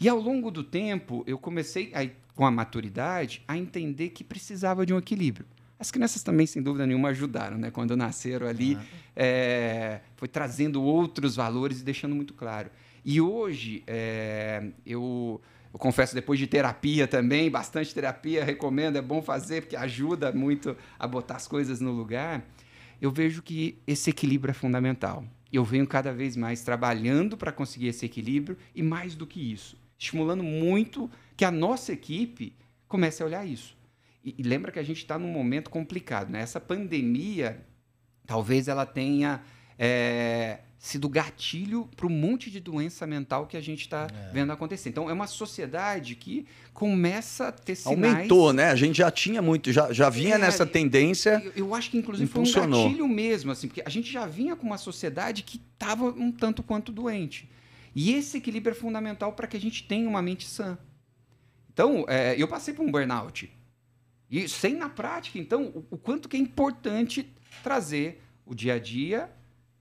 E 0.00 0.08
ao 0.08 0.18
longo 0.18 0.50
do 0.50 0.64
tempo, 0.64 1.22
eu 1.26 1.38
comecei, 1.38 1.90
aí, 1.94 2.12
com 2.34 2.44
a 2.44 2.50
maturidade, 2.50 3.42
a 3.46 3.56
entender 3.56 4.08
que 4.08 4.24
precisava 4.24 4.84
de 4.84 4.92
um 4.92 4.98
equilíbrio. 4.98 5.46
As 5.82 5.90
crianças 5.90 6.22
também, 6.22 6.46
sem 6.46 6.62
dúvida 6.62 6.86
nenhuma, 6.86 7.08
ajudaram, 7.08 7.58
né? 7.58 7.68
Quando 7.68 7.96
nasceram 7.96 8.46
ali, 8.46 8.78
ah. 8.80 8.84
é, 9.16 10.00
foi 10.14 10.28
trazendo 10.28 10.80
outros 10.80 11.34
valores 11.34 11.80
e 11.80 11.84
deixando 11.84 12.14
muito 12.14 12.34
claro. 12.34 12.70
E 13.04 13.20
hoje, 13.20 13.82
é, 13.84 14.62
eu, 14.86 15.40
eu, 15.74 15.78
confesso, 15.80 16.14
depois 16.14 16.38
de 16.38 16.46
terapia 16.46 17.08
também, 17.08 17.50
bastante 17.50 17.92
terapia, 17.92 18.44
recomendo, 18.44 18.94
é 18.94 19.02
bom 19.02 19.20
fazer, 19.20 19.62
porque 19.62 19.74
ajuda 19.74 20.30
muito 20.30 20.76
a 20.96 21.04
botar 21.04 21.34
as 21.34 21.48
coisas 21.48 21.80
no 21.80 21.90
lugar. 21.90 22.44
Eu 23.00 23.10
vejo 23.10 23.42
que 23.42 23.76
esse 23.84 24.08
equilíbrio 24.08 24.52
é 24.52 24.54
fundamental. 24.54 25.24
Eu 25.52 25.64
venho 25.64 25.84
cada 25.84 26.12
vez 26.12 26.36
mais 26.36 26.62
trabalhando 26.62 27.36
para 27.36 27.50
conseguir 27.50 27.88
esse 27.88 28.06
equilíbrio 28.06 28.56
e, 28.72 28.84
mais 28.84 29.16
do 29.16 29.26
que 29.26 29.52
isso, 29.52 29.76
estimulando 29.98 30.44
muito 30.44 31.10
que 31.36 31.44
a 31.44 31.50
nossa 31.50 31.92
equipe 31.92 32.52
comece 32.86 33.20
a 33.20 33.26
olhar 33.26 33.44
isso. 33.44 33.81
E, 34.24 34.34
e 34.38 34.42
lembra 34.42 34.70
que 34.70 34.78
a 34.78 34.82
gente 34.82 34.98
está 34.98 35.18
num 35.18 35.28
momento 35.28 35.70
complicado, 35.70 36.30
né? 36.30 36.40
Essa 36.40 36.60
pandemia, 36.60 37.64
talvez 38.26 38.68
ela 38.68 38.86
tenha 38.86 39.42
é, 39.78 40.60
sido 40.78 41.08
gatilho 41.08 41.88
para 41.96 42.06
um 42.06 42.10
monte 42.10 42.50
de 42.50 42.58
doença 42.58 43.06
mental 43.06 43.46
que 43.46 43.56
a 43.56 43.60
gente 43.60 43.82
está 43.82 44.08
é. 44.12 44.32
vendo 44.32 44.52
acontecer. 44.52 44.88
Então, 44.88 45.08
é 45.08 45.12
uma 45.12 45.26
sociedade 45.26 46.16
que 46.16 46.46
começa 46.72 47.48
a 47.48 47.52
ter 47.52 47.76
sinais... 47.76 48.14
Aumentou, 48.14 48.52
né? 48.52 48.70
A 48.70 48.76
gente 48.76 48.98
já 48.98 49.10
tinha 49.10 49.40
muito, 49.40 49.72
já, 49.72 49.92
já 49.92 50.10
vinha 50.10 50.34
é, 50.34 50.38
nessa 50.38 50.66
tendência... 50.66 51.40
Eu, 51.44 51.52
eu, 51.66 51.74
acho 51.74 51.90
que, 51.90 51.98
inclusive, 51.98 52.28
foi 52.28 52.42
um 52.42 52.52
gatilho 52.52 53.08
mesmo, 53.08 53.52
assim, 53.52 53.68
porque 53.68 53.82
a 53.84 53.88
gente 53.88 54.10
já 54.10 54.26
vinha 54.26 54.56
com 54.56 54.66
uma 54.66 54.78
sociedade 54.78 55.42
que 55.42 55.60
estava 55.72 56.06
um 56.06 56.32
tanto 56.32 56.62
quanto 56.62 56.90
doente. 56.90 57.48
E 57.94 58.12
esse 58.14 58.38
equilíbrio 58.38 58.72
é 58.72 58.74
fundamental 58.74 59.32
para 59.32 59.46
que 59.46 59.56
a 59.56 59.60
gente 59.60 59.84
tenha 59.84 60.08
uma 60.08 60.22
mente 60.22 60.48
sã. 60.48 60.78
Então, 61.72 62.04
é, 62.08 62.34
eu 62.36 62.48
passei 62.48 62.74
por 62.74 62.84
um 62.84 62.90
burnout. 62.90 63.50
E 64.32 64.48
sem 64.48 64.74
na 64.74 64.88
prática, 64.88 65.38
então, 65.38 65.64
o, 65.66 65.86
o 65.90 65.98
quanto 65.98 66.26
que 66.26 66.38
é 66.38 66.40
importante 66.40 67.30
trazer 67.62 68.22
o 68.46 68.54
dia 68.54 68.74
a 68.74 68.78
dia 68.78 69.30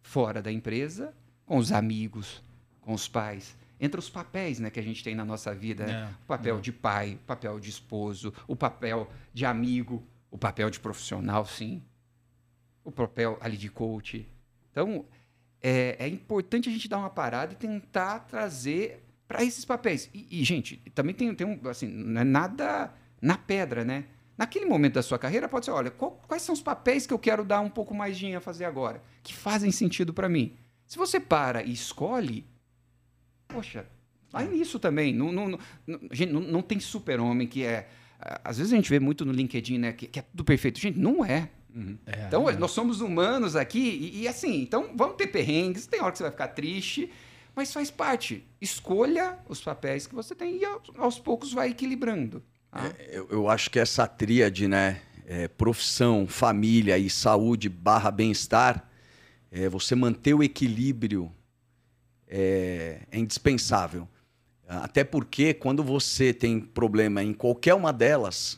fora 0.01 0.41
da 0.41 0.51
empresa, 0.51 1.15
com 1.45 1.57
os 1.57 1.71
amigos, 1.71 2.43
com 2.81 2.93
os 2.93 3.07
pais, 3.07 3.55
entre 3.79 3.97
os 3.97 4.09
papéis 4.09 4.59
né, 4.59 4.69
que 4.69 4.79
a 4.79 4.83
gente 4.83 5.01
tem 5.01 5.15
na 5.15 5.23
nossa 5.23 5.55
vida. 5.55 5.87
Né? 5.87 5.93
É, 5.93 6.23
o 6.23 6.25
papel 6.27 6.57
é. 6.57 6.61
de 6.61 6.71
pai, 6.73 7.13
o 7.13 7.25
papel 7.25 7.59
de 7.61 7.69
esposo, 7.69 8.33
o 8.45 8.53
papel 8.53 9.09
de 9.33 9.45
amigo, 9.45 10.05
o 10.29 10.37
papel 10.37 10.69
de 10.69 10.81
profissional, 10.81 11.45
sim. 11.45 11.81
O 12.83 12.91
papel 12.91 13.37
ali 13.39 13.55
de 13.55 13.69
coach. 13.69 14.27
Então, 14.69 15.05
é, 15.61 15.95
é 15.97 16.07
importante 16.09 16.67
a 16.67 16.71
gente 16.73 16.89
dar 16.89 16.97
uma 16.97 17.09
parada 17.09 17.53
e 17.53 17.55
tentar 17.55 18.19
trazer 18.19 19.01
para 19.27 19.43
esses 19.45 19.63
papéis. 19.63 20.09
E, 20.13 20.41
e, 20.41 20.43
gente, 20.43 20.75
também 20.93 21.15
tem, 21.15 21.33
tem 21.33 21.47
um, 21.47 21.69
assim, 21.69 21.87
não 21.87 22.19
é 22.19 22.23
nada 22.25 22.93
na 23.21 23.37
pedra, 23.37 23.85
né? 23.85 24.05
Naquele 24.41 24.65
momento 24.65 24.95
da 24.95 25.03
sua 25.03 25.19
carreira, 25.19 25.47
pode 25.47 25.65
ser: 25.65 25.71
olha, 25.71 25.91
qual, 25.91 26.19
quais 26.27 26.41
são 26.41 26.53
os 26.53 26.61
papéis 26.63 27.05
que 27.05 27.13
eu 27.13 27.19
quero 27.19 27.45
dar 27.45 27.59
um 27.59 27.69
pouco 27.69 27.93
mais 27.93 28.17
de 28.17 28.33
a 28.33 28.41
fazer 28.41 28.65
agora, 28.65 29.03
que 29.21 29.35
fazem 29.35 29.71
sentido 29.71 30.15
para 30.15 30.27
mim? 30.27 30.57
Se 30.87 30.97
você 30.97 31.19
para 31.19 31.61
e 31.61 31.71
escolhe, 31.71 32.43
poxa, 33.47 33.85
vai 34.31 34.47
nisso 34.47 34.79
também. 34.79 35.13
Não, 35.13 35.31
não, 35.31 35.59
não, 35.85 35.99
gente, 36.11 36.33
não, 36.33 36.41
não 36.41 36.61
tem 36.63 36.79
super-homem 36.79 37.47
que 37.47 37.63
é. 37.63 37.87
Às 38.43 38.57
vezes 38.57 38.73
a 38.73 38.75
gente 38.75 38.89
vê 38.89 38.99
muito 38.99 39.23
no 39.23 39.31
LinkedIn, 39.31 39.77
né? 39.77 39.93
Que, 39.93 40.07
que 40.07 40.17
é 40.17 40.23
tudo 40.23 40.43
perfeito. 40.43 40.79
Gente, 40.79 40.97
não 40.97 41.23
é. 41.23 41.47
Uhum. 41.71 41.99
É, 42.07 42.25
então, 42.25 42.49
é. 42.49 42.57
nós 42.57 42.71
somos 42.71 42.99
humanos 42.99 43.55
aqui 43.55 43.77
e, 43.79 44.21
e, 44.23 44.27
assim, 44.27 44.59
então 44.59 44.89
vamos 44.95 45.17
ter 45.17 45.27
perrengues, 45.27 45.85
tem 45.85 46.01
hora 46.01 46.11
que 46.11 46.17
você 46.17 46.23
vai 46.23 46.31
ficar 46.31 46.47
triste, 46.47 47.11
mas 47.55 47.71
faz 47.71 47.91
parte. 47.91 48.43
Escolha 48.59 49.37
os 49.47 49.61
papéis 49.61 50.07
que 50.07 50.15
você 50.15 50.33
tem 50.33 50.57
e 50.57 50.65
aos, 50.65 50.81
aos 50.97 51.19
poucos 51.19 51.53
vai 51.53 51.69
equilibrando. 51.69 52.43
Tá? 52.71 52.85
É, 52.99 53.17
eu, 53.17 53.27
eu, 53.29 53.49
acho 53.49 53.69
que 53.69 53.79
essa 53.79 54.07
tríade, 54.07 54.67
né? 54.67 55.01
É, 55.27 55.47
profissão, 55.47 56.27
família 56.27 56.97
e 56.97 57.09
saúde 57.09 57.69
barra 57.69 58.11
bem-estar, 58.11 58.89
é, 59.51 59.69
você 59.69 59.95
manter 59.95 60.33
o 60.33 60.43
equilíbrio 60.43 61.31
é, 62.27 63.01
é 63.11 63.17
indispensável. 63.17 64.07
Até 64.67 65.03
porque 65.03 65.53
quando 65.53 65.83
você 65.83 66.33
tem 66.33 66.59
problema 66.59 67.21
em 67.21 67.33
qualquer 67.33 67.73
uma 67.73 67.91
delas, 67.91 68.57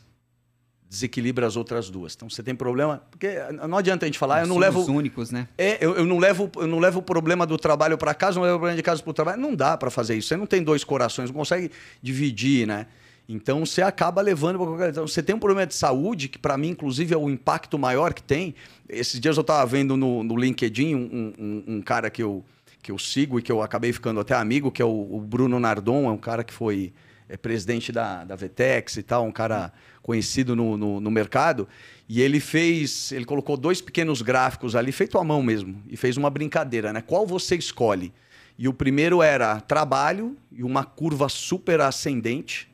desequilibra 0.88 1.44
as 1.44 1.56
outras 1.56 1.90
duas. 1.90 2.14
Então 2.14 2.30
você 2.30 2.40
tem 2.40 2.54
problema, 2.54 3.02
porque 3.10 3.36
não 3.68 3.76
adianta 3.76 4.04
a 4.04 4.06
gente 4.06 4.18
falar, 4.18 4.36
Nós 4.36 4.48
eu 4.48 4.54
não 4.54 4.60
levo 4.60 4.80
os 4.80 4.88
únicos, 4.88 5.32
né? 5.32 5.48
É, 5.58 5.84
eu, 5.84 5.96
eu, 5.96 6.06
não 6.06 6.18
levo, 6.18 6.50
eu 6.54 6.68
não 6.68 6.78
levo 6.78 7.00
o 7.00 7.02
problema 7.02 7.44
do 7.44 7.58
trabalho 7.58 7.98
para 7.98 8.14
casa, 8.14 8.36
não 8.36 8.44
levo 8.44 8.56
o 8.56 8.58
problema 8.60 8.76
de 8.76 8.82
casa 8.82 9.02
para 9.02 9.10
o 9.10 9.14
trabalho. 9.14 9.40
Não 9.40 9.56
dá 9.56 9.76
para 9.76 9.90
fazer 9.90 10.14
isso. 10.14 10.28
Você 10.28 10.36
não 10.36 10.46
tem 10.46 10.62
dois 10.62 10.84
corações, 10.84 11.30
não 11.30 11.36
consegue 11.36 11.70
dividir, 12.00 12.66
né? 12.66 12.86
Então 13.28 13.64
você 13.64 13.80
acaba 13.82 14.20
levando 14.20 14.58
para 14.58 14.66
qualquer. 14.66 14.90
Então, 14.90 15.06
você 15.06 15.22
tem 15.22 15.34
um 15.34 15.38
problema 15.38 15.66
de 15.66 15.74
saúde 15.74 16.28
que 16.28 16.38
para 16.38 16.56
mim 16.58 16.68
inclusive 16.68 17.14
é 17.14 17.16
o 17.16 17.30
impacto 17.30 17.78
maior 17.78 18.12
que 18.12 18.22
tem. 18.22 18.54
Esses 18.88 19.18
dias 19.18 19.36
eu 19.36 19.40
estava 19.40 19.64
vendo 19.66 19.96
no, 19.96 20.22
no 20.22 20.36
LinkedIn 20.36 20.94
um, 20.94 21.32
um, 21.38 21.64
um, 21.76 21.82
cara 21.82 22.10
que 22.10 22.22
eu 22.22 22.44
que 22.82 22.92
eu 22.92 22.98
sigo 22.98 23.38
e 23.38 23.42
que 23.42 23.50
eu 23.50 23.62
acabei 23.62 23.94
ficando 23.94 24.20
até 24.20 24.34
amigo, 24.34 24.70
que 24.70 24.82
é 24.82 24.84
o, 24.84 25.16
o 25.16 25.18
Bruno 25.18 25.58
Nardon, 25.58 26.06
é 26.06 26.10
um 26.10 26.18
cara 26.18 26.44
que 26.44 26.52
foi 26.52 26.92
é, 27.28 27.36
presidente 27.36 27.90
da, 27.90 28.24
da 28.24 28.36
Vetex 28.36 28.98
e 28.98 29.02
tal, 29.02 29.24
um 29.24 29.32
cara 29.32 29.72
conhecido 30.02 30.54
no, 30.54 30.76
no, 30.76 31.00
no, 31.00 31.10
mercado. 31.10 31.66
E 32.06 32.20
ele 32.20 32.40
fez, 32.40 33.10
ele 33.12 33.24
colocou 33.24 33.56
dois 33.56 33.80
pequenos 33.80 34.20
gráficos 34.20 34.76
ali, 34.76 34.92
feito 34.92 35.18
à 35.18 35.24
mão 35.24 35.42
mesmo, 35.42 35.82
e 35.88 35.96
fez 35.96 36.18
uma 36.18 36.28
brincadeira, 36.28 36.92
né? 36.92 37.00
Qual 37.00 37.26
você 37.26 37.56
escolhe? 37.56 38.12
E 38.58 38.68
o 38.68 38.74
primeiro 38.74 39.22
era 39.22 39.60
trabalho 39.60 40.36
e 40.52 40.62
uma 40.62 40.84
curva 40.84 41.28
super 41.28 41.80
ascendente, 41.80 42.68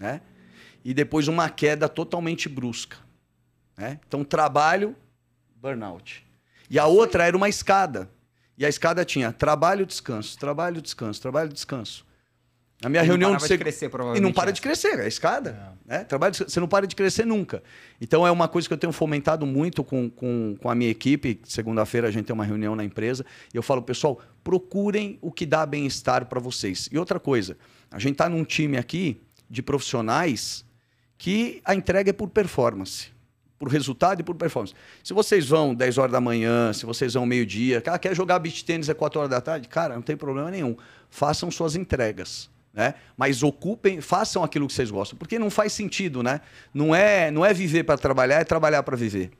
né? 0.00 0.22
E 0.82 0.94
depois 0.94 1.28
uma 1.28 1.50
queda 1.50 1.88
totalmente 1.88 2.48
brusca, 2.48 2.96
né? 3.76 4.00
Então 4.08 4.24
trabalho, 4.24 4.96
burnout. 5.54 6.26
E 6.70 6.78
a 6.78 6.86
outra 6.86 7.24
era 7.24 7.36
uma 7.36 7.48
escada. 7.48 8.10
E 8.56 8.64
a 8.64 8.68
escada 8.68 9.04
tinha 9.04 9.32
trabalho, 9.32 9.84
descanso, 9.84 10.38
trabalho, 10.38 10.80
descanso, 10.80 11.20
trabalho, 11.20 11.52
descanso. 11.52 12.06
Na 12.82 12.88
minha 12.88 13.02
e 13.02 13.06
reunião 13.06 13.36
de, 13.36 13.42
seg... 13.42 13.58
de 13.58 13.64
crescer, 13.64 13.88
provavelmente. 13.90 14.22
E 14.22 14.24
não 14.24 14.32
para 14.32 14.50
de 14.50 14.60
crescer, 14.60 14.98
é 14.98 15.04
a 15.04 15.08
escada. 15.08 15.76
É. 15.86 15.98
Né? 15.98 16.04
Trabalho, 16.04 16.34
você 16.34 16.58
não 16.58 16.68
para 16.68 16.86
de 16.86 16.96
crescer 16.96 17.26
nunca. 17.26 17.62
Então 18.00 18.26
é 18.26 18.30
uma 18.30 18.48
coisa 18.48 18.66
que 18.66 18.72
eu 18.72 18.78
tenho 18.78 18.92
fomentado 18.92 19.44
muito 19.44 19.84
com, 19.84 20.08
com, 20.08 20.56
com 20.58 20.70
a 20.70 20.74
minha 20.74 20.90
equipe. 20.90 21.40
Segunda-feira 21.44 22.08
a 22.08 22.10
gente 22.10 22.24
tem 22.24 22.32
uma 22.32 22.44
reunião 22.44 22.74
na 22.74 22.82
empresa 22.82 23.24
e 23.52 23.56
eu 23.56 23.62
falo, 23.62 23.82
pessoal, 23.82 24.18
procurem 24.42 25.18
o 25.20 25.30
que 25.30 25.44
dá 25.44 25.66
bem-estar 25.66 26.24
para 26.26 26.40
vocês. 26.40 26.88
E 26.90 26.98
outra 26.98 27.20
coisa, 27.20 27.58
a 27.90 27.98
gente 27.98 28.12
está 28.12 28.28
num 28.28 28.44
time 28.44 28.78
aqui 28.78 29.20
de 29.50 29.62
profissionais 29.62 30.64
que 31.18 31.60
a 31.64 31.74
entrega 31.74 32.10
é 32.10 32.12
por 32.12 32.30
performance. 32.30 33.08
Por 33.58 33.68
resultado 33.68 34.20
e 34.20 34.22
por 34.22 34.34
performance. 34.36 34.74
Se 35.04 35.12
vocês 35.12 35.48
vão 35.48 35.74
10 35.74 35.98
horas 35.98 36.12
da 36.12 36.20
manhã, 36.20 36.72
se 36.72 36.86
vocês 36.86 37.12
vão 37.12 37.26
meio-dia, 37.26 37.82
cara, 37.82 37.98
quer 37.98 38.14
jogar 38.16 38.38
beach 38.38 38.64
tênis 38.64 38.88
às 38.88 38.96
4 38.96 39.18
horas 39.18 39.30
da 39.30 39.40
tarde? 39.40 39.68
Cara, 39.68 39.94
não 39.94 40.02
tem 40.02 40.16
problema 40.16 40.50
nenhum. 40.50 40.76
Façam 41.10 41.50
suas 41.50 41.76
entregas 41.76 42.48
né? 42.72 42.94
Mas 43.16 43.42
ocupem, 43.42 44.00
façam 44.00 44.42
aquilo 44.42 44.66
que 44.66 44.72
vocês 44.72 44.90
gostam, 44.90 45.18
porque 45.18 45.38
não 45.38 45.50
faz 45.50 45.72
sentido, 45.72 46.22
né? 46.22 46.40
Não 46.72 46.94
é, 46.94 47.30
não 47.30 47.44
é 47.44 47.52
viver 47.52 47.84
para 47.84 47.98
trabalhar, 47.98 48.40
é 48.40 48.44
trabalhar 48.44 48.82
para 48.82 48.96
viver. 48.96 49.30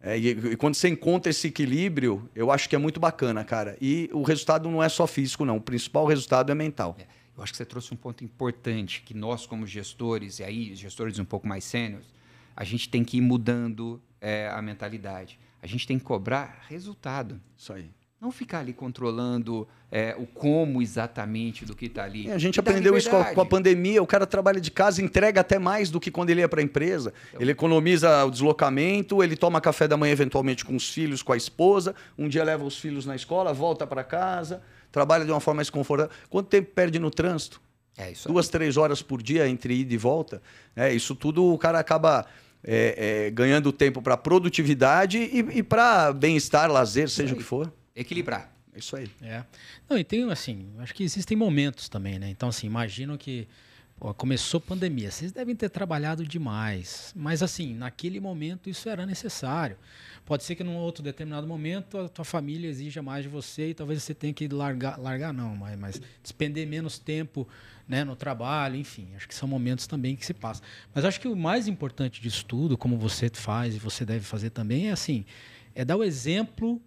É, 0.00 0.18
e, 0.18 0.28
e, 0.30 0.56
quando 0.56 0.74
você 0.74 0.88
encontra 0.88 1.30
esse 1.30 1.46
equilíbrio, 1.48 2.28
eu 2.34 2.50
acho 2.50 2.68
que 2.68 2.76
é 2.76 2.78
muito 2.78 3.00
bacana, 3.00 3.42
cara. 3.42 3.76
E 3.80 4.10
o 4.12 4.22
resultado 4.22 4.68
não 4.68 4.82
é 4.82 4.88
só 4.88 5.06
físico, 5.06 5.44
não. 5.44 5.56
O 5.56 5.60
principal 5.60 6.04
resultado 6.04 6.52
é 6.52 6.54
mental. 6.54 6.96
É, 6.98 7.06
eu 7.36 7.42
acho 7.42 7.52
que 7.52 7.56
você 7.56 7.64
trouxe 7.64 7.92
um 7.92 7.96
ponto 7.96 8.24
importante 8.24 9.02
que 9.02 9.14
nós, 9.14 9.46
como 9.46 9.66
gestores, 9.66 10.38
e 10.38 10.44
aí 10.44 10.74
gestores 10.74 11.18
um 11.18 11.24
pouco 11.24 11.46
mais 11.46 11.64
sêniores, 11.64 12.06
a 12.56 12.62
gente 12.62 12.88
tem 12.88 13.04
que 13.04 13.16
ir 13.16 13.20
mudando 13.20 14.00
é, 14.20 14.48
a 14.48 14.62
mentalidade. 14.62 15.38
A 15.60 15.66
gente 15.66 15.86
tem 15.86 15.98
que 15.98 16.04
cobrar 16.04 16.64
resultado. 16.68 17.40
Isso 17.56 17.72
aí. 17.72 17.90
Não 18.20 18.30
ficar 18.30 18.60
ali 18.60 18.72
controlando 18.72 19.68
é, 19.90 20.14
o 20.16 20.26
como 20.26 20.80
exatamente 20.80 21.64
do 21.64 21.74
que 21.74 21.86
está 21.86 22.04
ali. 22.04 22.28
É, 22.28 22.32
a 22.32 22.38
gente 22.38 22.58
aprendeu 22.58 22.96
isso 22.96 23.10
com 23.10 23.18
a, 23.18 23.34
com 23.34 23.40
a, 23.40 23.44
pandemia. 23.44 24.02
O 24.02 24.06
cara 24.06 24.26
trabalha 24.26 24.60
de 24.60 24.70
casa, 24.70 25.02
entrega 25.02 25.40
até 25.40 25.58
mais 25.58 25.90
do 25.90 26.00
que 26.00 26.10
quando 26.10 26.30
ele 26.30 26.40
ia 26.40 26.48
para 26.48 26.60
a 26.60 26.64
empresa. 26.64 27.12
Então, 27.28 27.42
ele 27.42 27.50
economiza 27.50 28.24
o 28.24 28.30
deslocamento, 28.30 29.22
ele 29.22 29.36
toma 29.36 29.60
café 29.60 29.86
da 29.86 29.96
manhã 29.96 30.12
eventualmente 30.12 30.64
com 30.64 30.74
os 30.74 30.88
filhos, 30.88 31.22
com 31.22 31.32
a 31.32 31.36
esposa. 31.36 31.94
Um 32.16 32.28
dia 32.28 32.44
leva 32.44 32.64
os 32.64 32.78
filhos 32.78 33.04
na 33.04 33.14
escola, 33.14 33.52
volta 33.52 33.86
para 33.86 34.02
casa, 34.02 34.62
trabalha 34.94 35.24
de 35.24 35.32
uma 35.32 35.40
forma 35.40 35.56
mais 35.56 35.70
confortável. 35.70 36.12
Quanto 36.30 36.46
tempo 36.46 36.70
perde 36.72 37.00
no 37.00 37.10
trânsito? 37.10 37.60
É 37.98 38.12
isso 38.12 38.28
Duas, 38.28 38.48
três 38.48 38.76
horas 38.76 39.02
por 39.02 39.20
dia 39.20 39.48
entre 39.48 39.74
ida 39.74 39.92
e 39.92 39.96
volta. 39.96 40.40
É, 40.76 40.92
isso 40.92 41.16
tudo 41.16 41.52
o 41.52 41.58
cara 41.58 41.80
acaba 41.80 42.24
é, 42.62 43.26
é, 43.26 43.30
ganhando 43.30 43.72
tempo 43.72 44.00
para 44.00 44.16
produtividade 44.16 45.18
e, 45.18 45.58
e 45.58 45.62
para 45.64 46.12
bem-estar, 46.12 46.70
lazer, 46.70 47.08
seja 47.08 47.34
o 47.34 47.36
que 47.36 47.42
for 47.42 47.72
equilibrar. 47.94 48.52
É 48.72 48.78
isso 48.78 48.94
aí. 48.94 49.10
É. 49.20 49.42
Não, 49.90 49.98
e 49.98 50.04
tem, 50.04 50.30
assim, 50.30 50.68
acho 50.78 50.94
que 50.94 51.02
existem 51.02 51.36
momentos 51.36 51.88
também, 51.88 52.18
né? 52.18 52.28
Então, 52.30 52.48
assim, 52.48 52.68
imagino 52.68 53.18
que 53.18 53.48
pô, 54.04 54.12
começou 54.12 54.58
a 54.58 54.60
pandemia, 54.60 55.10
vocês 55.10 55.32
devem 55.32 55.56
ter 55.56 55.70
trabalhado 55.70 56.26
demais. 56.26 57.10
Mas, 57.16 57.42
assim, 57.42 57.72
naquele 57.72 58.20
momento 58.20 58.68
isso 58.68 58.86
era 58.86 59.06
necessário. 59.06 59.78
Pode 60.26 60.44
ser 60.44 60.54
que 60.54 60.62
num 60.62 60.76
outro 60.76 61.02
determinado 61.02 61.46
momento 61.46 61.96
a 61.96 62.08
tua 62.10 62.24
família 62.24 62.68
exija 62.68 63.00
mais 63.00 63.22
de 63.22 63.30
você 63.30 63.70
e 63.70 63.74
talvez 63.74 64.02
você 64.02 64.12
tenha 64.12 64.34
que 64.34 64.46
largar, 64.46 65.00
largar 65.00 65.32
não, 65.32 65.56
mas, 65.56 65.78
mas 65.78 66.02
despender 66.22 66.66
menos 66.66 66.98
tempo 66.98 67.48
né, 67.88 68.04
no 68.04 68.14
trabalho, 68.14 68.76
enfim. 68.76 69.08
Acho 69.16 69.26
que 69.26 69.34
são 69.34 69.48
momentos 69.48 69.86
também 69.86 70.14
que 70.14 70.26
se 70.26 70.34
passam. 70.34 70.62
Mas 70.94 71.06
acho 71.06 71.18
que 71.18 71.26
o 71.26 71.34
mais 71.34 71.66
importante 71.66 72.20
disso 72.20 72.44
tudo, 72.44 72.76
como 72.76 72.98
você 72.98 73.30
faz 73.32 73.74
e 73.74 73.78
você 73.78 74.04
deve 74.04 74.26
fazer 74.26 74.50
também, 74.50 74.88
é 74.88 74.92
assim, 74.92 75.24
é 75.74 75.82
dar 75.82 75.96
o 75.96 76.04
exemplo 76.04 76.78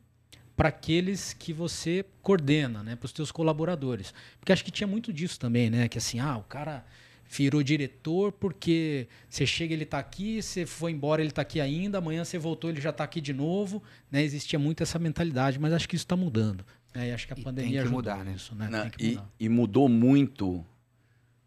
para 0.56 0.70
aqueles 0.70 1.34
que 1.34 1.52
você 1.52 2.06
coordena, 2.22 2.84
né, 2.84 2.96
para 2.96 3.08
os 3.08 3.12
teus 3.12 3.32
colaboradores. 3.32 4.14
Porque 4.40 4.54
acho 4.54 4.64
que 4.64 4.70
tinha 4.70 4.86
muito 4.86 5.12
disso 5.12 5.40
também, 5.40 5.72
né, 5.72 5.88
que 5.88 5.98
assim, 5.98 6.20
ah, 6.20 6.38
o 6.38 6.44
cara 6.44 6.86
virou 7.30 7.62
diretor 7.62 8.32
porque 8.32 9.08
você 9.30 9.46
chega 9.46 9.74
ele 9.74 9.84
está 9.84 10.00
aqui, 10.00 10.42
você 10.42 10.66
foi 10.66 10.92
embora 10.92 11.22
ele 11.22 11.30
está 11.30 11.42
aqui 11.42 11.60
ainda, 11.60 11.98
amanhã 11.98 12.24
você 12.24 12.38
voltou 12.38 12.70
ele 12.70 12.82
já 12.82 12.90
está 12.92 13.04
aqui 13.04 13.20
de 13.20 13.34
novo, 13.34 13.84
né? 14.12 14.24
Existia 14.24 14.58
muito 14.58 14.84
essa 14.84 14.98
mentalidade, 14.98 15.60
mas 15.60 15.74
acho 15.74 15.88
que 15.88 15.96
isso 15.96 16.06
está 16.06 16.16
mudando. 16.16 16.66
Né? 16.94 17.10
E 17.10 17.12
acho 17.12 17.28
que 17.28 17.34
a 17.34 17.38
e 17.38 17.44
pandemia 17.44 17.82
tem 17.82 17.88
que 17.88 17.94
mudar, 17.94 18.24
né? 18.24 18.34
Isso, 18.36 18.56
né? 18.56 18.70
Não, 18.70 18.92
e, 19.00 19.20
e 19.40 19.50
mudou 19.50 19.88
muito 19.90 20.66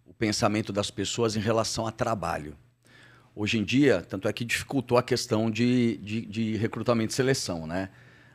o 0.07 0.14
pensamento 0.14 0.72
das 0.72 0.91
pessoas 0.91 1.37
em 1.37 1.41
relação 1.41 1.87
a 1.87 1.93
trabalho. 1.93 2.57
Hoje 3.35 3.59
em 3.59 3.64
dia, 3.64 4.03
tanto 4.03 4.28
é 4.28 4.33
que 4.33 4.45
dificultou 4.45 4.99
a 4.99 5.03
questão 5.03 5.51
de, 5.51 5.97
de, 5.99 6.26
de 6.26 6.57
recrutamento 6.57 7.12
e 7.12 7.14
seleção, 7.14 7.66
né? 7.66 7.89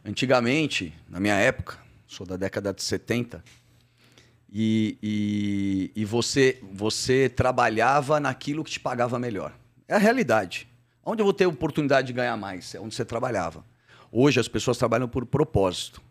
Antigamente, 0.04 0.94
na 1.10 1.20
minha 1.20 1.36
época, 1.36 1.78
sou 2.08 2.26
da 2.26 2.38
década 2.38 2.74
de 2.74 2.84
70, 2.84 3.44
e, 4.52 4.98
e, 5.02 6.02
e, 6.02 6.06
você, 6.06 6.60
você 6.72 7.28
trabalhava 7.28 8.20
naquilo 8.20 8.64
que 8.64 8.72
te 8.72 8.80
pagava 8.80 9.20
melhor. 9.20 9.54
É 9.88 9.96
a 9.96 9.98
realidade. 9.98 10.68
Onde 11.04 11.22
eu 11.22 11.26
vou 11.26 11.34
ter 11.34 11.46
oportunidade 11.46 12.08
de 12.08 12.14
ganhar 12.14 12.38
mais? 12.38 12.74
É 12.74 12.80
onde 12.80 12.96
você 12.96 13.04
trabalhava. 13.04 13.66
Hoje 14.12 14.40
as 14.40 14.48
pessoas 14.48 14.78
trabalham 14.78 15.08
por 15.08 15.26
propósito. 15.26 16.02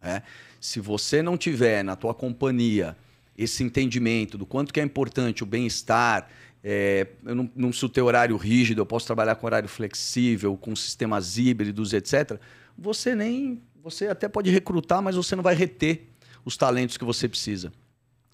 Né? 0.00 0.22
Se 0.60 0.80
você 0.80 1.22
não 1.22 1.36
tiver 1.36 1.82
na 1.82 1.94
tua 1.94 2.14
companhia 2.14 2.96
esse 3.36 3.62
entendimento 3.62 4.38
do 4.38 4.46
quanto 4.46 4.72
que 4.72 4.80
é 4.80 4.82
importante 4.82 5.42
o 5.42 5.46
bem-estar, 5.46 6.28
é, 6.64 7.06
eu 7.24 7.34
não, 7.34 7.50
não 7.54 7.68
preciso 7.68 7.88
ter 7.88 8.00
horário 8.00 8.36
rígido, 8.36 8.80
eu 8.80 8.86
posso 8.86 9.06
trabalhar 9.06 9.34
com 9.34 9.46
horário 9.46 9.68
flexível, 9.68 10.56
com 10.56 10.74
sistemas 10.74 11.36
híbridos, 11.36 11.92
etc 11.92 12.40
você 12.76 13.14
nem. 13.14 13.62
Você 13.82 14.06
até 14.06 14.28
pode 14.28 14.50
recrutar, 14.50 15.02
mas 15.02 15.16
você 15.16 15.34
não 15.34 15.42
vai 15.42 15.54
reter 15.54 16.08
os 16.44 16.56
talentos 16.56 16.96
que 16.96 17.04
você 17.04 17.28
precisa. 17.28 17.72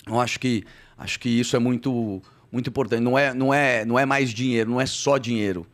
Eu 0.06 0.20
acho 0.20 0.40
que, 0.40 0.64
acho 0.96 1.20
que 1.20 1.28
isso 1.28 1.54
é 1.54 1.58
muito, 1.58 2.22
muito 2.50 2.70
importante. 2.70 3.00
Não 3.00 3.18
é, 3.18 3.34
não, 3.34 3.52
é, 3.52 3.84
não 3.84 3.98
é 3.98 4.06
mais 4.06 4.30
dinheiro, 4.30 4.70
não 4.70 4.80
é 4.80 4.86
só 4.86 5.18
dinheiro. 5.18 5.66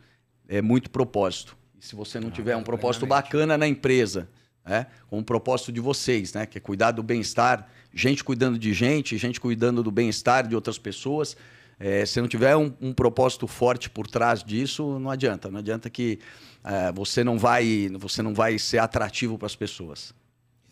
É 0.47 0.61
muito 0.61 0.89
propósito. 0.89 1.57
E 1.79 1.85
se 1.85 1.95
você 1.95 2.19
não 2.19 2.27
ah, 2.27 2.31
tiver 2.31 2.55
um 2.55 2.63
propósito 2.63 3.05
bacana 3.05 3.57
na 3.57 3.67
empresa, 3.67 4.29
né? 4.65 4.87
com 5.07 5.19
o 5.19 5.23
propósito 5.23 5.71
de 5.71 5.79
vocês, 5.79 6.33
né? 6.33 6.45
que 6.45 6.57
é 6.57 6.61
cuidar 6.61 6.91
do 6.91 7.01
bem-estar, 7.01 7.67
gente 7.93 8.23
cuidando 8.23 8.59
de 8.59 8.73
gente, 8.73 9.17
gente 9.17 9.39
cuidando 9.39 9.81
do 9.81 9.91
bem-estar 9.91 10.47
de 10.47 10.55
outras 10.55 10.77
pessoas, 10.77 11.35
É, 11.77 12.05
se 12.05 12.21
não 12.21 12.27
tiver 12.29 12.55
um, 12.55 12.71
um, 12.79 12.93
propósito 12.93 13.47
forte 13.47 13.89
por 13.89 14.07
trás 14.07 14.41
disso, 14.41 14.97
não 14.97 15.11
adianta. 15.11 15.51
Não 15.51 15.59
adianta 15.59 15.89
que 15.89 16.19
é, 16.63 16.89
você 16.93 17.21
não 17.21 17.37
vai 17.37 17.89
você 17.99 18.21
não 18.21 18.33
vai 18.33 18.57
ser 18.57 18.77
atrativo 18.77 19.37
para 19.37 19.47
as 19.47 19.57
pessoas. 19.57 20.13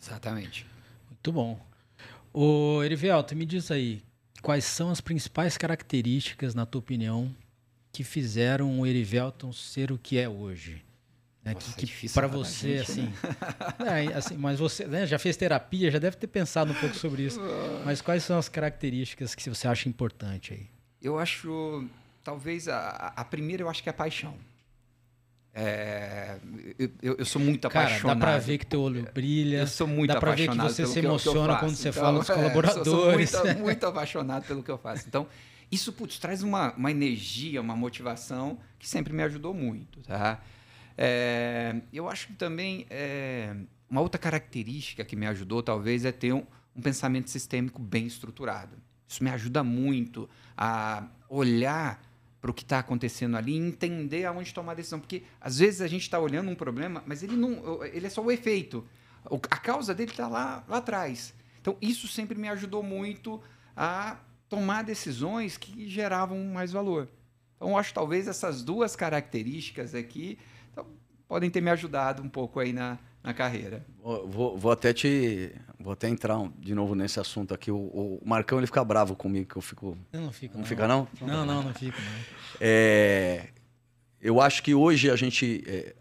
Exatamente. 0.00 0.66
Muito 1.24 1.32
bom. 1.32 1.58
O 2.34 2.82
Erivelto, 2.82 3.34
me 3.34 3.46
diz 3.46 3.70
aí, 3.70 4.02
quais 4.42 4.62
são 4.66 4.90
as 4.90 5.00
principais 5.00 5.56
características, 5.56 6.54
na 6.54 6.66
tua 6.66 6.80
opinião, 6.80 7.34
que 7.90 8.04
fizeram 8.04 8.78
o 8.78 8.86
Erivelton 8.86 9.50
ser 9.50 9.90
o 9.90 9.96
que 9.96 10.18
é 10.18 10.28
hoje? 10.28 10.84
Né? 11.42 11.54
Nossa, 11.54 11.74
que, 11.78 11.86
que 11.86 12.10
para 12.10 12.26
você, 12.26 12.76
gente, 12.76 12.90
assim, 12.90 13.12
né? 13.82 14.04
é, 14.04 14.12
assim, 14.12 14.36
mas 14.36 14.58
você 14.58 14.86
né, 14.86 15.06
já 15.06 15.18
fez 15.18 15.34
terapia, 15.34 15.90
já 15.90 15.98
deve 15.98 16.18
ter 16.18 16.26
pensado 16.26 16.72
um 16.72 16.74
pouco 16.74 16.94
sobre 16.94 17.22
isso. 17.22 17.40
Mas 17.86 18.02
quais 18.02 18.22
são 18.22 18.38
as 18.38 18.48
características 18.48 19.34
que 19.34 19.48
você 19.48 19.66
acha 19.66 19.88
importante 19.88 20.52
aí? 20.52 20.66
Eu 21.00 21.18
acho, 21.18 21.88
talvez 22.22 22.68
a, 22.68 23.14
a 23.16 23.24
primeira 23.24 23.62
eu 23.62 23.70
acho 23.70 23.82
que 23.82 23.88
é 23.88 23.92
a 23.92 23.94
paixão. 23.94 24.36
É, 25.56 26.36
eu, 27.00 27.16
eu, 27.18 27.24
sou 27.24 27.40
muito 27.40 27.68
Cara, 27.68 27.86
apaixonado. 27.86 28.18
Dá 28.18 28.26
pra 28.26 28.38
ver 28.38 28.58
que 28.58 28.66
teu 28.66 28.80
olho 28.80 29.06
brilha. 29.14 29.58
Eu 29.58 29.66
sou 29.68 29.86
muito 29.86 30.12
dá 30.12 30.18
pra 30.18 30.32
ver 30.32 30.48
que 30.48 30.56
você 30.56 30.84
se 30.84 30.98
emociona 30.98 31.56
quando 31.58 31.76
você 31.76 31.90
então, 31.90 32.02
fala 32.02 32.18
dos 32.18 32.28
colaboradores. 32.28 33.32
É, 33.32 33.36
eu 33.36 33.40
sou 33.40 33.44
muito, 33.44 33.58
muito 33.62 33.86
apaixonado 33.86 34.46
pelo 34.46 34.64
que 34.64 34.70
eu 34.70 34.78
faço. 34.78 35.04
Então, 35.06 35.28
isso 35.70 35.92
putz, 35.92 36.18
traz 36.18 36.42
uma, 36.42 36.72
uma 36.74 36.90
energia, 36.90 37.60
uma 37.60 37.76
motivação 37.76 38.58
que 38.80 38.88
sempre 38.88 39.12
me 39.12 39.22
ajudou 39.22 39.54
muito. 39.54 40.00
Tá? 40.00 40.40
É, 40.98 41.76
eu 41.92 42.08
acho 42.08 42.26
que 42.28 42.32
também 42.32 42.84
é, 42.90 43.54
uma 43.88 44.00
outra 44.00 44.18
característica 44.18 45.04
que 45.04 45.14
me 45.14 45.26
ajudou, 45.28 45.62
talvez, 45.62 46.04
é 46.04 46.10
ter 46.10 46.32
um, 46.32 46.44
um 46.74 46.82
pensamento 46.82 47.30
sistêmico 47.30 47.80
bem 47.80 48.06
estruturado. 48.06 48.76
Isso 49.06 49.22
me 49.22 49.30
ajuda 49.30 49.62
muito 49.62 50.28
a 50.56 51.06
olhar 51.28 52.02
para 52.44 52.50
o 52.50 52.54
que 52.54 52.62
está 52.62 52.80
acontecendo 52.80 53.38
ali 53.38 53.56
entender 53.56 54.26
aonde 54.26 54.52
tomar 54.52 54.72
a 54.72 54.74
decisão. 54.74 55.00
Porque, 55.00 55.22
às 55.40 55.60
vezes, 55.60 55.80
a 55.80 55.86
gente 55.86 56.02
está 56.02 56.18
olhando 56.18 56.50
um 56.50 56.54
problema, 56.54 57.02
mas 57.06 57.22
ele, 57.22 57.34
não, 57.36 57.82
ele 57.86 58.06
é 58.06 58.10
só 58.10 58.20
o 58.20 58.30
efeito. 58.30 58.86
A 59.50 59.56
causa 59.56 59.94
dele 59.94 60.10
está 60.10 60.28
lá, 60.28 60.62
lá 60.68 60.76
atrás. 60.76 61.32
Então, 61.58 61.74
isso 61.80 62.06
sempre 62.06 62.38
me 62.38 62.46
ajudou 62.50 62.82
muito 62.82 63.40
a 63.74 64.18
tomar 64.46 64.84
decisões 64.84 65.56
que 65.56 65.88
geravam 65.88 66.38
mais 66.44 66.70
valor. 66.70 67.08
Então, 67.56 67.78
acho 67.78 67.88
que 67.88 67.94
talvez 67.94 68.28
essas 68.28 68.62
duas 68.62 68.94
características 68.94 69.94
aqui 69.94 70.38
então, 70.70 70.86
podem 71.26 71.48
ter 71.48 71.62
me 71.62 71.70
ajudado 71.70 72.22
um 72.22 72.28
pouco 72.28 72.60
aí 72.60 72.74
na, 72.74 72.98
na 73.24 73.32
carreira. 73.32 73.82
Vou, 74.02 74.58
vou, 74.58 74.70
até 74.70 74.92
te 74.92 75.50
vou 75.80 75.94
até 75.94 76.10
entrar 76.10 76.38
de 76.58 76.74
novo 76.74 76.94
nesse 76.94 77.18
assunto 77.18 77.54
aqui. 77.54 77.70
O, 77.70 77.76
o 77.76 78.22
Marcão 78.22 78.58
ele 78.58 78.66
fica 78.66 78.84
bravo 78.84 79.16
comigo 79.16 79.48
que 79.48 79.56
eu 79.56 79.62
fico. 79.62 79.96
Eu 80.12 80.20
não 80.20 80.30
fico. 80.30 80.54
Não, 80.54 80.60
não. 80.60 80.68
fica 80.68 80.86
não? 80.86 81.08
Não, 81.22 81.46
não, 81.46 81.62
não 81.62 81.74
fico. 81.74 81.96
É, 82.60 83.48
eu 84.20 84.42
acho 84.42 84.62
que 84.62 84.74
hoje 84.74 85.10
a 85.10 85.16
gente 85.16 85.64
é, 85.66 85.94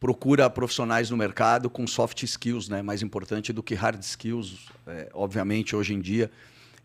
procura 0.00 0.48
profissionais 0.48 1.10
no 1.10 1.16
mercado 1.16 1.68
com 1.68 1.86
soft 1.86 2.22
skills, 2.22 2.70
né? 2.70 2.80
Mais 2.80 3.02
importante 3.02 3.52
do 3.52 3.62
que 3.62 3.74
hard 3.74 4.00
skills, 4.00 4.66
é, 4.86 5.10
obviamente 5.12 5.76
hoje 5.76 5.92
em 5.92 6.00
dia. 6.00 6.30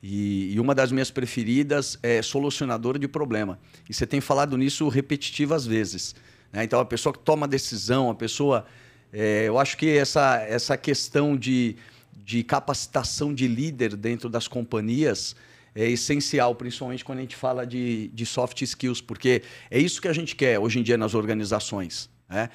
E, 0.03 0.53
e, 0.53 0.59
uma 0.59 0.75
das 0.75 0.91
minhas 0.91 1.09
preferidas 1.09 1.97
é 2.03 2.21
solucionador 2.21 2.99
de 2.99 3.07
problema. 3.07 3.57
E 3.89 3.93
você 3.93 4.05
tem 4.05 4.19
falado 4.19 4.55
nisso 4.57 4.87
repetitivas 4.89 5.65
vezes. 5.65 6.13
Né? 6.51 6.65
Então, 6.65 6.79
a 6.79 6.85
pessoa 6.85 7.13
que 7.13 7.19
toma 7.19 7.47
decisão, 7.47 8.09
a 8.09 8.15
pessoa. 8.15 8.65
É, 9.11 9.45
eu 9.47 9.57
acho 9.57 9.77
que 9.77 9.97
essa, 9.97 10.37
essa 10.47 10.77
questão 10.77 11.35
de, 11.35 11.75
de 12.13 12.43
capacitação 12.43 13.33
de 13.33 13.47
líder 13.47 13.95
dentro 13.95 14.29
das 14.29 14.47
companhias 14.47 15.35
é 15.73 15.87
essencial, 15.89 16.55
principalmente 16.55 17.05
quando 17.05 17.19
a 17.19 17.21
gente 17.21 17.35
fala 17.35 17.65
de, 17.65 18.07
de 18.09 18.25
soft 18.25 18.61
skills, 18.61 18.99
porque 18.99 19.43
é 19.69 19.79
isso 19.79 20.01
que 20.01 20.07
a 20.07 20.13
gente 20.13 20.35
quer 20.35 20.59
hoje 20.59 20.79
em 20.79 20.83
dia 20.83 20.97
nas 20.97 21.13
organizações. 21.13 22.09
Né? 22.29 22.49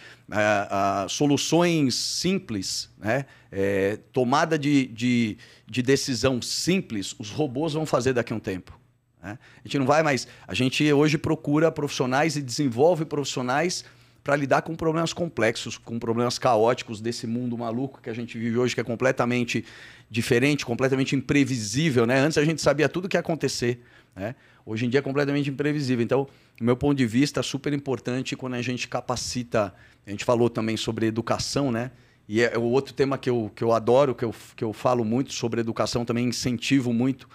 soluções 1.08 1.94
simples, 1.94 2.90
né? 2.98 3.24
É, 3.50 3.98
tomada 4.12 4.58
de, 4.58 4.86
de, 4.88 5.38
de 5.66 5.82
decisão 5.82 6.42
simples, 6.42 7.14
os 7.18 7.30
robôs 7.30 7.72
vão 7.72 7.86
fazer 7.86 8.12
daqui 8.12 8.34
a 8.34 8.36
um 8.36 8.40
tempo. 8.40 8.78
Né? 9.22 9.38
A 9.64 9.68
gente 9.68 9.78
não 9.78 9.86
vai 9.86 10.02
mais. 10.02 10.28
A 10.46 10.52
gente 10.52 10.92
hoje 10.92 11.16
procura 11.16 11.72
profissionais 11.72 12.36
e 12.36 12.42
desenvolve 12.42 13.06
profissionais 13.06 13.84
para 14.22 14.36
lidar 14.36 14.62
com 14.62 14.74
problemas 14.76 15.12
complexos, 15.12 15.76
com 15.76 15.98
problemas 15.98 16.38
caóticos 16.38 17.00
desse 17.00 17.26
mundo 17.26 17.58
maluco 17.58 18.00
que 18.00 18.08
a 18.08 18.14
gente 18.14 18.38
vive 18.38 18.56
hoje, 18.56 18.74
que 18.74 18.80
é 18.80 18.84
completamente 18.84 19.64
diferente, 20.08 20.64
completamente 20.64 21.16
imprevisível. 21.16 22.06
Né? 22.06 22.18
Antes 22.18 22.38
a 22.38 22.44
gente 22.44 22.62
sabia 22.62 22.88
tudo 22.88 23.06
o 23.06 23.08
que 23.08 23.16
ia 23.16 23.20
acontecer. 23.20 23.82
Né? 24.14 24.34
Hoje 24.64 24.86
em 24.86 24.88
dia 24.88 25.00
é 25.00 25.02
completamente 25.02 25.50
imprevisível. 25.50 26.04
Então, 26.04 26.28
do 26.56 26.64
meu 26.64 26.76
ponto 26.76 26.96
de 26.96 27.06
vista, 27.06 27.40
é 27.40 27.42
super 27.42 27.72
importante 27.72 28.36
quando 28.36 28.54
a 28.54 28.62
gente 28.62 28.86
capacita. 28.86 29.74
A 30.06 30.10
gente 30.10 30.24
falou 30.24 30.48
também 30.48 30.76
sobre 30.76 31.06
educação, 31.06 31.72
né? 31.72 31.90
E 32.28 32.40
é 32.40 32.56
o 32.56 32.62
outro 32.62 32.94
tema 32.94 33.18
que 33.18 33.28
eu, 33.28 33.50
que 33.54 33.64
eu 33.64 33.72
adoro, 33.72 34.14
que 34.14 34.24
eu, 34.24 34.34
que 34.54 34.62
eu 34.62 34.72
falo 34.72 35.04
muito 35.04 35.32
sobre 35.32 35.60
educação, 35.60 36.04
também 36.04 36.28
incentivo 36.28 36.92
muito 36.92 37.28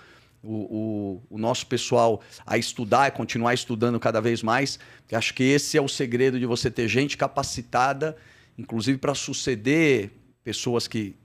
o, 0.48 1.22
o, 1.30 1.36
o, 1.36 1.38
nosso 1.38 1.68
pessoal 1.68 2.22
a 2.46 2.58
estudar, 2.58 3.08
e 3.08 3.12
continuar 3.12 3.54
estudando 3.54 4.00
cada 4.00 4.22
vez 4.22 4.42
mais. 4.42 4.80
Acho 5.12 5.34
que 5.34 5.44
esse 5.44 5.78
é 5.78 5.82
o 5.82 5.88
segredo 5.88 6.40
de 6.40 6.46
você 6.46 6.72
ter 6.72 6.88
gente 6.88 7.18
capacitada, 7.18 8.16
inclusive 8.58 8.98
para 8.98 9.14
suceder 9.14 10.12
pessoas 10.44 10.88
que, 10.88 11.16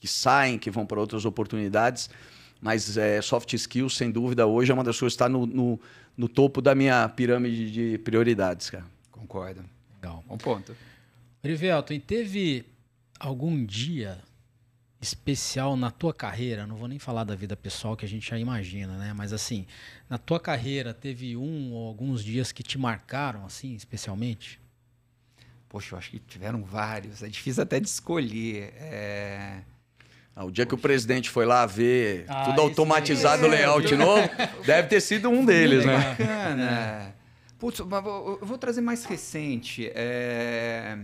que 0.00 0.08
saem, 0.08 0.58
que 0.58 0.70
vão 0.70 0.84
para 0.84 1.00
outras 1.00 1.24
oportunidades. 1.24 2.10
Mas 2.60 2.96
é, 2.96 3.22
soft 3.22 3.52
skills, 3.52 3.96
sem 3.96 4.10
dúvida, 4.10 4.46
hoje 4.46 4.72
é 4.72 4.74
uma 4.74 4.82
das 4.82 4.98
coisas 4.98 5.16
que 5.16 5.22
está 5.22 5.28
no, 5.28 5.46
no, 5.46 5.80
no 6.16 6.28
topo 6.28 6.60
da 6.60 6.74
minha 6.74 7.08
pirâmide 7.08 7.70
de 7.70 7.98
prioridades, 7.98 8.70
cara. 8.70 8.84
Concordo. 9.10 9.64
Legal. 9.94 10.24
Bom 10.26 10.36
ponto. 10.36 10.76
Rivelto, 11.44 11.92
e 11.92 12.00
teve 12.00 12.64
algum 13.20 13.64
dia 13.64 14.18
especial 15.06 15.76
na 15.76 15.90
tua 15.90 16.12
carreira? 16.12 16.66
Não 16.66 16.76
vou 16.76 16.88
nem 16.88 16.98
falar 16.98 17.24
da 17.24 17.34
vida 17.34 17.56
pessoal 17.56 17.96
que 17.96 18.04
a 18.04 18.08
gente 18.08 18.28
já 18.28 18.38
imagina, 18.38 18.96
né? 18.96 19.12
Mas 19.14 19.32
assim, 19.32 19.66
na 20.10 20.18
tua 20.18 20.40
carreira 20.40 20.92
teve 20.92 21.36
um 21.36 21.72
ou 21.72 21.86
alguns 21.86 22.22
dias 22.24 22.52
que 22.52 22.62
te 22.62 22.78
marcaram 22.78 23.44
assim, 23.44 23.74
especialmente? 23.74 24.60
Poxa, 25.68 25.94
eu 25.94 25.98
acho 25.98 26.10
que 26.10 26.18
tiveram 26.18 26.62
vários. 26.62 27.22
É 27.22 27.28
difícil 27.28 27.62
até 27.62 27.78
de 27.78 27.88
escolher. 27.88 28.72
É... 28.78 29.60
Ah, 30.34 30.44
o 30.44 30.50
dia 30.50 30.64
Poxa. 30.64 30.68
que 30.68 30.74
o 30.74 30.78
presidente 30.78 31.30
foi 31.30 31.46
lá 31.46 31.64
ver 31.64 32.24
ah, 32.28 32.44
tudo 32.44 32.60
automatizado, 32.60 33.46
é. 33.46 33.48
layout 33.48 33.94
novo, 33.94 34.28
deve 34.66 34.88
ter 34.88 35.00
sido 35.00 35.28
um 35.30 35.44
deles, 35.44 35.84
né? 35.84 35.98
Bacana. 35.98 37.14
Putz, 37.58 37.78
eu 37.78 37.86
vou 38.42 38.58
trazer 38.58 38.82
mais 38.82 39.04
recente. 39.04 39.90
É... 39.94 40.95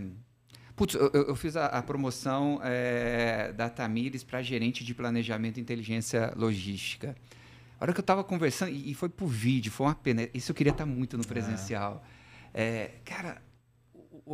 Putz, 0.75 0.95
eu, 0.95 1.09
eu 1.13 1.35
fiz 1.35 1.55
a, 1.55 1.67
a 1.67 1.83
promoção 1.83 2.59
é, 2.63 3.53
da 3.53 3.69
Tamires 3.69 4.23
para 4.23 4.41
gerente 4.41 4.83
de 4.83 4.93
planejamento 4.93 5.57
e 5.59 5.61
inteligência 5.61 6.33
logística. 6.35 7.15
A 7.79 7.83
hora 7.83 7.93
que 7.93 7.99
eu 7.99 8.03
estava 8.03 8.23
conversando, 8.23 8.71
e, 8.71 8.91
e, 8.91 8.93
foi 8.93 9.09
por 9.09 9.27
vídeo, 9.27 9.71
foi 9.71 9.85
uma 9.85 9.95
pena. 9.95 10.27
Isso 10.33 10.51
eu 10.51 10.55
queria 10.55 10.71
estar 10.71 10.85
tá 10.85 10.89
muito 10.89 11.17
no 11.17 11.25
presencial. 11.25 12.03
É. 12.09 12.23
É, 12.53 12.91
cara, 13.03 13.41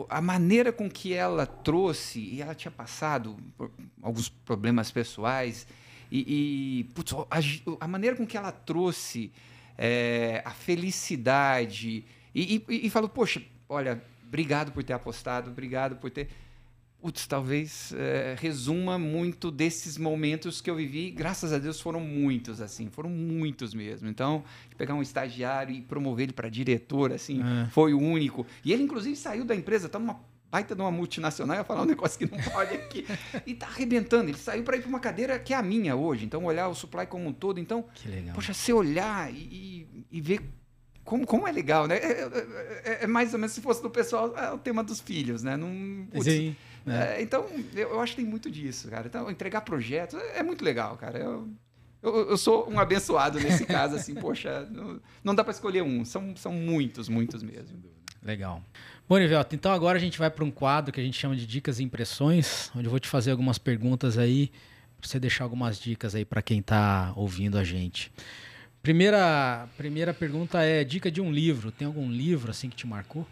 a 0.09 0.21
maneira 0.21 0.71
com 0.71 0.89
que 0.89 1.13
ela 1.13 1.45
trouxe, 1.45 2.19
e 2.19 2.41
ela 2.41 2.53
tinha 2.53 2.71
passado 2.71 3.37
por 3.57 3.71
alguns 4.01 4.29
problemas 4.29 4.91
pessoais, 4.91 5.65
e, 6.11 6.79
e 6.79 6.83
putz, 6.93 7.13
a, 7.13 7.85
a, 7.85 7.87
maneira 7.87 8.15
com 8.15 8.25
que 8.25 8.37
ela 8.37 8.51
trouxe 8.51 9.31
é, 9.77 10.41
a 10.45 10.51
felicidade, 10.51 12.05
e, 12.35 12.63
e, 12.67 12.85
e 12.85 12.89
falou, 12.89 13.09
poxa, 13.09 13.41
olha, 13.67 14.01
obrigado 14.29 14.71
por 14.71 14.83
ter 14.83 14.93
apostado, 14.93 15.49
obrigado 15.49 15.97
por 15.97 16.09
ter. 16.09 16.29
Putz, 17.01 17.25
talvez 17.25 17.93
é, 17.93 18.35
resuma 18.37 18.99
muito 18.99 19.49
desses 19.49 19.97
momentos 19.97 20.59
que 20.59 20.69
eu 20.69 20.75
vivi. 20.75 21.09
Graças 21.11 21.53
a 21.53 21.57
Deus 21.57 21.79
foram 21.79 22.01
muitos, 22.01 22.61
assim, 22.61 22.89
foram 22.89 23.09
muitos 23.09 23.73
mesmo. 23.73 24.09
Então, 24.09 24.43
pegar 24.77 24.93
um 24.93 25.01
estagiário 25.01 25.73
e 25.73 25.81
promover 25.81 26.23
ele 26.23 26.33
para 26.33 26.49
diretor, 26.49 27.13
assim, 27.13 27.41
é. 27.41 27.69
foi 27.69 27.93
o 27.93 27.99
único. 27.99 28.45
E 28.65 28.73
ele, 28.73 28.83
inclusive, 28.83 29.15
saiu 29.15 29.45
da 29.45 29.55
empresa, 29.55 29.87
tá 29.87 29.97
numa 29.97 30.19
baita 30.51 30.75
de 30.75 30.81
uma 30.81 30.91
multinacional, 30.91 31.55
ia 31.55 31.63
falar 31.63 31.83
um 31.83 31.85
negócio 31.87 32.19
que 32.19 32.29
não 32.29 32.43
pode 32.51 32.75
aqui. 32.75 33.05
e 33.47 33.53
tá 33.53 33.67
arrebentando. 33.67 34.29
Ele 34.29 34.37
saiu 34.37 34.63
para 34.63 34.75
ir 34.75 34.81
para 34.81 34.89
uma 34.89 34.99
cadeira 34.99 35.39
que 35.39 35.53
é 35.53 35.57
a 35.57 35.63
minha 35.63 35.95
hoje. 35.95 36.25
Então, 36.25 36.43
olhar 36.43 36.67
o 36.67 36.75
supply 36.75 37.05
como 37.05 37.29
um 37.29 37.33
todo. 37.33 37.61
Então, 37.61 37.85
poxa, 38.35 38.53
se 38.53 38.73
olhar 38.73 39.33
e, 39.33 40.05
e 40.11 40.19
ver 40.19 40.41
como, 41.09 41.25
como 41.25 41.47
é 41.47 41.51
legal, 41.51 41.87
né? 41.87 41.97
É, 41.97 42.11
é, 42.11 42.47
é, 42.83 43.03
é, 43.03 43.07
mais 43.07 43.33
ou 43.33 43.39
menos 43.39 43.53
se 43.53 43.61
fosse 43.61 43.81
do 43.81 43.89
pessoal, 43.89 44.37
é 44.37 44.51
o 44.51 44.59
tema 44.59 44.83
dos 44.83 45.01
filhos, 45.01 45.41
né? 45.41 45.57
Não, 45.57 46.05
putz, 46.11 46.25
Sim. 46.25 46.55
É. 46.85 47.17
é. 47.17 47.21
então, 47.23 47.47
eu, 47.73 47.89
eu, 47.89 47.99
acho 47.99 48.13
que 48.13 48.21
tem 48.21 48.29
muito 48.29 48.49
disso, 48.51 48.87
cara. 48.89 49.07
Então, 49.07 49.27
entregar 49.27 49.61
projetos 49.61 50.19
é 50.35 50.43
muito 50.43 50.63
legal, 50.63 50.95
cara. 50.97 51.17
Eu, 51.17 51.49
eu, 52.03 52.29
eu 52.29 52.37
sou 52.37 52.69
um 52.69 52.79
abençoado 52.79 53.39
nesse 53.39 53.65
caso, 53.65 53.95
assim, 53.95 54.13
poxa, 54.21 54.67
não, 54.69 55.01
não 55.23 55.33
dá 55.33 55.43
para 55.43 55.51
escolher 55.51 55.81
um. 55.81 56.05
São, 56.05 56.35
são 56.35 56.51
muitos, 56.53 57.09
muitos 57.09 57.41
mesmo. 57.41 57.79
Legal. 58.21 58.61
Bom, 59.07 59.17
Nivelto, 59.17 59.55
então 59.55 59.71
agora 59.71 59.97
a 59.97 60.01
gente 60.01 60.19
vai 60.19 60.29
para 60.29 60.45
um 60.45 60.51
quadro 60.51 60.93
que 60.93 61.01
a 61.01 61.03
gente 61.03 61.17
chama 61.17 61.35
de 61.35 61.47
dicas 61.47 61.79
e 61.79 61.83
impressões, 61.83 62.69
onde 62.75 62.85
eu 62.85 62.91
vou 62.91 62.99
te 62.99 63.07
fazer 63.07 63.31
algumas 63.31 63.57
perguntas 63.57 64.15
aí, 64.15 64.51
para 65.01 65.09
você 65.09 65.19
deixar 65.19 65.45
algumas 65.45 65.79
dicas 65.79 66.13
aí 66.13 66.23
para 66.23 66.43
quem 66.43 66.59
está 66.59 67.13
ouvindo 67.15 67.57
a 67.57 67.63
gente. 67.63 68.11
Primeira, 68.81 69.67
primeira 69.77 70.13
pergunta 70.13 70.63
é 70.63 70.83
dica 70.83 71.11
de 71.11 71.19
um 71.19 71.31
livro. 71.31 71.71
Tem 71.71 71.85
algum 71.85 72.09
livro 72.09 72.51
assim 72.51 72.69
que 72.69 72.75
te 72.75 72.87
marcou? 72.87 73.27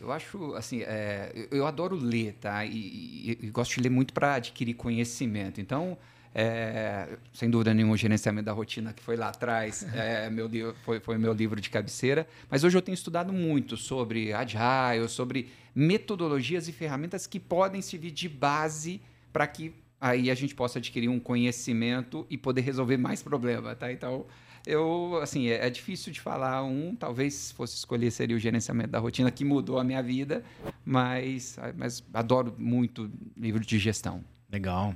Eu 0.00 0.12
acho, 0.12 0.54
assim, 0.54 0.82
é, 0.82 1.32
eu, 1.34 1.58
eu 1.58 1.66
adoro 1.66 1.96
ler, 1.96 2.34
tá? 2.40 2.64
E, 2.64 2.70
e, 2.70 3.38
e 3.42 3.50
gosto 3.50 3.74
de 3.74 3.80
ler 3.80 3.88
muito 3.88 4.12
para 4.12 4.34
adquirir 4.34 4.74
conhecimento. 4.74 5.60
Então, 5.60 5.96
é, 6.34 7.16
sem 7.32 7.48
dúvida 7.48 7.72
nenhuma, 7.72 7.94
o 7.94 7.96
gerenciamento 7.96 8.44
da 8.44 8.52
rotina 8.52 8.92
que 8.92 9.02
foi 9.02 9.16
lá 9.16 9.28
atrás, 9.28 9.86
é, 9.94 10.28
meu 10.28 10.46
livro, 10.46 10.74
foi, 10.84 11.00
foi 11.00 11.16
meu 11.16 11.32
livro 11.32 11.58
de 11.58 11.70
cabeceira. 11.70 12.26
Mas 12.50 12.64
hoje 12.64 12.76
eu 12.76 12.82
tenho 12.82 12.94
estudado 12.94 13.32
muito 13.32 13.78
sobre 13.78 14.34
agile, 14.34 15.08
sobre 15.08 15.48
metodologias 15.74 16.68
e 16.68 16.72
ferramentas 16.72 17.26
que 17.26 17.40
podem 17.40 17.80
servir 17.80 18.10
de 18.10 18.28
base 18.28 19.00
para 19.32 19.46
que 19.46 19.74
aí 20.00 20.30
a 20.30 20.34
gente 20.34 20.54
possa 20.54 20.78
adquirir 20.78 21.08
um 21.08 21.18
conhecimento 21.18 22.26
e 22.28 22.36
poder 22.36 22.60
resolver 22.60 22.98
mais 22.98 23.22
problemas, 23.22 23.78
tá? 23.78 23.90
Então, 23.90 24.26
eu, 24.66 25.18
assim, 25.22 25.48
é, 25.48 25.66
é, 25.66 25.70
difícil 25.70 26.12
de 26.12 26.20
falar 26.20 26.62
um, 26.64 26.94
talvez 26.94 27.52
fosse 27.52 27.76
escolher 27.76 28.10
seria 28.10 28.36
o 28.36 28.38
gerenciamento 28.38 28.90
da 28.90 28.98
rotina, 28.98 29.30
que 29.30 29.44
mudou 29.44 29.78
a 29.78 29.84
minha 29.84 30.02
vida, 30.02 30.44
mas, 30.84 31.58
mas 31.76 32.02
adoro 32.12 32.54
muito 32.58 33.10
livro 33.36 33.64
de 33.64 33.78
gestão. 33.78 34.24
Legal. 34.50 34.94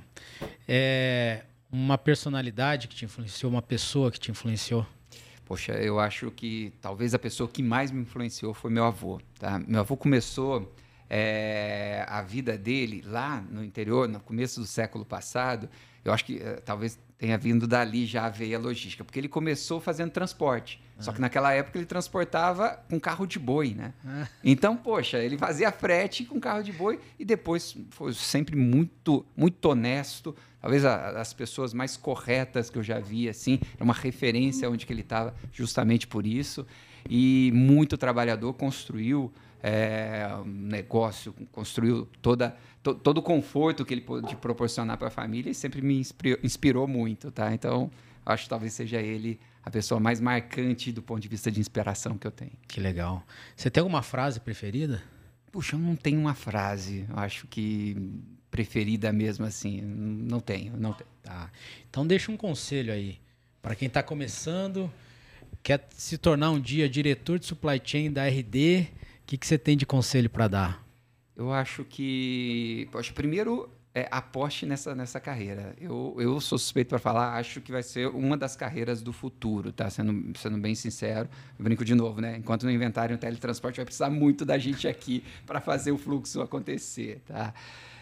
É 0.67 1.43
uma 1.71 1.97
personalidade 1.97 2.87
que 2.87 2.95
te 2.95 3.05
influenciou, 3.05 3.51
uma 3.51 3.61
pessoa 3.61 4.11
que 4.11 4.19
te 4.19 4.31
influenciou? 4.31 4.85
Poxa, 5.45 5.73
eu 5.73 5.99
acho 5.99 6.31
que 6.31 6.73
talvez 6.81 7.13
a 7.13 7.19
pessoa 7.19 7.49
que 7.49 7.61
mais 7.61 7.91
me 7.91 8.01
influenciou 8.01 8.53
foi 8.53 8.71
meu 8.71 8.85
avô. 8.85 9.19
Tá? 9.39 9.59
Meu 9.59 9.79
avô 9.79 9.97
começou 9.97 10.73
é, 11.09 12.05
a 12.07 12.21
vida 12.21 12.57
dele 12.57 13.03
lá 13.05 13.41
no 13.41 13.63
interior, 13.63 14.07
no 14.07 14.19
começo 14.19 14.59
do 14.59 14.65
século 14.65 15.03
passado. 15.03 15.69
Eu 16.05 16.13
acho 16.13 16.25
que 16.25 16.37
é, 16.37 16.55
talvez 16.57 16.99
tenha 17.19 17.37
vindo 17.37 17.67
dali 17.67 18.05
já 18.05 18.25
a 18.25 18.29
veia 18.29 18.57
logística, 18.57 19.03
porque 19.03 19.19
ele 19.19 19.27
começou 19.27 19.81
fazendo 19.81 20.09
transporte. 20.09 20.81
Ah. 20.97 21.03
Só 21.03 21.11
que 21.11 21.19
naquela 21.19 21.51
época 21.51 21.77
ele 21.77 21.85
transportava 21.85 22.81
com 22.89 22.97
carro 22.97 23.27
de 23.27 23.37
boi, 23.37 23.73
né? 23.73 23.93
Ah. 24.05 24.25
Então, 24.41 24.77
poxa, 24.77 25.19
ele 25.19 25.37
fazia 25.37 25.69
frete 25.69 26.23
com 26.23 26.39
carro 26.39 26.63
de 26.63 26.71
boi 26.71 26.97
e 27.19 27.25
depois 27.25 27.75
foi 27.89 28.13
sempre 28.13 28.55
muito, 28.55 29.25
muito 29.35 29.63
honesto. 29.65 30.33
Talvez 30.61 30.85
a, 30.85 31.19
as 31.19 31.33
pessoas 31.33 31.73
mais 31.73 31.97
corretas 31.97 32.69
que 32.69 32.77
eu 32.77 32.83
já 32.83 32.99
vi, 32.99 33.27
assim, 33.27 33.59
era 33.75 33.83
uma 33.83 33.93
referência 33.93 34.69
onde 34.69 34.85
que 34.85 34.93
ele 34.93 35.01
estava 35.01 35.35
justamente 35.51 36.07
por 36.07 36.25
isso. 36.25 36.65
E 37.09 37.51
muito 37.53 37.97
trabalhador, 37.97 38.53
construiu 38.53 39.31
é, 39.61 40.27
um 40.45 40.45
negócio, 40.45 41.33
construiu 41.51 42.07
toda, 42.21 42.55
to, 42.81 42.95
todo 42.95 43.17
o 43.17 43.21
conforto 43.21 43.85
que 43.85 43.93
ele 43.93 44.01
pôde 44.01 44.35
proporcionar 44.35 44.97
para 44.97 45.07
a 45.07 45.11
família 45.11 45.51
e 45.51 45.53
sempre 45.53 45.81
me 45.81 45.99
inspirou, 45.99 46.39
inspirou, 46.43 46.87
muito, 46.87 47.31
tá? 47.31 47.53
Então, 47.53 47.91
acho 48.25 48.43
que 48.43 48.49
talvez 48.49 48.73
seja 48.73 49.01
ele 49.01 49.39
a 49.63 49.69
pessoa 49.69 49.99
mais 49.99 50.19
marcante 50.21 50.91
do 50.91 51.01
ponto 51.01 51.19
de 51.19 51.27
vista 51.27 51.51
de 51.51 51.59
inspiração 51.59 52.17
que 52.17 52.25
eu 52.25 52.31
tenho. 52.31 52.53
Que 52.67 52.79
legal. 52.79 53.23
Você 53.55 53.69
tem 53.69 53.81
alguma 53.81 54.01
frase 54.01 54.39
preferida? 54.39 55.03
Puxa, 55.51 55.75
eu 55.75 55.79
não 55.79 55.95
tenho 55.95 56.19
uma 56.19 56.33
frase. 56.33 57.05
Eu 57.09 57.17
acho 57.19 57.47
que 57.47 57.97
preferida 58.49 59.11
mesmo 59.11 59.45
assim, 59.45 59.81
não 59.81 60.39
tenho, 60.39 60.75
não 60.77 60.93
tenho. 60.93 61.09
Tá. 61.21 61.51
Então 61.89 62.07
deixa 62.07 62.31
um 62.31 62.37
conselho 62.37 62.91
aí 62.91 63.19
para 63.61 63.75
quem 63.75 63.87
está 63.87 64.01
começando, 64.01 64.91
quer 65.61 65.85
se 65.91 66.17
tornar 66.17 66.49
um 66.51 66.59
dia 66.59 66.89
diretor 66.89 67.37
de 67.37 67.45
supply 67.45 67.79
chain 67.83 68.11
da 68.11 68.27
RD 68.27 68.87
que, 69.29 69.37
que 69.37 69.45
você 69.45 69.59
tem 69.59 69.77
de 69.77 69.85
conselho 69.85 70.27
para 70.27 70.47
dar? 70.47 70.83
Eu 71.37 71.53
acho 71.53 71.83
que, 71.85 72.89
poxa, 72.91 73.13
primeiro 73.13 73.69
é, 73.93 74.07
aposte 74.09 74.65
nessa, 74.65 74.95
nessa 74.95 75.19
carreira. 75.19 75.75
Eu, 75.79 76.15
eu 76.17 76.41
sou 76.41 76.57
suspeito 76.57 76.89
para 76.89 76.97
falar, 76.97 77.35
acho 77.35 77.61
que 77.61 77.71
vai 77.71 77.83
ser 77.83 78.07
uma 78.07 78.35
das 78.35 78.55
carreiras 78.55 79.03
do 79.03 79.13
futuro, 79.13 79.71
tá? 79.71 79.87
Sendo, 79.87 80.35
sendo 80.35 80.57
bem 80.57 80.73
sincero. 80.73 81.29
Eu 81.59 81.63
brinco 81.63 81.85
de 81.85 81.93
novo, 81.93 82.19
né? 82.19 82.37
Enquanto 82.37 82.63
não 82.63 82.71
inventarem 82.71 83.15
o 83.15 83.19
teletransporte, 83.19 83.77
vai 83.77 83.85
precisar 83.85 84.09
muito 84.09 84.43
da 84.43 84.57
gente 84.57 84.87
aqui 84.87 85.23
para 85.45 85.61
fazer 85.61 85.91
o 85.91 85.97
fluxo 85.99 86.41
acontecer, 86.41 87.21
tá? 87.27 87.53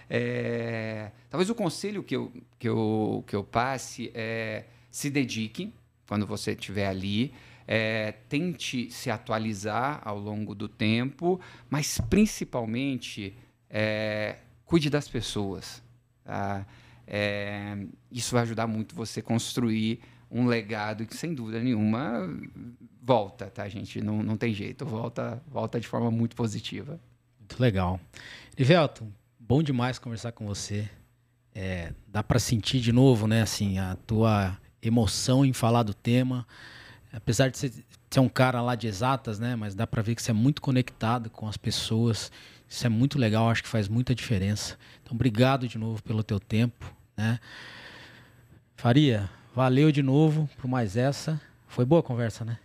É, 0.09 1.11
talvez 1.29 1.49
o 1.49 1.55
conselho 1.55 2.03
que 2.03 2.15
eu, 2.15 2.31
que, 2.57 2.69
eu, 2.69 3.21
que 3.27 3.35
eu 3.35 3.43
passe 3.43 4.09
é 4.15 4.63
se 4.89 5.09
dedique 5.09 5.73
quando 6.07 6.25
você 6.25 6.51
estiver 6.51 6.87
ali. 6.87 7.33
É, 7.67 8.13
tente 8.29 8.89
se 8.89 9.11
atualizar 9.11 10.01
ao 10.05 10.17
longo 10.17 10.55
do 10.55 10.69
tempo, 10.69 11.39
mas 11.69 11.99
principalmente 12.09 13.35
é, 13.69 14.37
cuide 14.65 14.89
das 14.89 15.09
pessoas. 15.09 15.83
Tá? 16.23 16.65
É, 17.05 17.77
isso 18.11 18.33
vai 18.33 18.43
ajudar 18.43 18.67
muito 18.67 18.95
você 18.95 19.21
construir 19.21 19.99
um 20.29 20.45
legado 20.45 21.05
que, 21.05 21.15
sem 21.15 21.33
dúvida 21.33 21.59
nenhuma, 21.61 22.29
volta, 23.01 23.49
tá, 23.49 23.67
gente? 23.67 24.01
Não, 24.01 24.21
não 24.21 24.35
tem 24.35 24.53
jeito, 24.53 24.85
volta, 24.85 25.41
volta 25.47 25.79
de 25.79 25.87
forma 25.87 26.11
muito 26.11 26.35
positiva. 26.35 26.99
Muito 27.39 27.61
legal. 27.61 27.99
Livelton, 28.57 29.09
bom 29.39 29.63
demais 29.63 29.97
conversar 29.97 30.33
com 30.33 30.45
você. 30.45 30.89
É, 31.55 31.93
dá 32.07 32.21
para 32.21 32.39
sentir 32.39 32.79
de 32.81 32.91
novo, 32.91 33.27
né, 33.27 33.41
assim, 33.41 33.79
a 33.79 33.95
tua 34.05 34.57
emoção 34.81 35.45
em 35.45 35.53
falar 35.53 35.83
do 35.83 35.93
tema 35.93 36.45
apesar 37.17 37.49
de 37.49 37.57
ser, 37.57 37.73
um 38.19 38.29
cara 38.29 38.61
lá 38.61 38.75
de 38.75 38.87
exatas, 38.87 39.39
né? 39.39 39.55
Mas 39.55 39.75
dá 39.75 39.85
para 39.85 40.01
ver 40.01 40.15
que 40.15 40.21
você 40.21 40.31
é 40.31 40.33
muito 40.33 40.61
conectado 40.61 41.29
com 41.29 41.47
as 41.47 41.57
pessoas. 41.57 42.31
Isso 42.69 42.85
é 42.85 42.89
muito 42.89 43.17
legal, 43.17 43.49
acho 43.49 43.63
que 43.63 43.69
faz 43.69 43.87
muita 43.87 44.13
diferença. 44.13 44.77
Então, 45.03 45.15
obrigado 45.15 45.67
de 45.67 45.77
novo 45.77 46.01
pelo 46.03 46.23
teu 46.23 46.39
tempo, 46.39 46.85
né? 47.15 47.39
Faria, 48.75 49.29
valeu 49.55 49.91
de 49.91 50.03
novo 50.03 50.49
por 50.57 50.67
mais 50.67 50.95
essa. 50.95 51.41
Foi 51.67 51.83
boa 51.83 51.99
a 51.99 52.03
conversa, 52.03 52.45
né? 52.45 52.59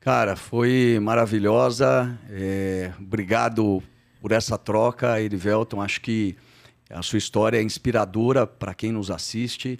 Cara, 0.00 0.34
foi 0.34 0.98
maravilhosa. 1.00 2.18
É, 2.30 2.92
obrigado 2.98 3.82
por 4.20 4.32
essa 4.32 4.56
troca, 4.56 5.20
Erivelton. 5.20 5.80
Acho 5.82 6.00
que 6.00 6.36
a 6.90 7.02
sua 7.02 7.18
história 7.18 7.58
é 7.58 7.62
inspiradora 7.62 8.46
para 8.46 8.74
quem 8.74 8.90
nos 8.90 9.10
assiste. 9.10 9.78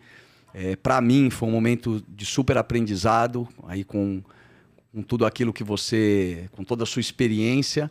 É, 0.54 0.76
para 0.76 1.00
mim 1.00 1.30
foi 1.30 1.48
um 1.48 1.52
momento 1.52 2.02
de 2.08 2.26
super 2.26 2.58
aprendizado, 2.58 3.48
aí 3.66 3.84
com, 3.84 4.22
com 4.92 5.02
tudo 5.02 5.24
aquilo 5.24 5.52
que 5.52 5.64
você, 5.64 6.48
com 6.52 6.62
toda 6.64 6.84
a 6.84 6.86
sua 6.86 7.00
experiência. 7.00 7.90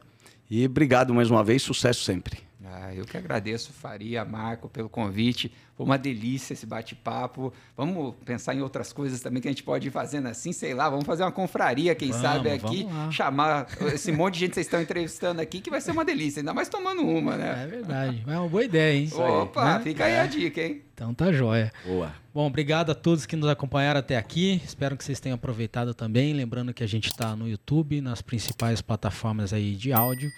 E 0.49 0.65
obrigado 0.65 1.13
mais 1.13 1.31
uma 1.31 1.43
vez, 1.43 1.61
sucesso 1.61 2.03
sempre. 2.03 2.39
Ah, 2.73 2.93
eu 2.93 3.05
que 3.05 3.17
agradeço, 3.17 3.73
Faria, 3.73 4.23
Marco, 4.23 4.69
pelo 4.69 4.87
convite. 4.87 5.51
Foi 5.75 5.85
uma 5.85 5.97
delícia 5.97 6.53
esse 6.53 6.65
bate-papo. 6.65 7.51
Vamos 7.75 8.15
pensar 8.23 8.53
em 8.53 8.61
outras 8.61 8.93
coisas 8.93 9.19
também 9.19 9.41
que 9.41 9.47
a 9.47 9.51
gente 9.51 9.63
pode 9.63 9.87
ir 9.87 9.91
fazendo 9.91 10.27
assim, 10.27 10.53
sei 10.53 10.73
lá. 10.73 10.89
Vamos 10.89 11.05
fazer 11.05 11.23
uma 11.23 11.31
confraria, 11.31 11.93
quem 11.95 12.09
vamos, 12.11 12.21
sabe, 12.21 12.49
aqui. 12.49 12.87
Chamar 13.09 13.67
esse 13.93 14.11
monte 14.11 14.35
de 14.35 14.39
gente 14.41 14.49
que 14.49 14.55
vocês 14.55 14.67
estão 14.67 14.81
entrevistando 14.81 15.41
aqui, 15.41 15.59
que 15.59 15.69
vai 15.69 15.81
ser 15.81 15.91
uma 15.91 16.05
delícia, 16.05 16.39
ainda 16.39 16.53
mais 16.53 16.69
tomando 16.69 17.01
uma, 17.01 17.35
né? 17.35 17.63
É 17.63 17.67
verdade. 17.67 18.23
É 18.25 18.39
uma 18.39 18.47
boa 18.47 18.63
ideia, 18.63 18.97
hein? 18.97 19.09
Opa, 19.13 19.77
né? 19.77 19.83
fica 19.83 20.05
aí 20.05 20.19
a 20.19 20.25
dica, 20.25 20.61
hein? 20.61 20.81
Então 20.93 21.13
tá 21.13 21.31
jóia. 21.31 21.71
Boa. 21.85 22.13
Bom, 22.33 22.47
obrigado 22.47 22.91
a 22.91 22.95
todos 22.95 23.25
que 23.25 23.35
nos 23.35 23.49
acompanharam 23.49 23.99
até 23.99 24.17
aqui. 24.17 24.61
Espero 24.63 24.95
que 24.95 25.03
vocês 25.03 25.19
tenham 25.19 25.35
aproveitado 25.35 25.93
também. 25.93 26.33
Lembrando 26.33 26.73
que 26.73 26.83
a 26.83 26.87
gente 26.87 27.07
está 27.07 27.35
no 27.35 27.47
YouTube, 27.47 28.01
nas 28.01 28.21
principais 28.21 28.81
plataformas 28.81 29.53
aí 29.53 29.75
de 29.75 29.91
áudio. 29.91 30.29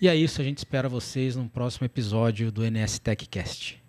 E 0.00 0.08
é 0.08 0.16
isso, 0.16 0.40
a 0.40 0.44
gente 0.44 0.58
espera 0.58 0.88
vocês 0.88 1.36
no 1.36 1.48
próximo 1.48 1.84
episódio 1.84 2.50
do 2.50 2.62
NS 2.62 2.98
TechCast. 2.98 3.82